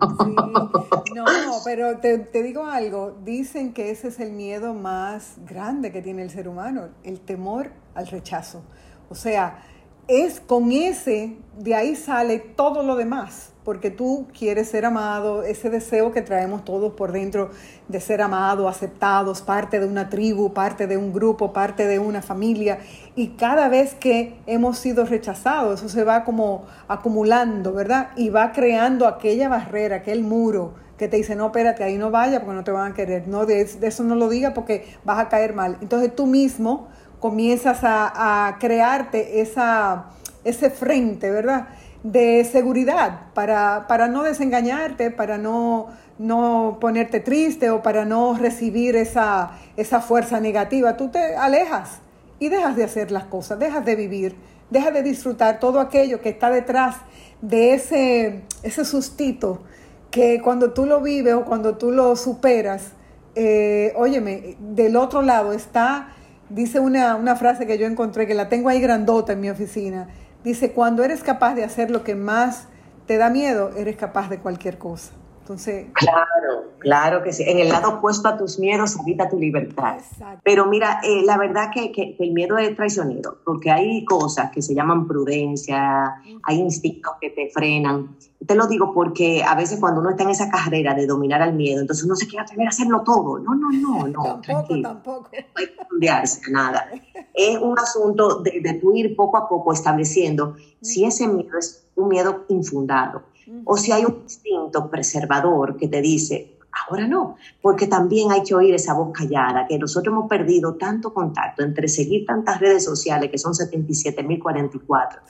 No, 1.14 1.24
pero 1.64 1.98
te, 1.98 2.18
te, 2.18 2.42
digo 2.42 2.64
algo, 2.66 3.16
dicen 3.24 3.72
que 3.72 3.90
ese 3.90 4.08
es 4.08 4.20
el 4.20 4.32
miedo 4.32 4.74
más 4.74 5.36
grande 5.48 5.92
que 5.92 6.02
tiene 6.02 6.22
el 6.22 6.30
ser 6.30 6.48
humano, 6.48 6.88
el 7.04 7.20
temor 7.20 7.70
al 7.94 8.06
rechazo. 8.06 8.62
O 9.08 9.14
sea, 9.14 9.62
es 10.08 10.40
con 10.40 10.72
ese, 10.72 11.36
de 11.58 11.74
ahí 11.74 11.96
sale 11.96 12.38
todo 12.38 12.82
lo 12.82 12.96
demás, 12.96 13.52
porque 13.66 13.90
tú 13.90 14.28
quieres 14.32 14.68
ser 14.68 14.84
amado, 14.84 15.42
ese 15.42 15.70
deseo 15.70 16.12
que 16.12 16.22
traemos 16.22 16.64
todos 16.64 16.92
por 16.92 17.10
dentro 17.10 17.50
de 17.88 18.00
ser 18.00 18.22
amados, 18.22 18.70
aceptados, 18.70 19.42
parte 19.42 19.80
de 19.80 19.86
una 19.86 20.08
tribu, 20.08 20.54
parte 20.54 20.86
de 20.86 20.96
un 20.96 21.12
grupo, 21.12 21.52
parte 21.52 21.84
de 21.88 21.98
una 21.98 22.22
familia, 22.22 22.78
y 23.16 23.30
cada 23.30 23.68
vez 23.68 23.94
que 23.94 24.36
hemos 24.46 24.78
sido 24.78 25.04
rechazados, 25.04 25.80
eso 25.80 25.88
se 25.88 26.04
va 26.04 26.22
como 26.22 26.64
acumulando, 26.86 27.72
¿verdad? 27.72 28.10
Y 28.14 28.30
va 28.30 28.52
creando 28.52 29.08
aquella 29.08 29.48
barrera, 29.48 29.96
aquel 29.96 30.22
muro 30.22 30.74
que 30.96 31.08
te 31.08 31.16
dice, 31.16 31.34
no, 31.34 31.46
espérate, 31.46 31.82
ahí 31.82 31.98
no 31.98 32.12
vaya 32.12 32.38
porque 32.42 32.54
no 32.54 32.62
te 32.62 32.70
van 32.70 32.92
a 32.92 32.94
querer, 32.94 33.26
no, 33.26 33.46
de, 33.46 33.62
eso 33.62 34.04
no 34.04 34.14
lo 34.14 34.28
diga 34.28 34.54
porque 34.54 34.94
vas 35.04 35.18
a 35.18 35.28
caer 35.28 35.54
mal. 35.54 35.76
Entonces 35.80 36.14
tú 36.14 36.26
mismo 36.26 36.86
comienzas 37.18 37.80
a, 37.82 38.58
crearte 38.60 39.40
esa, 39.40 40.10
ese 40.44 40.70
frente, 40.70 41.32
¿verdad? 41.32 41.66
De 42.12 42.44
seguridad 42.44 43.32
para, 43.34 43.86
para 43.88 44.06
no 44.06 44.22
desengañarte, 44.22 45.10
para 45.10 45.38
no, 45.38 45.88
no, 46.18 46.78
ponerte 46.80 47.20
triste 47.20 47.70
o 47.70 47.82
para 47.82 48.04
no 48.04 48.36
recibir 48.36 48.94
esa, 48.96 49.52
esa 49.76 50.00
fuerza 50.00 50.38
negativa. 50.38 50.96
Tú 50.96 51.08
te 51.08 51.36
alejas 51.36 51.98
y 52.38 52.48
dejas 52.48 52.76
de 52.76 52.84
hacer 52.84 53.10
las 53.10 53.24
cosas, 53.24 53.58
dejas 53.58 53.84
de 53.84 53.96
vivir, 53.96 54.36
dejas 54.70 54.94
de 54.94 55.02
disfrutar 55.02 55.58
todo 55.58 55.80
aquello 55.80 56.20
que 56.20 56.28
está 56.28 56.50
detrás 56.50 56.96
de 57.40 57.74
ese, 57.74 58.42
ese 58.62 58.84
sustito 58.84 59.62
que 60.10 60.40
cuando 60.40 60.72
tú 60.72 60.86
lo 60.86 61.00
vives 61.00 61.34
o 61.34 61.44
cuando 61.44 61.76
tú 61.76 61.90
lo 61.90 62.14
superas, 62.14 62.92
eh, 63.34 63.92
óyeme, 63.96 64.56
del 64.60 64.96
otro 64.96 65.22
lado 65.22 65.52
está 65.52 66.12
Dice 66.48 66.78
una, 66.78 67.16
una 67.16 67.34
frase 67.34 67.66
que 67.66 67.76
yo 67.76 67.86
encontré, 67.86 68.26
que 68.26 68.34
la 68.34 68.48
tengo 68.48 68.68
ahí 68.68 68.80
grandota 68.80 69.32
en 69.32 69.40
mi 69.40 69.50
oficina. 69.50 70.08
Dice, 70.46 70.70
cuando 70.70 71.02
eres 71.02 71.24
capaz 71.24 71.56
de 71.56 71.64
hacer 71.64 71.90
lo 71.90 72.04
que 72.04 72.14
más 72.14 72.68
te 73.08 73.16
da 73.16 73.30
miedo, 73.30 73.72
eres 73.76 73.96
capaz 73.96 74.30
de 74.30 74.38
cualquier 74.38 74.78
cosa. 74.78 75.10
Entonces, 75.46 75.86
claro, 75.92 76.72
claro 76.80 77.22
que 77.22 77.32
sí. 77.32 77.44
En 77.46 77.60
el 77.60 77.68
lado 77.68 77.98
opuesto 77.98 78.26
a 78.26 78.36
tus 78.36 78.58
miedos 78.58 78.98
habita 78.98 79.28
tu 79.28 79.38
libertad. 79.38 79.98
Pero 80.42 80.66
mira, 80.66 80.98
eh, 81.04 81.22
la 81.24 81.38
verdad 81.38 81.70
que, 81.72 81.92
que, 81.92 82.16
el 82.18 82.32
miedo 82.32 82.58
es 82.58 82.74
traicionero, 82.74 83.38
porque 83.44 83.70
hay 83.70 84.04
cosas 84.04 84.50
que 84.50 84.60
se 84.60 84.74
llaman 84.74 85.06
prudencia, 85.06 86.20
hay 86.42 86.58
instintos 86.58 87.12
que 87.20 87.30
te 87.30 87.48
frenan. 87.50 88.16
Te 88.44 88.56
lo 88.56 88.66
digo 88.66 88.92
porque 88.92 89.44
a 89.44 89.54
veces 89.54 89.78
cuando 89.78 90.00
uno 90.00 90.10
está 90.10 90.24
en 90.24 90.30
esa 90.30 90.50
carrera 90.50 90.94
de 90.94 91.06
dominar 91.06 91.40
al 91.42 91.54
miedo, 91.54 91.80
entonces 91.80 92.04
uno 92.04 92.16
se 92.16 92.26
quiere 92.26 92.42
atrever 92.42 92.66
a 92.66 92.70
hacerlo 92.70 93.02
todo. 93.04 93.38
No, 93.38 93.54
no, 93.54 93.70
no, 93.70 94.08
no. 94.08 94.22
tampoco, 94.24 94.40
tranquilo. 94.40 94.88
tampoco. 94.88 95.30
No 95.32 95.38
hay 95.54 95.66
que 95.66 95.84
fundearse, 95.88 96.40
nada. 96.50 96.90
Es 97.38 97.58
un 97.58 97.78
asunto 97.78 98.40
de, 98.40 98.62
de 98.62 98.74
tú 98.80 98.96
ir 98.96 99.14
poco 99.14 99.36
a 99.36 99.46
poco 99.46 99.72
estableciendo 99.72 100.56
si 100.80 101.04
ese 101.04 101.28
miedo 101.28 101.58
es 101.58 101.86
un 101.94 102.08
miedo 102.08 102.46
infundado 102.48 103.22
o 103.64 103.76
si 103.76 103.92
hay 103.92 104.04
un 104.04 104.22
instinto 104.22 104.90
preservador 104.90 105.76
que 105.76 105.88
te 105.88 106.00
dice, 106.00 106.56
ahora 106.88 107.06
no, 107.06 107.36
porque 107.60 107.86
también 107.86 108.30
hay 108.30 108.42
que 108.42 108.54
oír 108.54 108.74
esa 108.74 108.94
voz 108.94 109.10
callada, 109.12 109.66
que 109.66 109.78
nosotros 109.78 110.12
hemos 110.12 110.28
perdido 110.28 110.74
tanto 110.74 111.12
contacto 111.12 111.62
entre 111.62 111.88
seguir 111.88 112.26
tantas 112.26 112.60
redes 112.60 112.84
sociales, 112.84 113.30
que 113.30 113.38
son 113.38 113.52
77.044, 113.52 115.20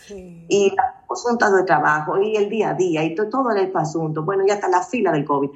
y 0.49 0.71
los 0.71 1.25
asuntos 1.25 1.55
de 1.55 1.63
trabajo, 1.65 2.21
y 2.21 2.37
el 2.37 2.49
día 2.49 2.71
a 2.71 2.75
día, 2.75 3.05
y 3.05 3.15
todo, 3.15 3.51
el 3.51 3.71
asunto, 3.75 4.25
bueno, 4.25 4.45
y 4.47 4.51
hasta 4.51 4.69
la 4.69 4.83
fila 4.83 5.13
del 5.13 5.25
COVID. 5.25 5.51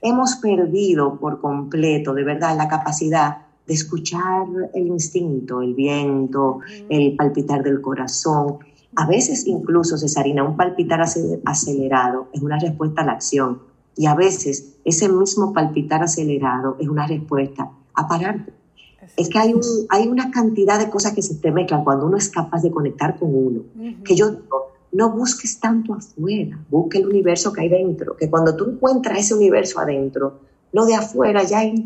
Hemos 0.00 0.36
perdido 0.36 1.18
por 1.18 1.40
completo, 1.40 2.12
de 2.14 2.24
verdad, 2.24 2.56
la 2.56 2.68
capacidad 2.68 3.38
de 3.66 3.74
escuchar 3.74 4.46
el 4.74 4.86
instinto, 4.86 5.62
el 5.62 5.74
viento, 5.74 6.60
el 6.90 7.16
palpitar 7.16 7.62
del 7.62 7.80
corazón 7.80 8.58
a 8.96 9.06
veces 9.06 9.46
incluso, 9.46 9.98
Cesarina, 9.98 10.44
un 10.44 10.56
palpitar 10.56 11.00
acelerado 11.00 12.28
es 12.32 12.42
una 12.42 12.58
respuesta 12.58 13.02
a 13.02 13.06
la 13.06 13.12
acción 13.12 13.62
y 13.96 14.06
a 14.06 14.14
veces 14.14 14.76
ese 14.84 15.08
mismo 15.08 15.52
palpitar 15.52 16.02
acelerado 16.02 16.76
es 16.78 16.88
una 16.88 17.06
respuesta 17.06 17.70
a 17.94 18.08
pararte. 18.08 18.52
Es 19.16 19.28
que 19.28 19.38
hay, 19.38 19.54
hay 19.90 20.08
una 20.08 20.30
cantidad 20.30 20.78
de 20.78 20.90
cosas 20.90 21.12
que 21.12 21.22
se 21.22 21.36
te 21.36 21.52
mezclan 21.52 21.84
cuando 21.84 22.06
uno 22.06 22.16
es 22.16 22.30
capaz 22.30 22.62
de 22.62 22.70
conectar 22.70 23.18
con 23.18 23.34
uno. 23.34 23.60
Que 24.04 24.16
yo 24.16 24.30
digo, 24.30 24.72
no 24.92 25.10
busques 25.10 25.60
tanto 25.60 25.94
afuera, 25.94 26.58
busque 26.70 26.98
el 26.98 27.06
universo 27.06 27.52
que 27.52 27.62
hay 27.62 27.68
dentro. 27.68 28.16
Que 28.16 28.30
cuando 28.30 28.56
tú 28.56 28.70
encuentras 28.70 29.18
ese 29.18 29.34
universo 29.34 29.78
adentro, 29.78 30.40
lo 30.72 30.86
de 30.86 30.94
afuera 30.94 31.44
ya 31.44 31.64
es 31.64 31.80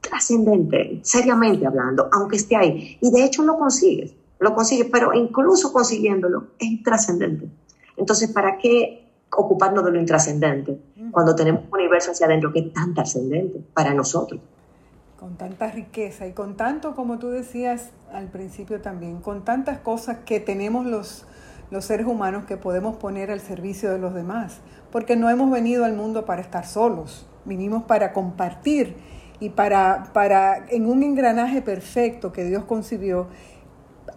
trascendente, 0.00 1.00
seriamente 1.02 1.66
hablando, 1.66 2.08
aunque 2.12 2.36
esté 2.36 2.56
ahí. 2.56 2.98
Y 3.00 3.10
de 3.10 3.24
hecho 3.24 3.42
lo 3.42 3.58
consigues 3.58 4.14
lo 4.40 4.54
consigue, 4.54 4.86
pero 4.86 5.12
incluso 5.14 5.72
consiguiéndolo 5.72 6.48
es 6.58 6.66
intrascendente. 6.66 7.48
Entonces, 7.96 8.32
¿para 8.32 8.56
qué 8.58 9.10
ocuparnos 9.36 9.84
de 9.84 9.92
lo 9.92 10.00
intrascendente 10.00 10.80
cuando 11.12 11.34
tenemos 11.34 11.64
un 11.64 11.74
universo 11.74 12.10
hacia 12.10 12.26
adentro 12.26 12.52
que 12.52 12.60
es 12.60 12.72
tan 12.72 12.94
trascendente 12.94 13.60
para 13.74 13.94
nosotros? 13.94 14.40
Con 15.18 15.36
tanta 15.36 15.70
riqueza 15.70 16.26
y 16.26 16.32
con 16.32 16.56
tanto, 16.56 16.94
como 16.94 17.18
tú 17.18 17.28
decías 17.28 17.90
al 18.12 18.28
principio 18.28 18.80
también, 18.80 19.20
con 19.20 19.44
tantas 19.44 19.78
cosas 19.80 20.18
que 20.24 20.40
tenemos 20.40 20.86
los, 20.86 21.26
los 21.70 21.84
seres 21.84 22.06
humanos 22.06 22.46
que 22.46 22.56
podemos 22.56 22.96
poner 22.96 23.30
al 23.30 23.40
servicio 23.40 23.90
de 23.90 23.98
los 23.98 24.14
demás, 24.14 24.60
porque 24.90 25.16
no 25.16 25.28
hemos 25.28 25.50
venido 25.50 25.84
al 25.84 25.94
mundo 25.94 26.24
para 26.24 26.40
estar 26.40 26.66
solos, 26.66 27.26
vinimos 27.44 27.82
para 27.82 28.14
compartir 28.14 28.96
y 29.38 29.50
para, 29.50 30.10
para 30.14 30.66
en 30.68 30.86
un 30.86 31.02
engranaje 31.02 31.60
perfecto 31.60 32.32
que 32.32 32.44
Dios 32.44 32.64
concibió, 32.64 33.28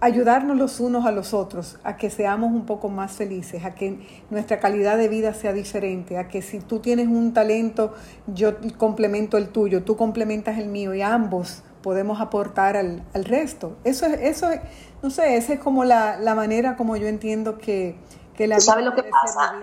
ayudarnos 0.04 0.58
los 0.58 0.82
unos 0.82 1.06
a 1.06 1.12
los 1.12 1.34
otros, 1.34 1.80
a 1.86 1.96
que 1.96 2.10
seamos 2.10 2.52
un 2.52 2.66
poco 2.66 2.90
más 2.90 3.14
felices, 3.14 3.64
a 3.64 3.74
que 3.74 4.06
nuestra 4.30 4.60
calidad 4.60 4.98
de 4.98 5.08
vida 5.08 5.34
sea 5.34 5.54
diferente, 5.54 6.18
a 6.18 6.28
que 6.28 6.42
si 6.42 6.60
tú 6.60 6.80
tienes 6.80 7.08
un 7.08 7.34
talento, 7.34 7.94
yo 8.28 8.56
complemento 8.78 9.38
el 9.38 9.48
tuyo, 9.48 9.84
tú 9.84 9.96
complementas 9.96 10.60
el 10.60 10.68
mío 10.68 10.94
y 10.94 11.02
ambos 11.02 11.64
podemos 11.82 12.20
aportar 12.20 12.76
al, 12.76 13.06
resto. 13.14 13.78
Eso 13.86 14.06
es, 14.06 14.20
eso 14.20 14.50
no 15.02 15.10
sé, 15.10 15.38
esa 15.38 15.54
es 15.54 15.60
como 15.62 15.86
la, 15.86 16.18
manera 16.36 16.76
como 16.76 16.98
yo 16.98 17.08
entiendo 17.08 17.58
que, 17.58 17.96
que 18.36 18.46
la 18.48 18.60
¿Sabes 18.60 18.84
lo 18.84 18.94
que 18.96 19.04
pasa? 19.04 19.54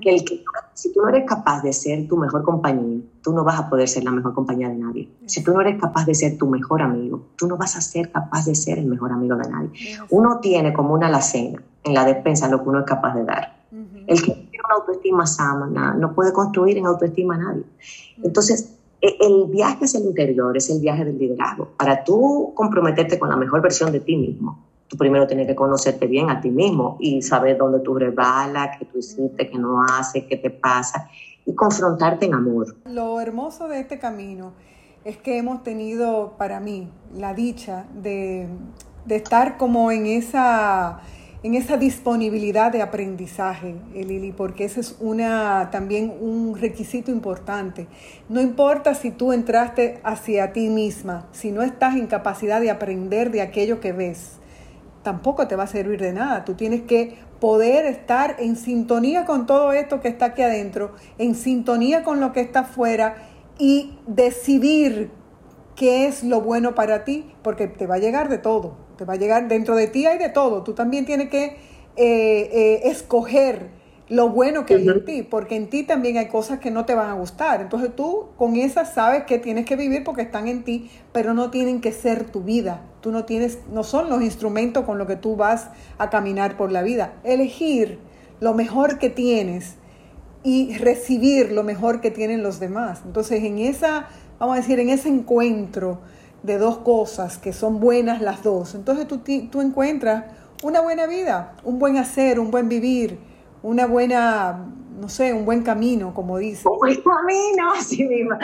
Que, 0.00 0.10
el 0.10 0.24
que 0.24 0.42
si 0.74 0.92
tú 0.92 1.02
no 1.02 1.08
eres 1.08 1.24
capaz 1.26 1.62
de 1.62 1.72
ser 1.72 2.08
tu 2.08 2.16
mejor 2.16 2.42
compañía, 2.42 3.00
tú 3.22 3.32
no 3.32 3.44
vas 3.44 3.60
a 3.60 3.70
poder 3.70 3.88
ser 3.88 4.02
la 4.02 4.10
mejor 4.10 4.34
compañía 4.34 4.68
de 4.68 4.76
nadie. 4.76 5.08
Si 5.26 5.44
tú 5.44 5.52
no 5.52 5.60
eres 5.60 5.80
capaz 5.80 6.06
de 6.06 6.14
ser 6.14 6.36
tu 6.36 6.48
mejor 6.48 6.82
amigo, 6.82 7.26
tú 7.36 7.46
no 7.46 7.56
vas 7.56 7.76
a 7.76 7.80
ser 7.80 8.10
capaz 8.10 8.46
de 8.46 8.54
ser 8.54 8.78
el 8.78 8.86
mejor 8.86 9.12
amigo 9.12 9.36
de 9.36 9.48
nadie. 9.48 9.70
Uno 10.10 10.40
tiene 10.40 10.72
como 10.72 10.94
una 10.94 11.06
alacena 11.06 11.62
en 11.84 11.94
la 11.94 12.04
despensa 12.04 12.48
lo 12.48 12.62
que 12.62 12.68
uno 12.68 12.80
es 12.80 12.86
capaz 12.86 13.14
de 13.14 13.24
dar. 13.24 13.60
El 14.06 14.18
que 14.20 14.32
tiene 14.32 14.64
una 14.64 14.74
autoestima 14.80 15.26
sana 15.26 15.94
no 15.94 16.14
puede 16.14 16.32
construir 16.32 16.76
en 16.76 16.86
autoestima 16.86 17.36
a 17.36 17.38
nadie. 17.38 17.64
Entonces, 18.22 18.74
e, 19.00 19.16
el 19.20 19.46
viaje 19.50 19.84
hacia 19.84 20.00
el 20.00 20.06
interior 20.06 20.56
es 20.56 20.68
el 20.70 20.80
viaje 20.80 21.04
del 21.04 21.18
liderazgo. 21.18 21.68
Para 21.76 22.02
tú 22.02 22.52
comprometerte 22.54 23.18
con 23.18 23.28
la 23.28 23.36
mejor 23.36 23.62
versión 23.62 23.92
de 23.92 24.00
ti 24.00 24.16
mismo, 24.16 24.58
tú 24.90 24.96
primero 24.96 25.26
tienes 25.28 25.46
que 25.46 25.54
conocerte 25.54 26.08
bien 26.08 26.28
a 26.30 26.40
ti 26.40 26.50
mismo 26.50 26.96
y 26.98 27.22
saber 27.22 27.56
dónde 27.56 27.78
tú 27.78 27.94
rebalas, 27.94 28.76
qué 28.76 28.84
tú 28.84 28.98
hiciste, 28.98 29.48
qué 29.48 29.56
no 29.56 29.84
haces, 29.84 30.24
qué 30.28 30.36
te 30.36 30.50
pasa 30.50 31.08
y 31.46 31.54
confrontarte 31.54 32.26
en 32.26 32.34
amor. 32.34 32.76
Lo 32.84 33.20
hermoso 33.20 33.68
de 33.68 33.80
este 33.80 34.00
camino 34.00 34.52
es 35.04 35.16
que 35.16 35.38
hemos 35.38 35.62
tenido 35.62 36.34
para 36.36 36.58
mí 36.58 36.90
la 37.14 37.34
dicha 37.34 37.86
de, 37.94 38.48
estar 39.08 39.56
como 39.56 39.92
en 39.92 40.06
esa 40.06 41.00
en 41.42 41.54
esa 41.54 41.78
disponibilidad 41.78 42.70
de 42.70 42.82
aprendizaje, 42.82 43.74
eh, 43.94 44.04
Lili, 44.04 44.30
porque 44.30 44.66
ese 44.66 44.80
es 44.80 44.96
una, 45.00 45.70
también 45.70 46.12
un 46.20 46.54
requisito 46.54 47.10
importante. 47.10 47.86
No 48.28 48.42
importa 48.42 48.94
si 48.94 49.10
tú 49.10 49.32
entraste 49.32 50.00
hacia 50.04 50.52
ti 50.52 50.68
misma, 50.68 51.28
si 51.32 51.50
no 51.50 51.62
estás 51.62 51.96
en 51.96 52.08
capacidad 52.08 52.60
de 52.60 52.70
aprender 52.70 53.30
de 53.30 53.40
aquello 53.40 53.80
que 53.80 53.92
ves, 53.92 54.39
tampoco 55.02 55.46
te 55.48 55.56
va 55.56 55.64
a 55.64 55.66
servir 55.66 56.00
de 56.00 56.12
nada. 56.12 56.44
Tú 56.44 56.54
tienes 56.54 56.82
que 56.82 57.18
poder 57.40 57.86
estar 57.86 58.36
en 58.38 58.56
sintonía 58.56 59.24
con 59.24 59.46
todo 59.46 59.72
esto 59.72 60.00
que 60.00 60.08
está 60.08 60.26
aquí 60.26 60.42
adentro, 60.42 60.92
en 61.18 61.34
sintonía 61.34 62.04
con 62.04 62.20
lo 62.20 62.32
que 62.32 62.40
está 62.40 62.60
afuera 62.60 63.16
y 63.58 63.98
decidir 64.06 65.10
qué 65.74 66.06
es 66.06 66.22
lo 66.22 66.42
bueno 66.42 66.74
para 66.74 67.04
ti, 67.04 67.32
porque 67.42 67.66
te 67.66 67.86
va 67.86 67.94
a 67.94 67.98
llegar 67.98 68.28
de 68.28 68.38
todo, 68.38 68.76
te 68.96 69.04
va 69.04 69.14
a 69.14 69.16
llegar 69.16 69.48
dentro 69.48 69.74
de 69.76 69.86
ti 69.86 70.06
hay 70.06 70.18
de 70.18 70.28
todo. 70.28 70.62
Tú 70.62 70.74
también 70.74 71.06
tienes 71.06 71.30
que 71.30 71.44
eh, 71.44 71.56
eh, 71.96 72.80
escoger 72.84 73.79
lo 74.10 74.28
bueno 74.28 74.66
que 74.66 74.74
hay 74.74 74.88
en 74.88 75.04
ti, 75.04 75.22
porque 75.22 75.54
en 75.54 75.70
ti 75.70 75.84
también 75.84 76.18
hay 76.18 76.26
cosas 76.26 76.58
que 76.58 76.72
no 76.72 76.84
te 76.84 76.96
van 76.96 77.10
a 77.10 77.14
gustar. 77.14 77.60
Entonces 77.60 77.94
tú 77.94 78.26
con 78.36 78.56
esas 78.56 78.92
sabes 78.92 79.22
que 79.22 79.38
tienes 79.38 79.64
que 79.64 79.76
vivir 79.76 80.02
porque 80.02 80.22
están 80.22 80.48
en 80.48 80.64
ti, 80.64 80.90
pero 81.12 81.32
no 81.32 81.50
tienen 81.52 81.80
que 81.80 81.92
ser 81.92 82.24
tu 82.24 82.42
vida. 82.42 82.82
Tú 83.02 83.12
no 83.12 83.24
tienes, 83.24 83.60
no 83.72 83.84
son 83.84 84.10
los 84.10 84.20
instrumentos 84.20 84.84
con 84.84 84.98
los 84.98 85.06
que 85.06 85.14
tú 85.14 85.36
vas 85.36 85.70
a 85.96 86.10
caminar 86.10 86.56
por 86.56 86.72
la 86.72 86.82
vida. 86.82 87.12
Elegir 87.22 88.00
lo 88.40 88.52
mejor 88.52 88.98
que 88.98 89.10
tienes 89.10 89.76
y 90.42 90.76
recibir 90.76 91.52
lo 91.52 91.62
mejor 91.62 92.00
que 92.00 92.10
tienen 92.10 92.42
los 92.42 92.58
demás. 92.58 93.02
Entonces 93.06 93.44
en 93.44 93.58
esa, 93.58 94.08
vamos 94.40 94.56
a 94.56 94.60
decir, 94.60 94.80
en 94.80 94.90
ese 94.90 95.08
encuentro 95.08 96.00
de 96.42 96.58
dos 96.58 96.78
cosas 96.78 97.38
que 97.38 97.52
son 97.52 97.78
buenas 97.78 98.20
las 98.20 98.42
dos, 98.42 98.74
entonces 98.74 99.06
tú, 99.06 99.18
tú 99.18 99.60
encuentras 99.60 100.24
una 100.64 100.80
buena 100.80 101.06
vida, 101.06 101.54
un 101.62 101.78
buen 101.78 101.96
hacer, 101.96 102.40
un 102.40 102.50
buen 102.50 102.68
vivir, 102.68 103.29
una 103.62 103.86
buena, 103.86 104.66
no 105.00 105.08
sé, 105.08 105.32
un 105.32 105.44
buen 105.44 105.62
camino, 105.62 106.14
como 106.14 106.38
dice. 106.38 106.68
Un 106.68 106.78
buen 106.78 107.02
camino, 107.02 107.72
así 107.76 108.04
mismo. 108.04 108.36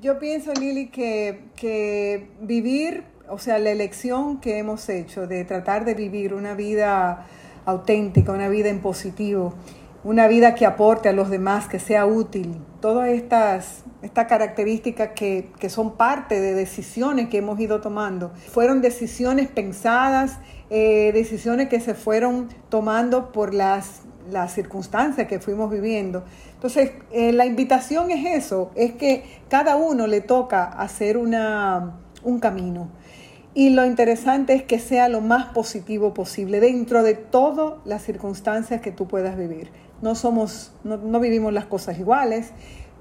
Yo 0.00 0.18
pienso, 0.18 0.52
Lili, 0.52 0.88
que, 0.88 1.44
que 1.56 2.30
vivir, 2.40 3.04
o 3.28 3.38
sea, 3.38 3.58
la 3.58 3.70
elección 3.70 4.40
que 4.40 4.58
hemos 4.58 4.88
hecho 4.88 5.26
de 5.26 5.44
tratar 5.44 5.84
de 5.84 5.94
vivir 5.94 6.34
una 6.34 6.54
vida 6.54 7.26
auténtica, 7.66 8.32
una 8.32 8.48
vida 8.48 8.68
en 8.68 8.80
positivo, 8.80 9.54
una 10.02 10.28
vida 10.28 10.54
que 10.54 10.64
aporte 10.64 11.08
a 11.08 11.12
los 11.12 11.28
demás, 11.28 11.68
que 11.68 11.78
sea 11.78 12.06
útil. 12.06 12.56
Todas 12.80 13.10
estas, 13.10 13.84
estas 14.00 14.26
características 14.26 15.10
que, 15.14 15.50
que, 15.58 15.68
son 15.68 15.96
parte 15.96 16.40
de 16.40 16.54
decisiones 16.54 17.28
que 17.28 17.38
hemos 17.38 17.60
ido 17.60 17.82
tomando. 17.82 18.32
Fueron 18.50 18.80
decisiones 18.80 19.48
pensadas, 19.48 20.38
eh, 20.70 21.10
decisiones 21.12 21.68
que 21.68 21.80
se 21.80 21.94
fueron 21.94 22.48
tomando 22.70 23.30
por 23.30 23.52
las, 23.52 24.02
las 24.30 24.54
circunstancias 24.54 25.26
que 25.26 25.38
fuimos 25.38 25.70
viviendo. 25.70 26.24
Entonces, 26.54 26.92
eh, 27.12 27.32
la 27.32 27.46
invitación 27.46 28.10
es 28.10 28.44
eso, 28.44 28.70
es 28.74 28.92
que 28.92 29.24
cada 29.48 29.76
uno 29.76 30.06
le 30.06 30.20
toca 30.20 30.64
hacer 30.64 31.16
una, 31.16 31.98
un 32.22 32.40
camino. 32.40 32.88
Y 33.52 33.70
lo 33.70 33.84
interesante 33.84 34.54
es 34.54 34.62
que 34.62 34.78
sea 34.78 35.08
lo 35.08 35.20
más 35.20 35.46
positivo 35.46 36.14
posible 36.14 36.60
dentro 36.60 37.02
de 37.02 37.14
todas 37.14 37.74
las 37.84 38.02
circunstancias 38.02 38.80
que 38.80 38.92
tú 38.92 39.08
puedas 39.08 39.36
vivir 39.36 39.70
no 40.02 40.14
somos, 40.14 40.72
no, 40.84 41.20
vivimos 41.20 41.52
las 41.52 41.66
cosas 41.66 41.98
iguales, 41.98 42.52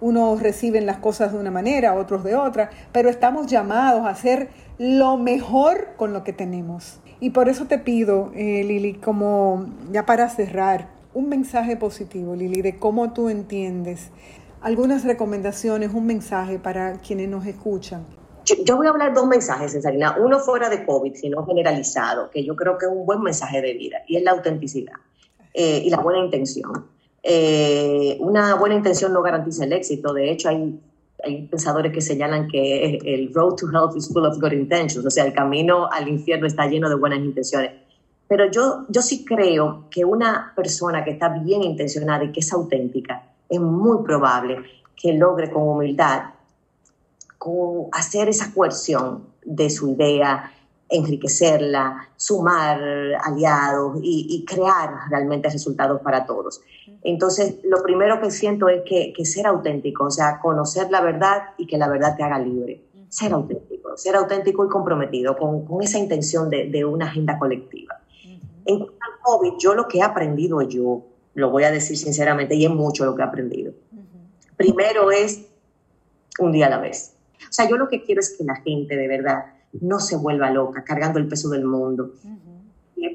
unos 0.02 0.42
reciben 0.42 0.86
las 0.86 0.98
cosas 0.98 1.34
de 1.34 1.40
una 1.40 1.52
manera, 1.52 1.94
otros 1.94 2.24
de 2.24 2.36
otra, 2.36 2.70
pero 2.92 3.10
estamos 3.10 3.48
llamados 3.48 4.06
a 4.06 4.10
hacer 4.10 4.50
lo 4.78 5.18
mejor 5.18 5.90
con 5.98 6.14
lo 6.14 6.24
que 6.24 6.34
tenemos. 6.34 7.00
Y 7.20 7.32
por 7.32 7.50
eso 7.50 7.66
te 7.66 7.80
pido, 7.80 8.32
eh, 8.34 8.64
Lili, 8.64 8.94
como 8.94 9.66
ya 9.92 10.06
para 10.06 10.30
cerrar, 10.30 10.88
un 11.14 11.30
mensaje 11.30 11.76
positivo, 11.78 12.36
Lili, 12.36 12.62
de 12.62 12.78
cómo 12.78 13.14
tú 13.14 13.30
entiendes, 13.30 14.12
algunas 14.62 15.04
recomendaciones, 15.04 15.94
un 15.94 16.06
mensaje 16.06 16.60
para 16.60 17.00
quienes 17.00 17.30
nos 17.30 17.46
escuchan. 17.46 18.06
Yo, 18.66 18.78
voy 18.78 18.88
a 18.88 18.90
hablar 18.90 19.14
dos 19.14 19.28
mensajes, 19.28 19.72
Cesarina, 19.74 20.18
uno 20.20 20.40
fuera 20.40 20.70
de 20.70 20.86
COVID, 20.86 21.14
sino 21.14 21.46
generalizado, 21.46 22.30
que 22.32 22.44
yo 22.44 22.56
creo 22.56 22.78
que 22.78 22.86
es 22.86 22.92
un 22.92 23.06
buen 23.06 23.22
mensaje 23.22 23.62
de 23.62 23.74
vida, 23.74 23.98
y 24.08 24.18
es 24.18 24.24
la 24.24 24.32
autenticidad. 24.32 24.96
Eh, 25.54 25.82
y 25.86 25.90
la 25.90 25.98
buena 25.98 26.20
intención. 26.20 26.88
Eh, 27.22 28.18
una 28.20 28.56
buena 28.56 28.76
intención 28.76 29.14
no 29.14 29.22
garantiza 29.22 29.66
el 29.66 29.74
éxito. 29.74 30.14
De 30.14 30.32
hecho, 30.32 30.50
hay, 30.50 30.80
hay 31.24 31.48
pensadores 31.48 31.92
que 31.92 32.02
señalan 32.02 32.48
que 32.48 32.98
el 33.04 33.34
road 33.34 33.56
to 33.56 33.68
health 33.68 33.96
is 33.96 34.12
full 34.12 34.26
of 34.26 34.40
good 34.40 34.52
intentions, 34.52 35.06
o 35.06 35.10
sea, 35.10 35.26
el 35.26 35.34
camino 35.34 35.90
al 35.92 36.08
infierno 36.08 36.48
está 36.48 36.68
lleno 36.68 36.90
de 36.90 36.96
buenas 36.96 37.20
intenciones. 37.20 37.72
Pero 38.30 38.50
yo, 38.50 38.86
yo 38.88 39.02
sí 39.02 39.26
creo 39.26 39.86
que 39.92 40.06
una 40.06 40.54
persona 40.56 41.04
que 41.04 41.12
está 41.12 41.28
bien 41.28 41.64
intencionada 41.64 42.24
y 42.24 42.32
que 42.32 42.40
es 42.40 42.54
auténtica, 42.54 43.24
es 43.50 43.60
muy 43.60 44.04
probable 44.06 44.64
que 44.96 45.12
logre 45.14 45.52
con 45.52 45.64
humildad 45.64 46.22
con 47.40 47.88
hacer 47.94 48.30
esa 48.30 48.54
coerción 48.54 49.24
de 49.44 49.70
su 49.70 49.94
idea, 49.94 50.52
enriquecerla, 50.90 52.10
sumar 52.16 52.80
aliados 53.24 53.98
y, 54.04 54.46
crear 54.46 55.10
realmente 55.10 55.50
resultados 55.50 56.02
para 56.02 56.26
todos. 56.26 56.62
Entonces, 57.02 57.56
lo 57.64 57.82
primero 57.82 58.20
que 58.20 58.30
siento 58.30 58.68
es 58.68 58.82
que, 58.86 59.14
ser 59.26 59.48
auténtico, 59.48 60.04
o 60.06 60.12
sea, 60.12 60.40
conocer 60.40 60.92
la 60.92 61.02
verdad 61.02 61.44
y 61.58 61.66
que 61.66 61.78
la 61.78 61.88
verdad 61.88 62.16
te 62.18 62.24
haga 62.24 62.38
libre. 62.38 62.84
Ser 63.08 63.34
auténtico, 63.34 63.98
ser 63.98 64.16
auténtico 64.18 64.66
y 64.66 64.70
comprometido 64.70 65.38
con, 65.38 65.66
esa 65.82 65.98
intención 65.98 66.50
de, 66.50 66.86
una 66.86 67.06
agenda 67.06 67.40
colectiva. 67.40 67.99
En 68.66 68.80
cuanto 68.80 68.96
al 69.02 69.20
COVID, 69.22 69.54
yo 69.60 69.76
lo 69.76 69.88
que 69.88 70.00
he 70.00 70.02
aprendido 70.02 70.62
yo, 70.62 71.04
lo 71.34 71.52
voy 71.52 71.64
a 71.64 71.72
decir 71.72 71.98
sinceramente, 71.98 72.56
y 72.56 72.66
es 72.66 72.72
mucho 72.72 73.06
lo 73.06 73.16
que 73.16 73.22
he 73.22 73.26
aprendido. 73.26 73.74
Primero 74.58 75.12
es 75.12 75.46
un 76.40 76.52
día 76.52 76.68
a 76.68 76.70
la 76.70 76.80
vez. 76.80 77.16
O 77.42 77.52
sea, 77.52 77.68
yo 77.70 77.78
lo 77.78 77.88
que 77.88 78.04
quiero 78.04 78.20
es 78.20 78.36
que 78.38 78.44
la 78.44 78.56
gente 78.56 78.96
de 78.96 79.08
verdad 79.08 79.46
no 79.82 80.00
se 80.00 80.18
vuelva 80.18 80.50
loca 80.50 80.84
cargando 80.84 81.20
el 81.20 81.28
peso 81.28 81.50
del 81.50 81.66
mundo. 81.66 82.14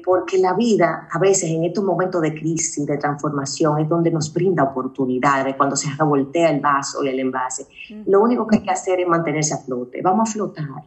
Porque 0.03 0.37
la 0.39 0.53
vida, 0.53 1.07
a 1.11 1.19
veces 1.19 1.49
en 1.49 1.63
estos 1.63 1.83
momentos 1.83 2.21
de 2.21 2.33
crisis, 2.33 2.85
de 2.85 2.97
transformación, 2.97 3.79
es 3.79 3.87
donde 3.87 4.11
nos 4.11 4.33
brinda 4.33 4.63
oportunidades, 4.63 5.55
cuando 5.55 5.75
se 5.75 5.89
revoltea 5.91 6.49
el 6.49 6.59
vaso 6.59 7.03
y 7.03 7.09
el 7.09 7.19
envase. 7.19 7.67
Lo 8.05 8.21
único 8.21 8.47
que 8.47 8.57
hay 8.57 8.63
que 8.63 8.71
hacer 8.71 8.99
es 8.99 9.07
mantenerse 9.07 9.53
a 9.53 9.57
flote. 9.57 10.01
Vamos 10.01 10.29
a 10.29 10.33
flotar 10.33 10.83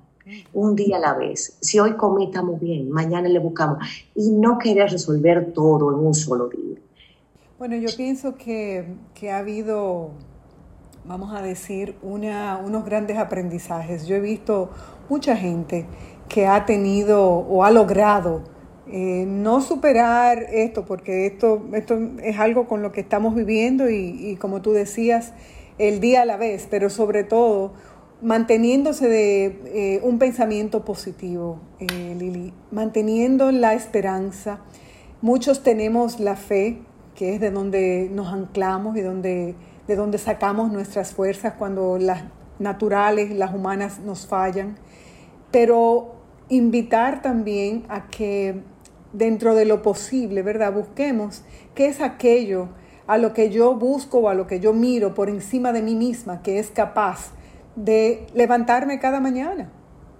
un 0.52 0.76
día 0.76 0.96
a 0.96 1.00
la 1.00 1.14
vez. 1.14 1.56
Si 1.60 1.78
hoy 1.78 1.94
comí, 1.96 2.26
estamos 2.26 2.60
bien, 2.60 2.90
mañana 2.90 3.28
le 3.28 3.38
buscamos. 3.38 3.78
Y 4.14 4.30
no 4.30 4.58
querer 4.58 4.90
resolver 4.90 5.52
todo 5.52 5.92
en 5.92 6.06
un 6.06 6.14
solo 6.14 6.48
día. 6.48 6.78
Bueno, 7.58 7.76
yo 7.76 7.88
pienso 7.96 8.36
que, 8.36 8.86
que 9.14 9.30
ha 9.30 9.38
habido, 9.38 10.10
vamos 11.04 11.34
a 11.34 11.42
decir, 11.42 11.96
una, 12.02 12.60
unos 12.64 12.84
grandes 12.84 13.18
aprendizajes. 13.18 14.06
Yo 14.06 14.16
he 14.16 14.20
visto 14.20 14.70
mucha 15.08 15.36
gente 15.36 15.86
que 16.28 16.46
ha 16.46 16.66
tenido 16.66 17.24
o 17.26 17.64
ha 17.64 17.70
logrado 17.70 18.42
eh, 18.90 19.26
no 19.26 19.60
superar 19.60 20.46
esto, 20.50 20.86
porque 20.86 21.26
esto, 21.26 21.62
esto 21.74 21.98
es 22.22 22.38
algo 22.38 22.66
con 22.66 22.80
lo 22.80 22.90
que 22.90 23.02
estamos 23.02 23.34
viviendo 23.34 23.90
y, 23.90 24.36
como 24.40 24.62
tú 24.62 24.72
decías, 24.72 25.34
el 25.76 26.00
día 26.00 26.22
a 26.22 26.24
la 26.24 26.38
vez, 26.38 26.66
pero 26.70 26.88
sobre 26.88 27.22
todo 27.22 27.72
manteniéndose 28.20 29.08
de 29.08 29.44
eh, 29.66 30.00
un 30.02 30.18
pensamiento 30.18 30.84
positivo, 30.84 31.60
eh, 31.78 32.16
Lili, 32.18 32.52
manteniendo 32.70 33.52
la 33.52 33.74
esperanza. 33.74 34.60
Muchos 35.22 35.62
tenemos 35.62 36.20
la 36.20 36.36
fe, 36.36 36.78
que 37.14 37.34
es 37.34 37.40
de 37.40 37.50
donde 37.50 38.08
nos 38.12 38.32
anclamos 38.32 38.96
y 38.96 39.00
donde, 39.00 39.54
de 39.86 39.96
donde 39.96 40.18
sacamos 40.18 40.70
nuestras 40.70 41.12
fuerzas 41.12 41.54
cuando 41.54 41.98
las 41.98 42.24
naturales, 42.58 43.30
las 43.30 43.54
humanas 43.54 44.00
nos 44.00 44.26
fallan 44.26 44.76
pero 45.50 46.14
invitar 46.48 47.22
también 47.22 47.84
a 47.88 48.08
que 48.08 48.62
dentro 49.12 49.54
de 49.54 49.64
lo 49.64 49.82
posible, 49.82 50.42
¿verdad? 50.42 50.72
Busquemos 50.72 51.42
qué 51.74 51.86
es 51.86 52.00
aquello 52.00 52.68
a 53.06 53.16
lo 53.16 53.32
que 53.32 53.50
yo 53.50 53.74
busco 53.74 54.18
o 54.18 54.28
a 54.28 54.34
lo 54.34 54.46
que 54.46 54.60
yo 54.60 54.72
miro 54.72 55.14
por 55.14 55.30
encima 55.30 55.72
de 55.72 55.80
mí 55.80 55.94
misma 55.94 56.42
que 56.42 56.58
es 56.58 56.70
capaz 56.70 57.32
de 57.84 58.26
levantarme 58.34 58.98
cada 58.98 59.20
mañana. 59.20 59.70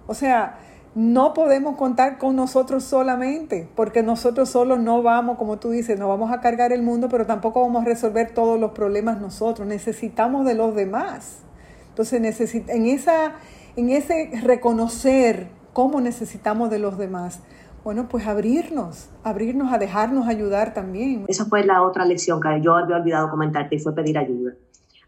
O 0.07 0.13
sea, 0.13 0.57
no 0.95 1.33
podemos 1.33 1.75
contar 1.75 2.17
con 2.17 2.35
nosotros 2.35 2.83
solamente, 2.83 3.69
porque 3.75 4.01
nosotros 4.03 4.49
solos 4.49 4.79
no 4.79 5.03
vamos, 5.03 5.37
como 5.37 5.59
tú 5.59 5.69
dices, 5.69 5.99
no 5.99 6.07
vamos 6.07 6.31
a 6.31 6.41
cargar 6.41 6.71
el 6.73 6.81
mundo, 6.81 7.09
pero 7.09 7.25
tampoco 7.25 7.61
vamos 7.61 7.83
a 7.83 7.85
resolver 7.85 8.31
todos 8.33 8.59
los 8.59 8.71
problemas 8.71 9.21
nosotros. 9.21 9.67
Necesitamos 9.67 10.45
de 10.45 10.55
los 10.55 10.75
demás. 10.75 11.43
Entonces, 11.89 12.53
en 12.69 12.85
esa 12.85 13.33
en 13.79 13.89
ese 13.89 14.31
reconocer 14.43 15.47
cómo 15.73 16.01
necesitamos 16.01 16.69
de 16.69 16.79
los 16.79 16.97
demás, 16.97 17.41
bueno, 17.83 18.07
pues 18.09 18.27
abrirnos, 18.27 19.09
abrirnos 19.23 19.71
a 19.71 19.77
dejarnos 19.77 20.27
ayudar 20.27 20.73
también. 20.73 21.25
Esa 21.27 21.45
fue 21.45 21.63
la 21.63 21.81
otra 21.81 22.03
lección 22.05 22.41
que 22.41 22.61
yo 22.61 22.75
había 22.75 22.97
olvidado 22.97 23.29
comentarte 23.29 23.75
y 23.75 23.79
fue 23.79 23.95
pedir 23.95 24.17
ayuda. 24.17 24.53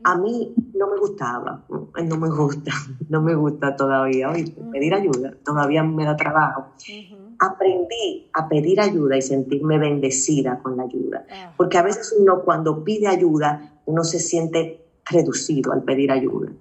A 0.03 0.17
mí 0.17 0.53
no 0.73 0.87
me 0.87 0.97
gustaba, 0.97 1.65
no 1.69 2.17
me 2.17 2.29
gusta, 2.29 2.71
no 3.09 3.21
me 3.21 3.35
gusta 3.35 3.75
todavía, 3.75 4.29
¿oíste? 4.29 4.61
Pedir 4.71 4.93
ayuda, 4.93 5.33
todavía 5.43 5.83
me 5.83 6.05
da 6.05 6.15
trabajo. 6.15 6.65
Aprendí 7.39 8.29
a 8.33 8.47
pedir 8.47 8.79
ayuda 8.79 9.17
y 9.17 9.21
sentirme 9.21 9.77
bendecida 9.77 10.59
con 10.59 10.77
la 10.77 10.83
ayuda, 10.83 11.25
ah. 11.31 11.53
porque 11.57 11.77
a 11.77 11.83
veces 11.83 12.15
uno 12.19 12.41
cuando 12.43 12.83
pide 12.83 13.07
ayuda, 13.07 13.79
uno 13.85 14.03
se 14.03 14.19
siente 14.19 14.85
reducido 15.05 15.71
al 15.71 15.83
pedir 15.83 16.11
ayuda 16.11 16.51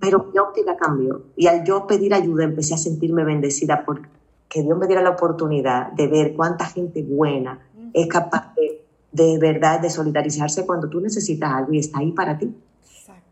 pero 0.00 0.30
mi 0.32 0.38
óptica 0.38 0.76
cambió. 0.76 1.22
Y 1.36 1.46
al 1.46 1.64
yo 1.64 1.86
pedir 1.86 2.14
ayuda 2.14 2.44
empecé 2.44 2.74
a 2.74 2.78
sentirme 2.78 3.24
bendecida 3.24 3.84
porque 3.84 4.62
Dios 4.62 4.78
me 4.78 4.86
diera 4.86 5.02
la 5.02 5.10
oportunidad 5.10 5.92
de 5.92 6.06
ver 6.06 6.34
cuánta 6.34 6.66
gente 6.66 7.02
buena 7.02 7.58
es 7.92 8.06
capaz 8.06 8.54
de, 8.54 8.82
de 9.12 9.38
verdad 9.38 9.80
de 9.80 9.90
solidarizarse 9.90 10.66
cuando 10.66 10.88
tú 10.88 11.00
necesitas 11.00 11.50
algo 11.52 11.72
y 11.72 11.78
está 11.78 11.98
ahí 11.98 12.12
para 12.12 12.38
ti. 12.38 12.54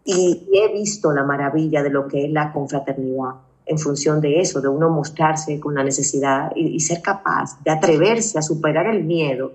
Y, 0.04 0.48
he 0.52 0.72
visto 0.72 1.12
la 1.12 1.24
maravilla 1.24 1.82
de 1.82 1.90
lo 1.90 2.06
que 2.06 2.26
es 2.26 2.30
la 2.30 2.52
confraternidad 2.52 3.34
en 3.66 3.78
función 3.78 4.20
de 4.20 4.40
eso, 4.40 4.60
de 4.60 4.68
uno 4.68 4.90
mostrarse 4.90 5.58
con 5.58 5.74
la 5.74 5.82
necesidad 5.82 6.52
y, 6.54 6.78
ser 6.80 7.00
capaz 7.00 7.62
de 7.64 7.70
atreverse 7.70 8.38
a 8.38 8.42
superar 8.42 8.86
el 8.86 9.04
miedo, 9.04 9.52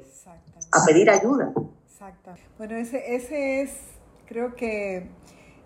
a 0.72 0.86
pedir 0.86 1.10
ayuda. 1.10 1.52
Exacto. 1.92 2.32
Bueno, 2.58 2.76
ese, 2.76 3.16
ese 3.16 3.62
es, 3.62 3.72
creo 4.28 4.56
que 4.56 5.08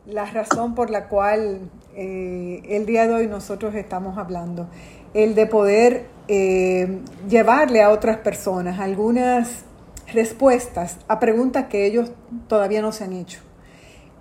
la 0.06 0.26
razón 0.26 0.76
por 0.76 0.90
la 0.90 1.08
cual 1.08 1.70
eh, 1.96 2.62
el 2.68 2.86
día 2.86 3.08
de 3.08 3.14
hoy 3.14 3.28
nosotros 3.28 3.76
estamos 3.76 4.18
hablando, 4.18 4.68
el 5.14 5.36
de 5.36 5.46
poder 5.46 6.06
eh, 6.28 7.00
llevarle 7.30 7.82
a 7.82 7.90
otras 7.90 8.18
personas 8.18 8.80
algunas 8.80 9.64
respuestas 10.12 10.98
a 11.08 11.20
preguntas 11.20 11.66
que 11.68 11.86
ellos 11.86 12.12
todavía 12.48 12.82
no 12.82 12.92
se 12.92 13.04
han 13.06 13.14
hecho. 13.14 13.40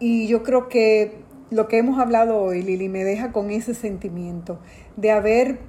Y 0.02 0.26
yo 0.26 0.42
creo 0.42 0.68
que 0.68 1.12
lo 1.50 1.68
que 1.68 1.78
hemos 1.78 2.00
hablado 2.00 2.42
hoy, 2.42 2.60
Lili, 2.60 2.88
me 2.88 3.04
deja 3.04 3.30
con 3.30 3.52
ese 3.52 3.72
sentimiento 3.72 4.58
de 4.96 5.12
haber 5.12 5.60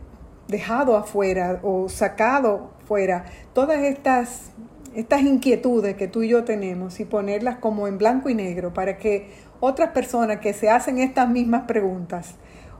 dejado 0.47 0.97
afuera 0.97 1.59
o 1.61 1.87
sacado 1.87 2.71
afuera, 2.81 3.25
todas 3.53 3.83
estas, 3.83 4.49
estas 4.95 5.21
inquietudes 5.21 5.95
que 5.97 6.07
tú 6.07 6.23
y 6.23 6.29
yo 6.29 6.45
tenemos 6.45 6.99
y 6.99 7.05
ponerlas 7.05 7.59
como 7.59 7.87
en 7.87 7.99
blanco 7.99 8.27
y 8.27 8.33
negro 8.33 8.73
para 8.73 8.97
que 8.97 9.29
otras 9.59 9.91
personas 9.91 10.39
que 10.39 10.53
se 10.53 10.67
hacen 10.67 10.97
estas 10.97 11.29
mismas 11.29 11.65
preguntas 11.67 12.33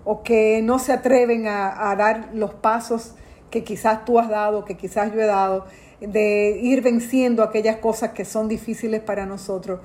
o 0.06 0.24
que 0.24 0.60
no 0.64 0.80
se 0.80 0.92
atreven 0.92 1.46
a, 1.46 1.92
a 1.92 1.96
dar 1.96 2.32
los 2.34 2.56
pasos 2.56 3.14
que 3.52 3.64
quizás 3.64 4.06
tú 4.06 4.18
has 4.18 4.28
dado, 4.28 4.66
que 4.66 4.76
quizás 4.76 5.14
yo 5.14 5.22
he 5.22 5.28
dado, 5.28 5.68
de 6.02 6.60
ir 6.62 6.82
venciendo 6.82 7.44
aquellas 7.44 7.78
cosas 7.78 8.12
que 8.14 8.26
son 8.26 8.48
difíciles 8.48 9.02
para 9.02 9.28
nosotros, 9.28 9.82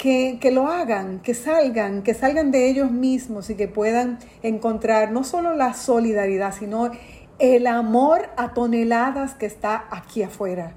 que, 0.00 0.38
que, 0.40 0.50
lo 0.50 0.66
hagan, 0.68 1.20
que 1.20 1.34
salgan, 1.34 2.02
que 2.02 2.14
salgan 2.14 2.50
de 2.50 2.70
ellos 2.70 2.90
mismos 2.90 3.50
y 3.50 3.54
que 3.54 3.68
puedan 3.68 4.18
encontrar 4.42 5.12
no 5.12 5.24
solo 5.24 5.54
la 5.54 5.74
solidaridad, 5.74 6.54
sino 6.54 6.90
el 7.38 7.66
amor 7.66 8.30
a 8.38 8.54
toneladas 8.54 9.34
que 9.34 9.44
está 9.44 9.84
aquí 9.90 10.22
afuera, 10.22 10.72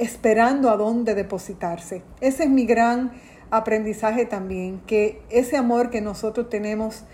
esperando 0.00 0.70
a 0.70 0.76
dónde 0.76 1.14
depositarse. 1.14 2.02
Ese 2.20 2.44
es 2.44 2.50
mi 2.50 2.66
gran 2.66 3.12
aprendizaje 3.50 4.26
también, 4.26 4.80
que 4.88 5.22
ese 5.30 5.56
amor 5.56 5.90
que 5.90 6.00
nosotros 6.00 6.50
tenemos 6.50 7.04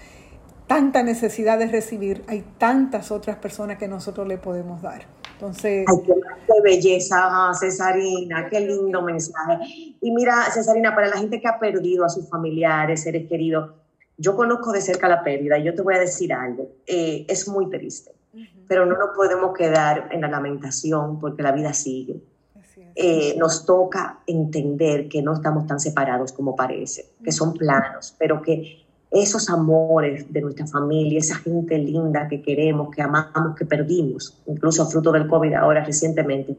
tanta 0.67 1.03
necesidad 1.03 1.59
de 1.59 1.67
recibir, 1.67 2.25
hay 2.27 2.43
tantas 2.57 3.11
otras 3.11 3.37
personas 3.37 3.77
que 3.77 3.87
nosotros 3.87 4.27
le 4.27 4.39
podemos 4.39 4.81
dar. 4.81 5.20
Entonces... 5.41 5.87
Ay, 5.89 5.97
qué, 6.05 6.61
belleza, 6.63 7.51
Cesarina, 7.59 8.47
qué 8.51 8.61
lindo 8.61 9.01
mensaje. 9.01 9.57
Y 10.01 10.11
mira, 10.11 10.45
Cesarina, 10.53 10.95
para 10.95 11.09
la 11.09 11.17
gente 11.17 11.41
que 11.41 11.49
ha 11.49 11.59
perdido 11.59 12.05
a 12.05 12.11
sus 12.11 12.29
familiares, 12.29 13.03
seres 13.03 13.27
queridos, 13.27 13.71
yo 14.19 14.37
conozco 14.37 14.71
de 14.71 14.83
cerca 14.83 15.09
la 15.09 15.25
pérdida 15.25 15.59
y 15.59 15.65
yo 15.65 15.75
te 15.75 15.81
voy 15.81 15.95
a 15.95 15.99
decir 15.99 16.35
algo, 16.35 16.69
eh, 16.87 17.25
es 17.27 17.49
muy 17.49 17.71
triste, 17.71 18.13
pero 18.69 18.85
no 18.85 18.99
nos 18.99 19.17
podemos 19.17 19.57
quedar 19.57 20.11
en 20.11 20.21
la 20.21 20.29
lamentación 20.29 21.19
porque 21.19 21.43
la 21.43 21.53
vida 21.53 21.73
sigue. 21.73 22.21
Eh, 22.95 23.35
nos 23.39 23.65
toca 23.65 24.19
entender 24.27 25.09
que 25.09 25.23
no 25.23 25.33
estamos 25.33 25.67
tan 25.67 25.81
separados 25.81 26.33
como 26.33 26.55
parece, 26.55 27.13
que 27.25 27.33
son 27.33 27.55
planos, 27.55 28.15
pero 28.19 28.43
que 28.43 28.85
esos 29.11 29.51
amores 29.51 30.33
de 30.33 30.41
nuestra 30.41 30.67
familia, 30.67 31.19
esa 31.19 31.37
gente 31.37 31.77
linda 31.79 32.29
que 32.29 32.41
queremos, 32.41 32.95
que 32.95 33.03
amamos, 33.03 33.57
que 33.57 33.65
perdimos, 33.65 34.39
incluso 34.47 34.87
fruto 34.87 35.11
del 35.11 35.27
COVID 35.27 35.55
ahora 35.55 35.85
recientemente, 35.85 36.57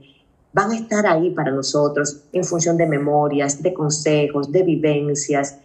van 0.53 0.71
a 0.71 0.75
estar 0.75 1.05
ahí 1.07 1.29
para 1.31 1.51
nosotros 1.51 2.23
en 2.33 2.43
función 2.43 2.75
de 2.75 2.85
memorias, 2.85 3.61
de 3.61 3.73
consejos, 3.73 4.51
de 4.51 4.63
vivencias 4.63 5.59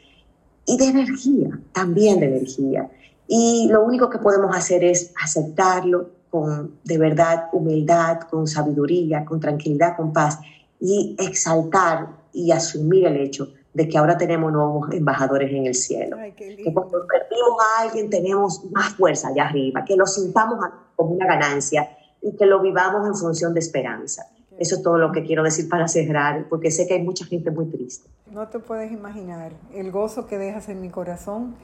y 0.64 0.76
de 0.76 0.84
energía, 0.84 1.58
también 1.72 2.20
de 2.20 2.26
energía. 2.26 2.88
Y 3.26 3.68
lo 3.70 3.84
único 3.84 4.08
que 4.08 4.18
podemos 4.18 4.56
hacer 4.56 4.84
es 4.84 5.12
aceptarlo 5.20 6.10
con 6.30 6.76
de 6.84 6.98
verdad 6.98 7.48
humildad, 7.52 8.20
con 8.30 8.46
sabiduría, 8.46 9.24
con 9.24 9.40
tranquilidad, 9.40 9.96
con 9.96 10.12
paz 10.12 10.38
y 10.80 11.16
exaltar 11.18 12.08
y 12.32 12.52
asumir 12.52 13.06
el 13.06 13.16
hecho 13.16 13.48
de 13.76 13.86
que 13.90 13.98
ahora 13.98 14.16
tenemos 14.16 14.50
nuevos 14.50 14.90
embajadores 14.90 15.52
en 15.52 15.66
el 15.66 15.74
cielo. 15.74 16.16
que 16.34 16.72
cuando 16.72 17.06
perdimos 17.06 17.60
a 17.60 17.82
alguien 17.82 18.08
tenemos 18.08 18.64
más 18.72 18.94
fuerza 18.94 19.28
allá 19.28 19.44
arriba, 19.44 19.84
que 19.84 19.96
lo 19.96 20.06
sintamos 20.06 20.58
como 20.94 21.10
una 21.10 21.26
ganancia 21.26 21.86
y 22.22 22.34
que 22.34 22.46
lo 22.46 22.62
vivamos 22.62 23.06
en 23.06 23.14
función 23.14 23.52
de 23.52 23.60
esperanza. 23.60 24.24
Eso 24.58 24.76
es 24.76 24.82
todo 24.82 24.96
lo 24.96 25.12
que 25.12 25.22
quiero 25.24 25.42
decir 25.42 25.68
para 25.68 25.88
cerrar, 25.88 26.46
porque 26.48 26.70
sé 26.70 26.86
que 26.86 26.94
hay 26.94 27.02
mucha 27.02 27.26
gente 27.26 27.50
muy 27.50 27.66
triste. 27.66 28.08
No 28.32 28.48
te 28.48 28.60
puedes 28.60 28.90
imaginar 28.90 29.52
el 29.74 29.92
gozo 29.92 30.26
que 30.26 30.38
dejas 30.38 30.70
en 30.70 30.80
mi 30.80 30.88
corazón 30.88 31.54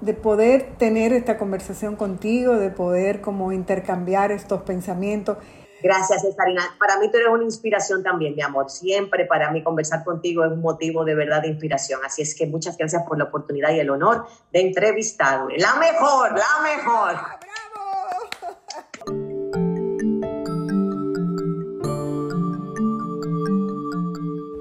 de 0.00 0.14
poder 0.14 0.76
tener 0.78 1.12
esta 1.12 1.38
conversación 1.38 1.96
contigo, 1.96 2.54
de 2.54 2.70
poder 2.70 3.20
como 3.20 3.50
intercambiar 3.50 4.30
estos 4.30 4.62
pensamientos. 4.62 5.38
Gracias, 5.82 6.22
Cesarina. 6.22 6.62
Para 6.78 6.98
mí 6.98 7.10
tú 7.10 7.18
eres 7.18 7.28
una 7.30 7.44
inspiración 7.44 8.02
también, 8.02 8.34
mi 8.34 8.42
amor. 8.42 8.68
Siempre 8.70 9.26
para 9.26 9.50
mí 9.50 9.62
conversar 9.62 10.04
contigo 10.04 10.44
es 10.44 10.52
un 10.52 10.60
motivo 10.60 11.04
de 11.04 11.14
verdad 11.14 11.42
de 11.42 11.48
inspiración. 11.48 12.00
Así 12.04 12.22
es 12.22 12.34
que 12.34 12.46
muchas 12.46 12.76
gracias 12.76 13.04
por 13.04 13.18
la 13.18 13.24
oportunidad 13.24 13.70
y 13.72 13.80
el 13.80 13.90
honor 13.90 14.26
de 14.52 14.60
entrevistar. 14.60 15.46
La 15.56 15.74
mejor, 15.76 16.32
la 16.32 16.62
mejor. 16.62 17.12
¡Bravo! 17.12 17.78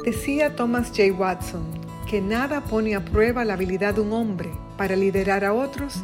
Decía 0.04 0.56
Thomas 0.56 0.90
J. 0.90 1.12
Watson 1.18 1.78
que 2.10 2.22
nada 2.22 2.62
pone 2.62 2.96
a 2.96 3.04
prueba 3.04 3.44
la 3.44 3.56
habilidad 3.56 3.96
de 3.96 4.02
un 4.02 4.14
hombre 4.14 4.50
para 4.78 4.96
liderar 4.96 5.44
a 5.44 5.54
otros 5.54 5.96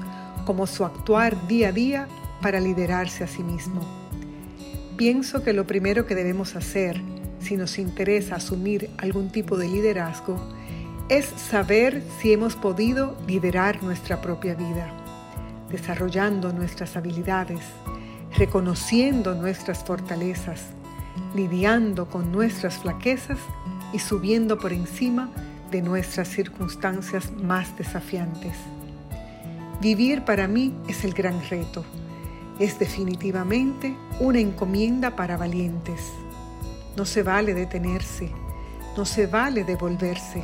como 0.46 0.68
su 0.68 0.84
actuar 0.84 1.48
día 1.48 1.70
a 1.70 1.72
día 1.72 2.08
para 2.42 2.60
liderarse 2.60 3.24
a 3.24 3.28
sí 3.28 3.42
mismo. 3.42 4.03
Pienso 4.98 5.44
que 5.44 5.54
lo 5.54 5.66
primero 5.66 6.06
que 6.06 6.14
debemos 6.14 6.56
hacer, 6.56 7.02
si 7.40 7.58
nos 7.58 7.80
interesa 7.80 8.36
asumir 8.36 8.92
algún 9.00 9.32
tipo 9.32 9.58
de 9.58 9.68
liderazgo, 9.68 10.40
es 11.10 11.26
saber 11.26 12.04
si 12.20 12.32
hemos 12.32 12.56
podido 12.56 13.18
liderar 13.28 13.82
nuestra 13.82 14.22
propia 14.22 14.54
vida, 14.54 14.94
desarrollando 15.72 16.54
nuestras 16.54 16.96
habilidades, 16.96 17.62
reconociendo 18.38 19.34
nuestras 19.34 19.84
fortalezas, 19.84 20.62
lidiando 21.36 22.08
con 22.08 22.32
nuestras 22.32 22.78
flaquezas 22.78 23.40
y 23.94 24.00
subiendo 24.00 24.60
por 24.60 24.74
encima 24.74 25.32
de 25.72 25.82
nuestras 25.82 26.28
circunstancias 26.28 27.32
más 27.32 27.76
desafiantes. 27.80 28.54
Vivir 29.82 30.24
para 30.24 30.48
mí 30.48 30.72
es 30.88 31.04
el 31.04 31.14
gran 31.14 31.42
reto 31.50 31.84
es 32.60 32.80
definitivamente 32.80 33.96
una 34.20 34.40
encomienda 34.40 35.16
para 35.16 35.38
valientes. 35.38 36.12
No 36.96 37.06
se 37.06 37.24
vale 37.24 37.54
detenerse, 37.54 38.30
no 38.96 39.06
se 39.06 39.28
vale 39.28 39.64
devolverse. 39.64 40.44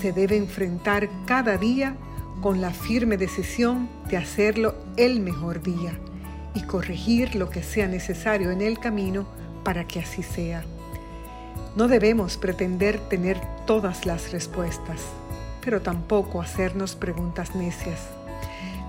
Se 0.00 0.12
debe 0.12 0.36
enfrentar 0.36 1.08
cada 1.26 1.56
día 1.56 1.96
con 2.40 2.60
la 2.60 2.70
firme 2.70 3.16
decisión 3.16 3.88
de 4.08 4.16
hacerlo 4.16 4.74
el 4.96 5.20
mejor 5.20 5.62
día 5.62 5.98
y 6.54 6.62
corregir 6.62 7.34
lo 7.34 7.48
que 7.48 7.62
sea 7.62 7.86
necesario 7.86 8.50
en 8.50 8.60
el 8.60 8.78
camino 8.78 9.26
para 9.64 9.86
que 9.86 10.00
así 10.00 10.22
sea. 10.22 10.64
No 11.76 11.88
debemos 11.88 12.36
pretender 12.36 12.98
tener 13.08 13.40
todas 13.66 14.04
las 14.04 14.32
respuestas, 14.32 15.00
pero 15.64 15.80
tampoco 15.80 16.42
hacernos 16.42 16.96
preguntas 16.96 17.54
necias. 17.54 18.00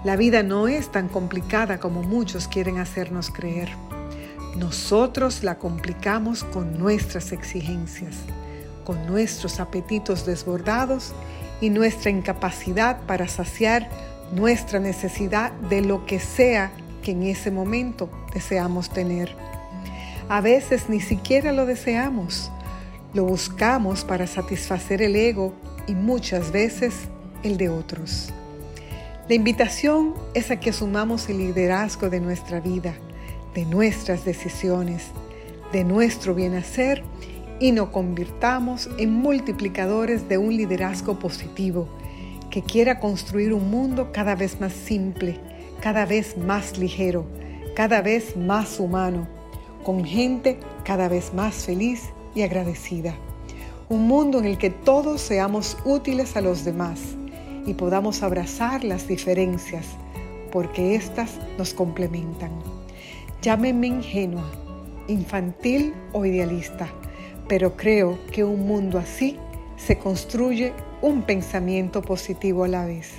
La 0.04 0.18
vida 0.18 0.44
no 0.44 0.68
es 0.68 0.92
tan 0.92 1.08
complicada 1.08 1.80
como 1.80 2.04
muchos 2.04 2.50
quieren 2.50 2.78
hacernos 2.78 3.30
creer. 3.30 3.70
Nosotros 4.58 5.44
la 5.44 5.58
complicamos 5.58 6.44
con 6.44 6.78
nuestras 6.78 7.32
exigencias, 7.32 8.18
con 8.84 9.08
nuestros 9.08 9.62
apetitos 9.62 10.26
desbordados 10.26 11.14
y 11.62 11.70
nuestra 11.70 12.12
incapacidad 12.12 13.00
para 13.08 13.30
saciar 13.30 13.90
nuestra 14.34 14.80
necesidad 14.80 15.54
de 15.54 15.82
lo 15.82 16.06
que 16.06 16.20
sea 16.20 16.74
que 17.02 17.12
en 17.12 17.24
ese 17.24 17.50
momento 17.50 18.10
deseamos 18.34 18.90
tener. 18.90 19.34
A 20.28 20.42
veces 20.42 20.90
ni 20.90 21.00
siquiera 21.00 21.54
lo 21.54 21.66
deseamos, 21.66 22.52
lo 23.14 23.24
buscamos 23.24 24.04
para 24.04 24.28
satisfacer 24.28 25.02
el 25.02 25.16
ego 25.16 25.54
y 25.88 25.96
muchas 25.96 26.52
veces 26.52 26.94
el 27.44 27.56
de 27.56 27.70
otros. 27.70 28.34
La 29.30 29.36
invitación 29.36 30.16
es 30.34 30.52
a 30.52 30.60
que 30.60 30.72
asumamos 30.72 31.30
el 31.30 31.38
liderazgo 31.38 32.10
de 32.10 32.20
nuestra 32.20 32.60
vida, 32.60 32.94
de 33.56 33.64
nuestras 33.64 34.26
decisiones, 34.26 35.12
de 35.72 35.86
nuestro 35.86 36.36
bienacer 36.36 37.04
y 37.58 37.72
nos 37.72 37.88
convirtamos 37.88 38.90
en 38.98 39.14
multiplicadores 39.14 40.28
de 40.28 40.38
un 40.38 40.58
liderazgo 40.58 41.20
positivo 41.20 41.88
que 42.50 42.64
quiera 42.64 43.00
construir 43.00 43.54
un 43.54 43.72
mundo 43.72 44.10
cada 44.12 44.36
vez 44.36 44.60
más 44.60 44.74
simple, 44.74 45.40
cada 45.80 46.06
vez 46.06 46.38
más 46.38 46.78
ligero, 46.78 47.26
cada 47.78 48.02
vez 48.02 48.36
más 48.36 48.78
humano, 48.78 49.26
con 49.86 50.04
gente 50.04 50.60
cada 50.84 51.08
vez 51.08 51.34
más 51.34 51.64
feliz 51.64 52.10
y 52.36 52.42
agradecida. 52.42 53.16
Un 53.88 54.06
mundo 54.06 54.40
en 54.40 54.46
el 54.46 54.58
que 54.58 54.70
todos 54.70 55.22
seamos 55.22 55.78
útiles 55.86 56.36
a 56.36 56.42
los 56.42 56.66
demás 56.66 57.16
y 57.66 57.74
podamos 57.74 58.24
abrazar 58.24 58.84
las 58.84 59.08
diferencias, 59.08 59.86
porque 60.52 60.96
éstas 60.96 61.40
nos 61.58 61.74
complementan. 61.74 62.52
Llámeme 63.42 63.88
ingenua, 63.88 64.50
infantil 65.08 65.94
o 66.14 66.26
idealista, 66.26 66.88
pero 67.48 67.76
creo 67.76 68.18
que 68.32 68.44
un 68.44 68.68
mundo 68.68 68.98
así 68.98 69.38
se 69.78 69.98
construye 69.98 70.74
un 71.02 71.24
pensamiento 71.24 72.02
positivo 72.02 72.64
a 72.64 72.68
la 72.68 72.86
vez. 72.86 73.12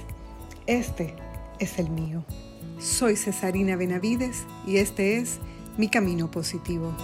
Este 0.66 1.14
es 1.58 1.78
el 1.78 1.90
mío. 1.90 2.24
Soy 2.78 3.16
Cesarina 3.16 3.76
Benavides 3.76 4.44
y 4.66 4.78
este 4.78 5.18
es 5.18 5.38
mi 5.76 5.88
camino 5.88 6.30
positivo. 6.30 6.94